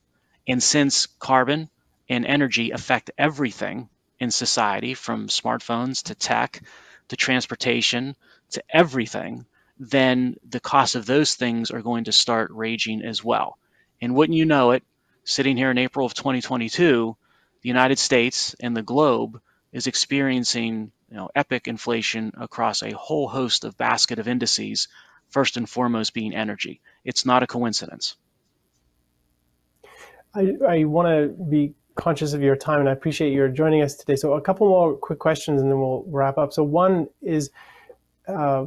And 0.49 0.61
since 0.61 1.07
carbon 1.07 1.71
and 2.09 2.27
energy 2.27 2.73
affect 2.73 3.13
everything 3.17 3.89
in 4.21 4.31
society, 4.31 4.95
from 4.95 5.29
smartphones 5.29 6.03
to 6.05 6.15
tech 6.15 6.63
to 7.09 7.17
transportation 7.17 8.15
to 8.51 8.63
everything, 8.71 9.45
then 9.79 10.37
the 10.49 10.61
cost 10.61 10.95
of 10.95 11.07
those 11.07 11.35
things 11.35 11.71
are 11.71 11.83
going 11.83 12.05
to 12.05 12.13
start 12.13 12.51
raging 12.53 13.03
as 13.03 13.25
well. 13.25 13.59
And 14.01 14.15
wouldn't 14.15 14.37
you 14.37 14.45
know 14.45 14.73
it, 14.73 14.85
sitting 15.25 15.57
here 15.57 15.71
in 15.71 15.79
April 15.79 16.07
of 16.07 16.15
2022, 16.15 17.17
the 17.63 17.69
United 17.69 17.99
States 17.99 18.55
and 18.61 18.77
the 18.77 18.83
globe 18.83 19.41
is 19.73 19.87
experiencing 19.87 20.93
you 21.11 21.17
know, 21.17 21.29
epic 21.35 21.67
inflation 21.67 22.33
across 22.39 22.83
a 22.83 22.93
whole 22.93 23.29
host 23.29 23.65
of 23.65 23.77
basket 23.77 24.19
of 24.19 24.29
indices, 24.29 24.89
first 25.29 25.57
and 25.57 25.69
foremost 25.69 26.15
being 26.15 26.35
energy. 26.35 26.81
It's 27.05 27.27
not 27.27 27.43
a 27.43 27.47
coincidence. 27.47 28.17
I, 30.35 30.57
I 30.67 30.85
want 30.85 31.09
to 31.09 31.45
be 31.45 31.75
conscious 31.95 32.33
of 32.33 32.43
your 32.43 32.57
time 32.57 32.81
and 32.81 32.89
I 32.89 32.93
appreciate 32.93 33.33
your 33.33 33.49
joining 33.49 33.83
us 33.83 33.95
today. 33.95 34.17
So 34.17 34.35
a 34.35 34.41
couple 34.41 34.69
more 34.69 34.97
quick 34.97 35.19
questions 35.19 35.61
and 35.61 35.71
then 35.71 35.79
we'll 35.79 36.05
wrap 36.07 36.39
up. 36.39 36.53
So 36.53 36.63
one 36.63 37.09
is, 37.23 37.51
uh, 38.27 38.67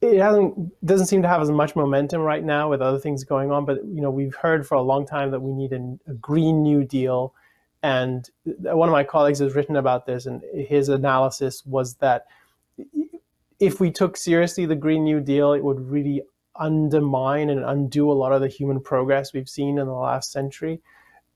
it 0.00 0.18
hasn't 0.20 0.86
doesn't 0.86 1.06
seem 1.06 1.22
to 1.22 1.28
have 1.28 1.42
as 1.42 1.50
much 1.50 1.74
momentum 1.74 2.20
right 2.20 2.44
now 2.44 2.70
with 2.70 2.80
other 2.80 2.98
things 2.98 3.24
going 3.24 3.50
on, 3.50 3.64
but 3.64 3.84
you 3.84 4.00
know 4.00 4.10
we've 4.10 4.34
heard 4.34 4.66
for 4.66 4.76
a 4.76 4.82
long 4.82 5.04
time 5.04 5.30
that 5.32 5.40
we 5.40 5.52
need 5.52 5.72
a, 5.72 5.98
a 6.10 6.14
green 6.14 6.62
new 6.62 6.84
deal, 6.84 7.34
and 7.82 8.30
one 8.44 8.88
of 8.88 8.92
my 8.92 9.02
colleagues 9.04 9.40
has 9.40 9.54
written 9.54 9.76
about 9.76 10.06
this, 10.06 10.26
and 10.26 10.42
his 10.54 10.88
analysis 10.88 11.64
was 11.66 11.94
that 11.96 12.26
if 13.58 13.80
we 13.80 13.90
took 13.90 14.16
seriously 14.16 14.66
the 14.66 14.76
green 14.76 15.02
new 15.02 15.20
deal, 15.20 15.52
it 15.52 15.64
would 15.64 15.80
really 15.80 16.22
undermine 16.54 17.50
and 17.50 17.64
undo 17.64 18.10
a 18.10 18.14
lot 18.14 18.32
of 18.32 18.40
the 18.40 18.48
human 18.48 18.80
progress 18.80 19.32
we've 19.32 19.48
seen 19.48 19.78
in 19.78 19.86
the 19.86 19.92
last 19.92 20.30
century. 20.30 20.80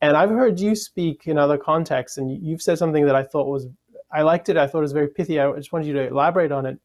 And 0.03 0.17
I've 0.17 0.31
heard 0.31 0.59
you 0.59 0.75
speak 0.75 1.29
in 1.29 1.39
other 1.39 1.57
contexts, 1.57 2.19
and 2.19 2.45
you've 2.45 2.61
said 2.61 2.77
something 2.77 3.07
that 3.07 3.15
I 3.15 3.23
thought 3.23 3.47
was, 3.47 3.69
I 4.11 4.23
liked 4.23 4.49
it. 4.49 4.57
I 4.57 4.67
thought 4.67 4.79
it 4.79 4.83
was 4.83 4.93
very 4.93 5.07
pithy. 5.07 5.39
I 5.39 5.51
just 5.53 5.73
wanted 5.73 5.87
you 5.87 5.93
to 5.95 6.09
elaborate 6.09 6.51
on 6.51 6.67
it. 6.67 6.81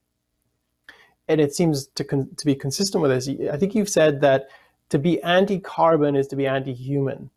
And 1.27 1.41
it 1.41 1.53
seems 1.53 1.87
to 1.95 2.03
con- 2.03 2.29
to 2.37 2.45
be 2.45 2.53
consistent 2.53 3.01
with 3.01 3.09
this. 3.09 3.27
I 3.51 3.57
think 3.57 3.73
you've 3.73 3.89
said 3.89 4.21
that 4.21 4.49
to 4.89 4.99
be 4.99 5.21
anti-carbon 5.23 6.15
is 6.15 6.27
to 6.27 6.35
be 6.35 6.45
anti-human. 6.45 7.31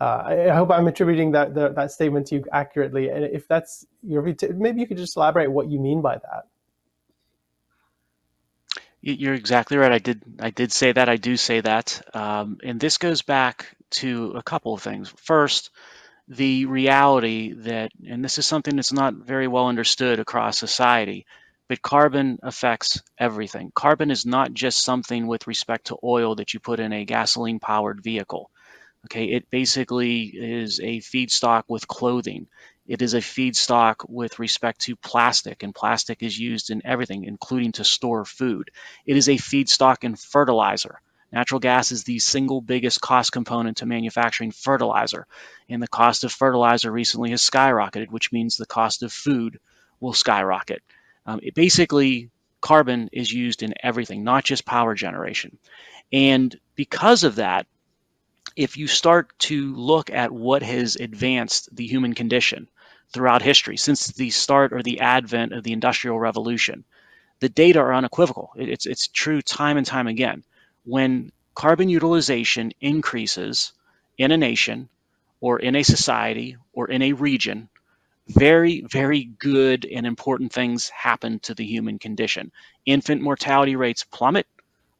Uh, 0.00 0.22
I, 0.50 0.54
hope 0.54 0.70
I'm 0.70 0.86
attributing 0.86 1.32
that 1.32 1.52
that 1.56 1.90
statement 1.90 2.28
to 2.28 2.36
you 2.36 2.44
accurately. 2.52 3.10
And 3.10 3.24
if 3.24 3.48
that's 3.48 3.84
your, 4.04 4.22
view, 4.22 4.36
maybe 4.54 4.80
you 4.80 4.86
could 4.86 4.96
just 4.96 5.16
elaborate 5.16 5.50
what 5.50 5.68
you 5.68 5.80
mean 5.80 6.00
by 6.00 6.18
that. 6.18 6.46
You're 9.00 9.34
exactly 9.34 9.76
right. 9.76 9.90
I 9.90 9.98
did. 9.98 10.22
I 10.38 10.50
did 10.50 10.70
say 10.70 10.92
that. 10.92 11.08
I 11.08 11.16
do 11.16 11.36
say 11.36 11.60
that. 11.60 12.02
Um, 12.14 12.58
and 12.62 12.78
this 12.78 12.98
goes 12.98 13.22
back 13.22 13.76
to 13.90 14.32
a 14.36 14.42
couple 14.42 14.74
of 14.74 14.82
things. 14.82 15.12
First, 15.16 15.70
the 16.28 16.66
reality 16.66 17.54
that, 17.54 17.90
and 18.08 18.24
this 18.24 18.38
is 18.38 18.46
something 18.46 18.76
that's 18.76 18.92
not 18.92 19.14
very 19.14 19.48
well 19.48 19.68
understood 19.68 20.20
across 20.20 20.58
society, 20.58 21.26
but 21.68 21.82
carbon 21.82 22.38
affects 22.42 23.02
everything. 23.18 23.72
Carbon 23.74 24.10
is 24.10 24.26
not 24.26 24.52
just 24.52 24.84
something 24.84 25.26
with 25.26 25.46
respect 25.46 25.86
to 25.88 25.98
oil 26.04 26.34
that 26.36 26.54
you 26.54 26.60
put 26.60 26.80
in 26.80 26.92
a 26.92 27.04
gasoline 27.04 27.60
powered 27.60 28.02
vehicle. 28.02 28.50
Okay, 29.06 29.26
it 29.26 29.50
basically 29.50 30.24
is 30.34 30.80
a 30.80 30.98
feedstock 31.00 31.64
with 31.68 31.88
clothing. 31.88 32.46
It 32.86 33.02
is 33.02 33.14
a 33.14 33.18
feedstock 33.18 33.96
with 34.08 34.38
respect 34.38 34.80
to 34.82 34.96
plastic, 34.96 35.62
and 35.62 35.74
plastic 35.74 36.22
is 36.22 36.38
used 36.38 36.70
in 36.70 36.82
everything, 36.84 37.24
including 37.24 37.72
to 37.72 37.84
store 37.84 38.24
food. 38.24 38.70
It 39.06 39.16
is 39.16 39.28
a 39.28 39.36
feedstock 39.36 40.04
in 40.04 40.16
fertilizer. 40.16 41.00
Natural 41.30 41.60
gas 41.60 41.92
is 41.92 42.04
the 42.04 42.18
single 42.18 42.60
biggest 42.60 43.00
cost 43.00 43.32
component 43.32 43.78
to 43.78 43.86
manufacturing 43.86 44.50
fertilizer, 44.50 45.26
and 45.68 45.82
the 45.82 45.88
cost 45.88 46.24
of 46.24 46.32
fertilizer 46.32 46.90
recently 46.90 47.30
has 47.30 47.42
skyrocketed, 47.42 48.10
which 48.10 48.32
means 48.32 48.56
the 48.56 48.66
cost 48.66 49.02
of 49.02 49.12
food 49.12 49.58
will 50.00 50.14
skyrocket. 50.14 50.82
Um, 51.26 51.40
it 51.42 51.54
basically, 51.54 52.30
carbon 52.60 53.10
is 53.12 53.30
used 53.30 53.62
in 53.62 53.74
everything, 53.82 54.24
not 54.24 54.44
just 54.44 54.64
power 54.64 54.94
generation. 54.94 55.58
And 56.12 56.58
because 56.74 57.24
of 57.24 57.36
that, 57.36 57.66
if 58.56 58.76
you 58.76 58.86
start 58.86 59.38
to 59.38 59.74
look 59.76 60.10
at 60.10 60.32
what 60.32 60.62
has 60.62 60.96
advanced 60.96 61.68
the 61.76 61.86
human 61.86 62.14
condition 62.14 62.68
throughout 63.12 63.42
history, 63.42 63.76
since 63.76 64.08
the 64.08 64.30
start 64.30 64.72
or 64.72 64.82
the 64.82 65.00
advent 65.00 65.52
of 65.52 65.62
the 65.62 65.72
Industrial 65.72 66.18
Revolution, 66.18 66.84
the 67.40 67.48
data 67.48 67.78
are 67.78 67.94
unequivocal. 67.94 68.50
It's, 68.56 68.86
it's 68.86 69.08
true 69.08 69.42
time 69.42 69.76
and 69.76 69.86
time 69.86 70.06
again. 70.06 70.42
When 70.84 71.32
carbon 71.54 71.88
utilization 71.88 72.72
increases 72.80 73.72
in 74.16 74.30
a 74.30 74.36
nation 74.36 74.88
or 75.40 75.58
in 75.58 75.76
a 75.76 75.82
society 75.82 76.56
or 76.72 76.88
in 76.90 77.02
a 77.02 77.12
region, 77.12 77.68
very, 78.28 78.82
very 78.82 79.24
good 79.24 79.86
and 79.86 80.06
important 80.06 80.52
things 80.52 80.88
happen 80.90 81.40
to 81.40 81.54
the 81.54 81.64
human 81.64 81.98
condition. 81.98 82.52
Infant 82.84 83.22
mortality 83.22 83.76
rates 83.76 84.04
plummet, 84.04 84.46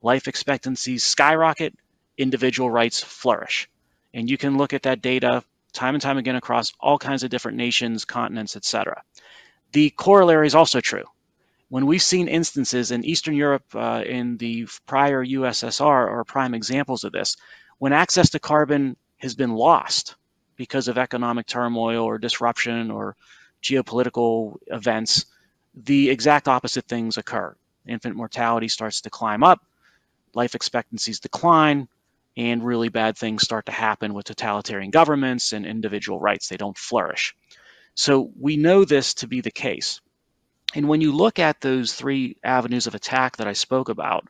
life 0.02 0.28
expectancies 0.28 1.04
skyrocket, 1.04 1.74
individual 2.16 2.70
rights 2.70 3.02
flourish. 3.02 3.68
And 4.14 4.30
you 4.30 4.38
can 4.38 4.56
look 4.56 4.72
at 4.72 4.82
that 4.84 5.02
data 5.02 5.44
time 5.72 5.94
and 5.94 6.02
time 6.02 6.18
again 6.18 6.36
across 6.36 6.72
all 6.80 6.98
kinds 6.98 7.22
of 7.22 7.30
different 7.30 7.58
nations, 7.58 8.04
continents, 8.04 8.56
etc. 8.56 9.02
The 9.72 9.90
corollary 9.90 10.46
is 10.46 10.54
also 10.54 10.80
true. 10.80 11.04
When 11.70 11.86
we've 11.86 12.02
seen 12.02 12.28
instances 12.28 12.90
in 12.90 13.04
Eastern 13.04 13.34
Europe 13.34 13.64
uh, 13.74 14.02
in 14.06 14.38
the 14.38 14.66
prior 14.86 15.24
USSR 15.24 15.84
are 15.84 16.24
prime 16.24 16.54
examples 16.54 17.04
of 17.04 17.12
this, 17.12 17.36
when 17.78 17.92
access 17.92 18.30
to 18.30 18.38
carbon 18.38 18.96
has 19.18 19.34
been 19.34 19.52
lost 19.52 20.16
because 20.56 20.88
of 20.88 20.96
economic 20.96 21.46
turmoil 21.46 22.04
or 22.04 22.18
disruption 22.18 22.90
or 22.90 23.16
geopolitical 23.62 24.56
events, 24.68 25.26
the 25.74 26.10
exact 26.10 26.48
opposite 26.48 26.86
things 26.86 27.18
occur. 27.18 27.54
Infant 27.86 28.16
mortality 28.16 28.68
starts 28.68 29.02
to 29.02 29.10
climb 29.10 29.42
up, 29.42 29.60
life 30.34 30.54
expectancies 30.54 31.20
decline, 31.20 31.88
and 32.36 32.64
really 32.64 32.88
bad 32.88 33.18
things 33.18 33.42
start 33.42 33.66
to 33.66 33.72
happen 33.72 34.14
with 34.14 34.24
totalitarian 34.24 34.90
governments 34.90 35.52
and 35.52 35.66
individual 35.66 36.20
rights. 36.20 36.48
They 36.48 36.56
don't 36.56 36.78
flourish. 36.78 37.34
So 37.94 38.30
we 38.38 38.56
know 38.56 38.84
this 38.84 39.14
to 39.14 39.26
be 39.26 39.40
the 39.40 39.50
case. 39.50 40.00
And 40.74 40.88
when 40.88 41.00
you 41.00 41.12
look 41.12 41.38
at 41.38 41.60
those 41.60 41.94
three 41.94 42.36
avenues 42.44 42.86
of 42.86 42.94
attack 42.94 43.36
that 43.38 43.48
I 43.48 43.54
spoke 43.54 43.88
about, 43.88 44.28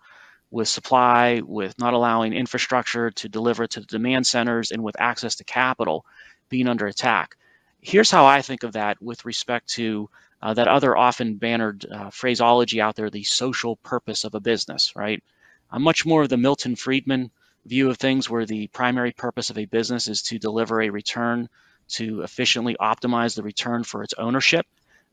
with 0.50 0.68
supply, 0.68 1.42
with 1.44 1.78
not 1.78 1.92
allowing 1.94 2.32
infrastructure 2.32 3.10
to 3.10 3.28
deliver 3.28 3.66
to 3.66 3.80
the 3.80 3.86
demand 3.86 4.26
centers, 4.26 4.70
and 4.70 4.82
with 4.82 4.98
access 5.00 5.36
to 5.36 5.44
capital 5.44 6.06
being 6.48 6.68
under 6.68 6.86
attack. 6.86 7.36
Here's 7.80 8.10
how 8.10 8.24
I 8.24 8.40
think 8.42 8.62
of 8.62 8.72
that 8.72 9.00
with 9.02 9.24
respect 9.24 9.68
to 9.70 10.08
uh, 10.40 10.54
that 10.54 10.68
other 10.68 10.96
often 10.96 11.34
bannered 11.34 11.84
uh, 11.90 12.10
phraseology 12.10 12.80
out 12.80 12.96
there 12.96 13.10
the 13.10 13.24
social 13.24 13.76
purpose 13.76 14.24
of 14.24 14.34
a 14.34 14.40
business, 14.40 14.94
right? 14.96 15.22
I'm 15.70 15.82
much 15.82 16.06
more 16.06 16.22
of 16.22 16.28
the 16.28 16.36
Milton 16.36 16.76
Friedman 16.76 17.30
view 17.66 17.90
of 17.90 17.98
things 17.98 18.30
where 18.30 18.46
the 18.46 18.68
primary 18.68 19.12
purpose 19.12 19.50
of 19.50 19.58
a 19.58 19.66
business 19.66 20.08
is 20.08 20.22
to 20.22 20.38
deliver 20.38 20.80
a 20.80 20.90
return 20.90 21.48
to 21.88 22.22
efficiently 22.22 22.76
optimize 22.80 23.34
the 23.34 23.42
return 23.42 23.84
for 23.84 24.02
its 24.02 24.14
ownership. 24.16 24.66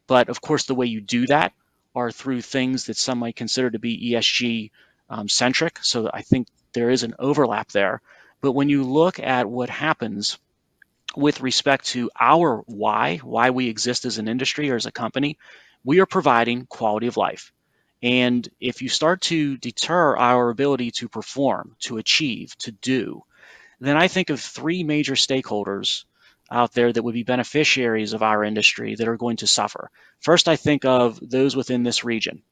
But 0.07 0.29
of 0.29 0.41
course, 0.41 0.65
the 0.65 0.75
way 0.75 0.85
you 0.85 1.01
do 1.01 1.25
that 1.27 1.53
are 1.95 2.11
through 2.11 2.41
things 2.41 2.85
that 2.85 2.97
some 2.97 3.19
might 3.19 3.35
consider 3.35 3.71
to 3.71 3.79
be 3.79 4.11
ESG 4.11 4.71
um, 5.09 5.29
centric. 5.29 5.79
So 5.81 6.09
I 6.13 6.21
think 6.21 6.47
there 6.73 6.89
is 6.89 7.03
an 7.03 7.15
overlap 7.19 7.71
there. 7.71 8.01
But 8.41 8.51
when 8.51 8.69
you 8.69 8.83
look 8.83 9.19
at 9.19 9.49
what 9.49 9.69
happens 9.69 10.37
with 11.15 11.41
respect 11.41 11.85
to 11.87 12.11
our 12.19 12.57
why, 12.67 13.17
why 13.17 13.49
we 13.49 13.69
exist 13.69 14.05
as 14.05 14.17
an 14.17 14.27
industry 14.27 14.69
or 14.69 14.75
as 14.75 14.85
a 14.85 14.91
company, 14.91 15.37
we 15.83 15.99
are 15.99 16.05
providing 16.05 16.65
quality 16.65 17.07
of 17.07 17.17
life. 17.17 17.53
And 18.03 18.47
if 18.59 18.81
you 18.81 18.89
start 18.89 19.21
to 19.21 19.57
deter 19.57 20.17
our 20.17 20.49
ability 20.49 20.91
to 20.91 21.07
perform, 21.07 21.75
to 21.81 21.97
achieve, 21.97 22.55
to 22.59 22.71
do, 22.71 23.23
then 23.79 23.97
I 23.97 24.07
think 24.07 24.29
of 24.29 24.39
three 24.39 24.83
major 24.83 25.13
stakeholders 25.13 26.03
out 26.51 26.73
there 26.73 26.93
that 26.93 27.03
would 27.03 27.13
be 27.13 27.23
beneficiaries 27.23 28.13
of 28.13 28.21
our 28.23 28.43
industry 28.43 28.95
that 28.95 29.07
are 29.07 29.17
going 29.17 29.37
to 29.37 29.47
suffer. 29.47 29.89
First, 30.19 30.47
I 30.47 30.55
think 30.55 30.85
of 30.85 31.19
those 31.21 31.55
within 31.55 31.83
this 31.83 32.03
region. 32.03 32.43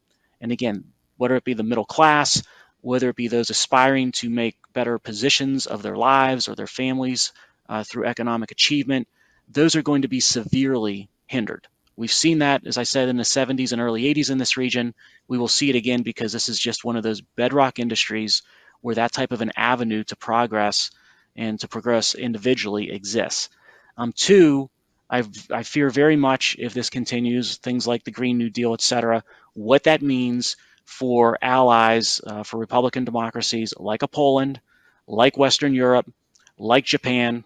And 0.41 0.52
again, 0.52 0.86
whether 1.18 1.36
it 1.36 1.44
be 1.44 1.54
the 1.54 1.64
middle 1.64 1.86
class, 1.86 2.41
whether 2.82 3.10
it 3.10 3.16
be 3.16 3.28
those 3.28 3.50
aspiring 3.50 4.12
to 4.12 4.30
make 4.30 4.58
better 4.74 5.00
positions 5.00 5.68
of 5.68 5.84
their 5.84 5.96
lives 5.96 6.48
or 6.48 6.56
their 6.56 6.68
families 6.68 7.32
uh, 7.70 7.84
through 7.84 8.06
economic 8.06 8.52
achievement, 8.52 9.08
those 9.48 9.76
are 9.76 9.82
going 9.82 10.02
to 10.02 10.08
be 10.08 10.20
severely 10.20 11.10
hindered. 11.28 11.68
We've 11.96 12.12
seen 12.12 12.39
that, 12.39 12.66
as 12.66 12.78
I 12.78 12.84
said, 12.84 13.08
in 13.08 13.18
the 13.18 13.24
70s 13.24 13.72
and 13.72 13.80
early 13.80 14.04
80s 14.04 14.32
in 14.32 14.39
this 14.39 14.58
region. 14.58 14.96
We 15.28 15.38
will 15.38 15.48
see 15.48 15.70
it 15.70 15.76
again 15.76 16.02
because 16.02 16.34
this 16.34 16.50
is 16.50 16.60
just 16.60 16.84
one 16.84 16.96
of 16.96 17.04
those 17.04 17.22
bedrock 17.22 17.78
industries 17.78 18.41
where 18.82 18.96
that 18.96 19.14
type 19.14 19.32
of 19.32 19.41
an 19.41 19.52
avenue 19.56 20.04
to 20.06 20.16
progress 20.16 20.91
and 21.36 21.60
to 21.60 21.68
progress 21.68 22.16
individually 22.16 22.91
exists. 22.91 23.50
Um, 23.98 24.14
two, 24.14 24.70
I've, 25.10 25.30
i 25.52 25.64
fear 25.64 25.89
very 25.89 26.16
much 26.16 26.56
if 26.60 26.74
this 26.74 26.89
continues, 26.89 27.58
things 27.58 27.86
like 27.88 28.04
the 28.04 28.12
Green 28.12 28.38
New 28.38 28.50
Deal, 28.50 28.74
et 28.74 28.82
cetera, 28.82 29.24
what 29.54 29.84
that 29.84 30.02
means 30.02 30.58
for 30.86 31.38
allies, 31.41 32.20
uh, 32.26 32.44
for 32.44 32.58
Republican 32.58 33.06
democracies 33.06 33.74
like 33.78 34.02
a 34.02 34.08
Poland, 34.08 34.60
like 35.08 35.38
Western 35.38 35.74
Europe, 35.74 36.12
like 36.58 36.86
Japan, 36.86 37.44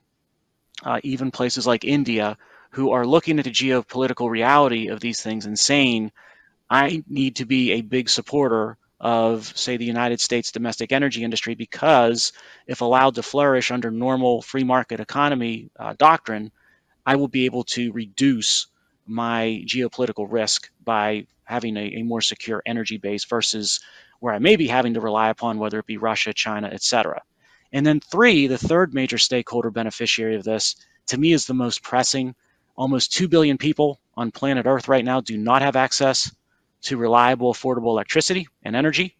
uh, 0.84 1.00
even 1.04 1.32
places 1.32 1.68
like 1.68 1.84
India, 1.84 2.38
who 2.72 2.92
are 2.92 3.06
looking 3.06 3.40
at 3.40 3.46
the 3.46 3.52
geopolitical 3.52 4.30
reality 4.30 4.88
of 4.88 5.00
these 5.00 5.22
things 5.22 5.46
and 5.46 5.58
saying, 5.58 6.12
I 6.70 7.04
need 7.08 7.38
to 7.38 7.46
be 7.46 7.74
a 7.74 7.82
big 7.82 8.10
supporter 8.10 8.78
of, 9.00 9.46
say, 9.56 9.78
the 9.78 9.86
United 9.86 10.20
States 10.20 10.52
domestic 10.52 10.92
energy 10.92 11.24
industry 11.24 11.54
because 11.56 12.34
if 12.66 12.82
allowed 12.82 13.16
to 13.16 13.24
flourish 13.24 13.72
under 13.72 13.92
normal 13.92 14.42
free 14.42 14.64
market 14.64 15.00
economy 15.00 15.70
uh, 15.80 15.94
doctrine, 15.98 16.52
I 17.06 17.16
will 17.16 17.28
be 17.28 17.46
able 17.46 17.64
to 17.66 17.92
reduce 17.92 18.68
my 19.06 19.64
geopolitical 19.66 20.28
risk 20.30 20.70
by 20.84 21.28
having 21.44 21.78
a, 21.78 21.98
a 21.98 22.04
more 22.04 22.22
secure 22.22 22.62
energy 22.66 22.98
base 22.98 23.24
versus 23.26 23.80
where 24.20 24.34
I 24.34 24.40
may 24.40 24.56
be 24.56 24.68
having 24.68 24.96
to 24.96 25.02
rely 25.02 25.30
upon 25.30 25.60
whether 25.60 25.80
it 25.80 25.86
be 25.86 25.98
Russia, 25.98 26.34
China, 26.34 26.68
etc. 26.68 27.22
And 27.72 27.86
then 27.86 28.00
three, 28.00 28.48
the 28.48 28.58
third 28.58 28.94
major 28.94 29.18
stakeholder 29.18 29.70
beneficiary 29.70 30.36
of 30.36 30.44
this, 30.44 30.76
to 31.08 31.18
me, 31.18 31.34
is 31.34 31.46
the 31.46 31.54
most 31.54 31.84
pressing. 31.84 32.36
Almost 32.76 33.14
2 33.14 33.28
billion 33.28 33.58
people 33.58 34.00
on 34.16 34.32
planet 34.32 34.66
Earth 34.66 34.88
right 34.88 35.06
now 35.06 35.22
do 35.22 35.38
not 35.38 35.62
have 35.62 35.76
access 35.76 36.32
to 36.88 36.98
reliable, 36.98 37.54
affordable 37.54 37.92
electricity 37.92 38.48
and 38.64 38.76
energy. 38.76 39.16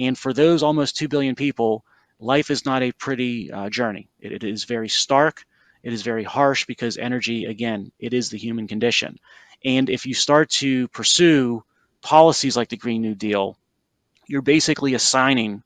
And 0.00 0.18
for 0.18 0.32
those 0.32 0.62
almost 0.62 0.96
2 0.96 1.08
billion 1.08 1.34
people, 1.34 1.84
life 2.18 2.50
is 2.50 2.64
not 2.64 2.82
a 2.82 2.92
pretty 2.92 3.52
uh, 3.52 3.68
journey. 3.68 4.08
It, 4.20 4.32
it 4.32 4.44
is 4.44 4.64
very 4.64 4.88
stark. 4.88 5.44
It 5.82 5.92
is 5.92 6.02
very 6.02 6.24
harsh 6.24 6.64
because 6.64 6.96
energy, 6.96 7.44
again, 7.44 7.92
it 7.98 8.14
is 8.14 8.30
the 8.30 8.38
human 8.38 8.66
condition. 8.66 9.18
And 9.64 9.90
if 9.90 10.06
you 10.06 10.14
start 10.14 10.48
to 10.62 10.88
pursue 10.88 11.62
policies 12.00 12.56
like 12.56 12.68
the 12.68 12.76
Green 12.76 13.02
New 13.02 13.14
Deal, 13.14 13.58
you're 14.26 14.42
basically 14.42 14.94
assigning 14.94 15.62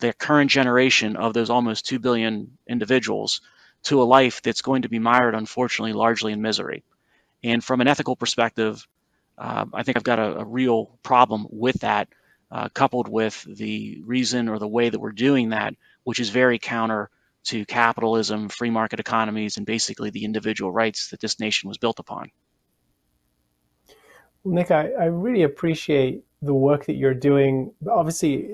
the 0.00 0.12
current 0.14 0.50
generation 0.50 1.16
of 1.16 1.34
those 1.34 1.50
almost 1.50 1.86
2 1.86 1.98
billion 1.98 2.58
individuals 2.66 3.40
to 3.84 4.02
a 4.02 4.04
life 4.04 4.42
that's 4.42 4.62
going 4.62 4.82
to 4.82 4.88
be 4.88 4.98
mired, 4.98 5.34
unfortunately, 5.34 5.92
largely 5.92 6.32
in 6.32 6.42
misery. 6.42 6.82
And 7.44 7.62
from 7.62 7.80
an 7.80 7.88
ethical 7.88 8.16
perspective, 8.16 8.86
uh, 9.40 9.64
I 9.72 9.82
think 9.82 9.96
I've 9.96 10.04
got 10.04 10.18
a, 10.18 10.40
a 10.40 10.44
real 10.44 10.98
problem 11.02 11.46
with 11.50 11.80
that, 11.80 12.08
uh, 12.50 12.68
coupled 12.68 13.08
with 13.08 13.42
the 13.44 14.02
reason 14.04 14.48
or 14.50 14.58
the 14.58 14.68
way 14.68 14.90
that 14.90 15.00
we're 15.00 15.12
doing 15.12 15.48
that, 15.48 15.74
which 16.04 16.20
is 16.20 16.28
very 16.28 16.58
counter 16.58 17.08
to 17.44 17.64
capitalism, 17.64 18.50
free 18.50 18.68
market 18.68 19.00
economies, 19.00 19.56
and 19.56 19.64
basically 19.64 20.10
the 20.10 20.24
individual 20.26 20.70
rights 20.70 21.08
that 21.08 21.20
this 21.20 21.40
nation 21.40 21.68
was 21.68 21.78
built 21.78 21.98
upon. 21.98 22.30
Well, 24.44 24.54
Nick, 24.54 24.70
I, 24.70 24.90
I 24.90 25.04
really 25.06 25.42
appreciate 25.42 26.22
the 26.42 26.54
work 26.54 26.84
that 26.84 26.94
you're 26.94 27.14
doing. 27.14 27.72
Obviously, 27.90 28.46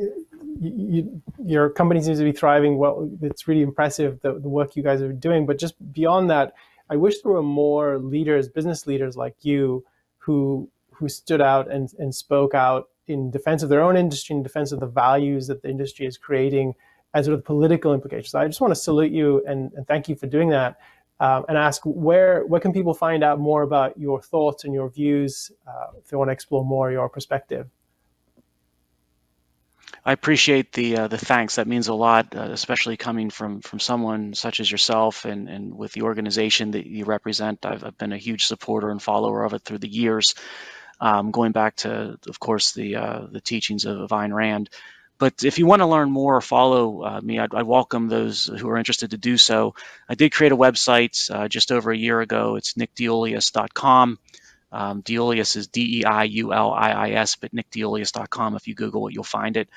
you, 0.61 1.21
your 1.45 1.69
company 1.71 2.01
seems 2.01 2.19
to 2.19 2.25
be 2.25 2.31
thriving. 2.33 2.79
Well, 2.79 3.11
it's 3.23 3.49
really 3.49 3.63
impressive 3.63 4.21
the, 4.21 4.39
the 4.39 4.49
work 4.49 4.77
you 4.77 4.85
guys 4.85 5.03
are 5.03 5.13
doing. 5.13 5.47
But 5.47 5.59
just 5.59 5.75
beyond 5.93 6.31
that, 6.31 6.55
I 6.89 6.95
wish 6.95 7.23
there 7.23 7.33
were 7.33 7.43
more 7.43 7.99
leaders, 7.99 8.49
business 8.49 8.87
leaders 8.87 9.17
like 9.17 9.35
you, 9.43 9.85
who 10.19 10.69
who 10.99 11.09
stood 11.09 11.41
out 11.41 11.71
and, 11.71 11.93
and 11.99 12.15
spoke 12.15 12.55
out 12.55 12.89
in 13.07 13.31
defense 13.31 13.63
of 13.63 13.69
their 13.69 13.83
own 13.83 13.97
industry, 13.97 14.35
in 14.35 14.43
defense 14.43 14.73
of 14.73 14.81
the 14.81 14.87
values 14.87 15.47
that 15.47 15.63
the 15.63 15.69
industry 15.69 16.07
is 16.07 16.19
creating, 16.19 16.75
and 17.15 17.25
sort 17.25 17.39
of 17.39 17.45
political 17.45 17.95
implications. 17.95 18.35
I 18.35 18.47
just 18.47 18.61
want 18.61 18.73
to 18.73 18.81
salute 18.81 19.13
you 19.13 19.43
and, 19.47 19.73
and 19.75 19.87
thank 19.87 20.09
you 20.09 20.17
for 20.17 20.27
doing 20.27 20.51
that 20.51 20.77
um, 21.21 21.45
and 21.49 21.57
ask 21.57 21.83
where 21.85 22.45
where 22.47 22.61
can 22.61 22.73
people 22.73 22.95
find 22.95 23.25
out 23.25 23.39
more 23.39 23.63
about 23.63 23.99
your 23.99 24.21
thoughts 24.21 24.65
and 24.65 24.75
your 24.75 24.91
views 24.91 25.51
uh, 25.67 25.87
if 25.99 26.09
they 26.09 26.17
want 26.17 26.29
to 26.29 26.33
explore 26.33 26.65
more 26.65 26.91
your 26.91 27.09
perspective. 27.09 27.69
I 30.05 30.13
appreciate 30.13 30.73
the 30.73 30.99
uh, 30.99 31.09
the 31.09 31.19
thanks. 31.19 31.57
That 31.57 31.67
means 31.67 31.89
a 31.89 31.95
lot, 31.95 32.37
uh, 32.37 32.49
especially 32.53 32.97
coming 32.97 33.31
from 33.31 33.61
from 33.61 33.81
someone 33.81 34.35
such 34.35 34.61
as 34.61 34.71
yourself 34.71 35.25
and 35.25 35.49
and 35.49 35.75
with 35.77 35.93
the 35.93 36.03
organization 36.03 36.73
that 36.73 36.87
you 36.87 37.05
represent. 37.07 37.65
I've, 37.65 37.83
I've 37.83 37.99
been 37.99 38.13
a 38.13 38.19
huge 38.19 38.45
supporter 38.45 38.91
and 38.91 39.03
follower 39.03 39.43
of 39.43 39.55
it 39.55 39.63
through 39.63 39.79
the 39.79 39.89
years, 39.89 40.35
um, 41.01 41.31
going 41.31 41.53
back 41.53 41.77
to, 41.77 42.19
of 42.29 42.41
course, 42.41 42.73
the 42.73 42.97
uh, 42.97 43.27
the 43.31 43.41
teachings 43.41 43.85
of 43.85 44.11
Ayn 44.11 44.33
Rand. 44.35 44.71
But 45.19 45.45
if 45.45 45.59
you 45.59 45.67
want 45.67 45.81
to 45.81 45.87
learn 45.87 46.11
more 46.11 46.37
or 46.37 46.43
follow 46.43 47.03
uh, 47.03 47.21
me, 47.23 47.39
I'd, 47.39 47.53
welcome 47.53 48.09
those 48.09 48.47
who 48.47 48.69
are 48.69 48.77
interested 48.77 49.11
to 49.13 49.17
do 49.17 49.39
so. 49.39 49.75
I 50.11 50.15
did 50.15 50.33
create 50.33 50.53
a 50.53 50.57
website 50.57 51.31
uh, 51.31 51.49
just 51.49 51.73
over 51.73 51.91
a 51.91 51.97
year 51.97 52.21
ago. 52.21 52.57
It's 52.57 52.75
nickdeiuliis.com. 52.75 54.19
Uh, 54.21 54.77
Um, 54.77 55.03
DeIuliis 55.03 55.57
is 55.57 55.69
D 55.69 56.01
E 56.01 56.05
I 56.05 56.25
U 56.25 56.53
L 56.53 56.73
I 56.73 56.91
I 56.91 57.11
S, 57.11 57.37
but 57.37 57.53
nickdeiuliis.com. 57.53 58.57
If 58.57 58.67
you 58.69 58.75
Google 58.75 59.09
it, 59.09 59.15
you'll 59.15 59.25
find 59.25 59.57
it. 59.57 59.69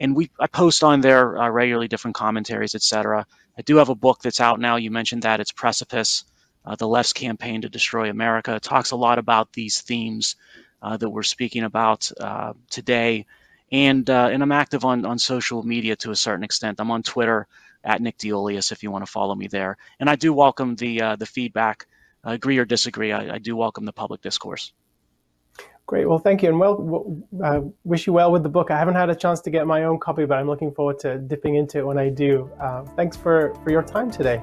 And 0.00 0.16
we 0.16 0.30
I 0.40 0.46
post 0.46 0.82
on 0.84 1.00
there 1.00 1.36
uh, 1.36 1.50
regularly 1.50 1.88
different 1.88 2.14
commentaries, 2.14 2.74
etc. 2.74 3.26
I 3.58 3.62
do 3.62 3.76
have 3.76 3.90
a 3.90 3.94
book 3.94 4.22
that's 4.22 4.40
out 4.40 4.60
now. 4.60 4.76
You 4.76 4.90
mentioned 4.90 5.22
that 5.22 5.40
it's 5.40 5.52
Precipice, 5.52 6.24
uh, 6.64 6.76
the 6.76 6.88
left's 6.88 7.12
campaign 7.12 7.62
to 7.62 7.68
destroy 7.68 8.10
America. 8.10 8.54
It 8.54 8.62
talks 8.62 8.90
a 8.90 8.96
lot 8.96 9.18
about 9.18 9.52
these 9.52 9.80
themes 9.80 10.36
uh, 10.82 10.96
that 10.96 11.08
we're 11.08 11.22
speaking 11.22 11.64
about 11.64 12.10
uh, 12.20 12.52
today, 12.70 13.26
and 13.72 14.08
uh, 14.08 14.28
and 14.32 14.42
I'm 14.42 14.52
active 14.52 14.84
on 14.84 15.04
on 15.04 15.18
social 15.18 15.62
media 15.62 15.96
to 15.96 16.10
a 16.10 16.16
certain 16.16 16.44
extent. 16.44 16.80
I'm 16.80 16.90
on 16.90 17.02
Twitter 17.02 17.46
at 17.84 18.00
Nick 18.00 18.18
DeIuliis 18.18 18.72
if 18.72 18.82
you 18.82 18.90
want 18.90 19.04
to 19.04 19.10
follow 19.10 19.34
me 19.34 19.46
there, 19.46 19.76
and 19.98 20.08
I 20.08 20.16
do 20.16 20.32
welcome 20.32 20.76
the 20.76 21.02
uh, 21.02 21.16
the 21.16 21.26
feedback. 21.26 21.86
agree 22.24 22.58
or 22.58 22.64
disagree, 22.64 23.12
I, 23.12 23.34
I 23.34 23.38
do 23.38 23.56
welcome 23.56 23.84
the 23.84 23.92
public 23.92 24.20
discourse. 24.20 24.72
Great. 25.86 26.06
Well, 26.06 26.18
thank 26.18 26.42
you, 26.42 26.50
and 26.50 26.60
well, 26.60 27.16
uh, 27.42 27.60
wish 27.84 28.06
you 28.06 28.12
well 28.12 28.30
with 28.30 28.42
the 28.42 28.50
book. 28.50 28.70
I 28.70 28.78
haven't 28.78 28.96
had 28.96 29.08
a 29.08 29.14
chance 29.14 29.40
to 29.40 29.50
get 29.50 29.66
my 29.66 29.84
own 29.84 29.98
copy, 29.98 30.26
but 30.26 30.38
I'm 30.38 30.46
looking 30.46 30.70
forward 30.70 30.98
to 31.00 31.18
dipping 31.18 31.54
into 31.54 31.78
it 31.78 31.86
when 31.86 31.98
I 31.98 32.10
do. 32.10 32.50
Thanks 32.94 33.16
for 33.16 33.54
for 33.64 33.70
your 33.70 33.82
time 33.82 34.10
today. 34.10 34.42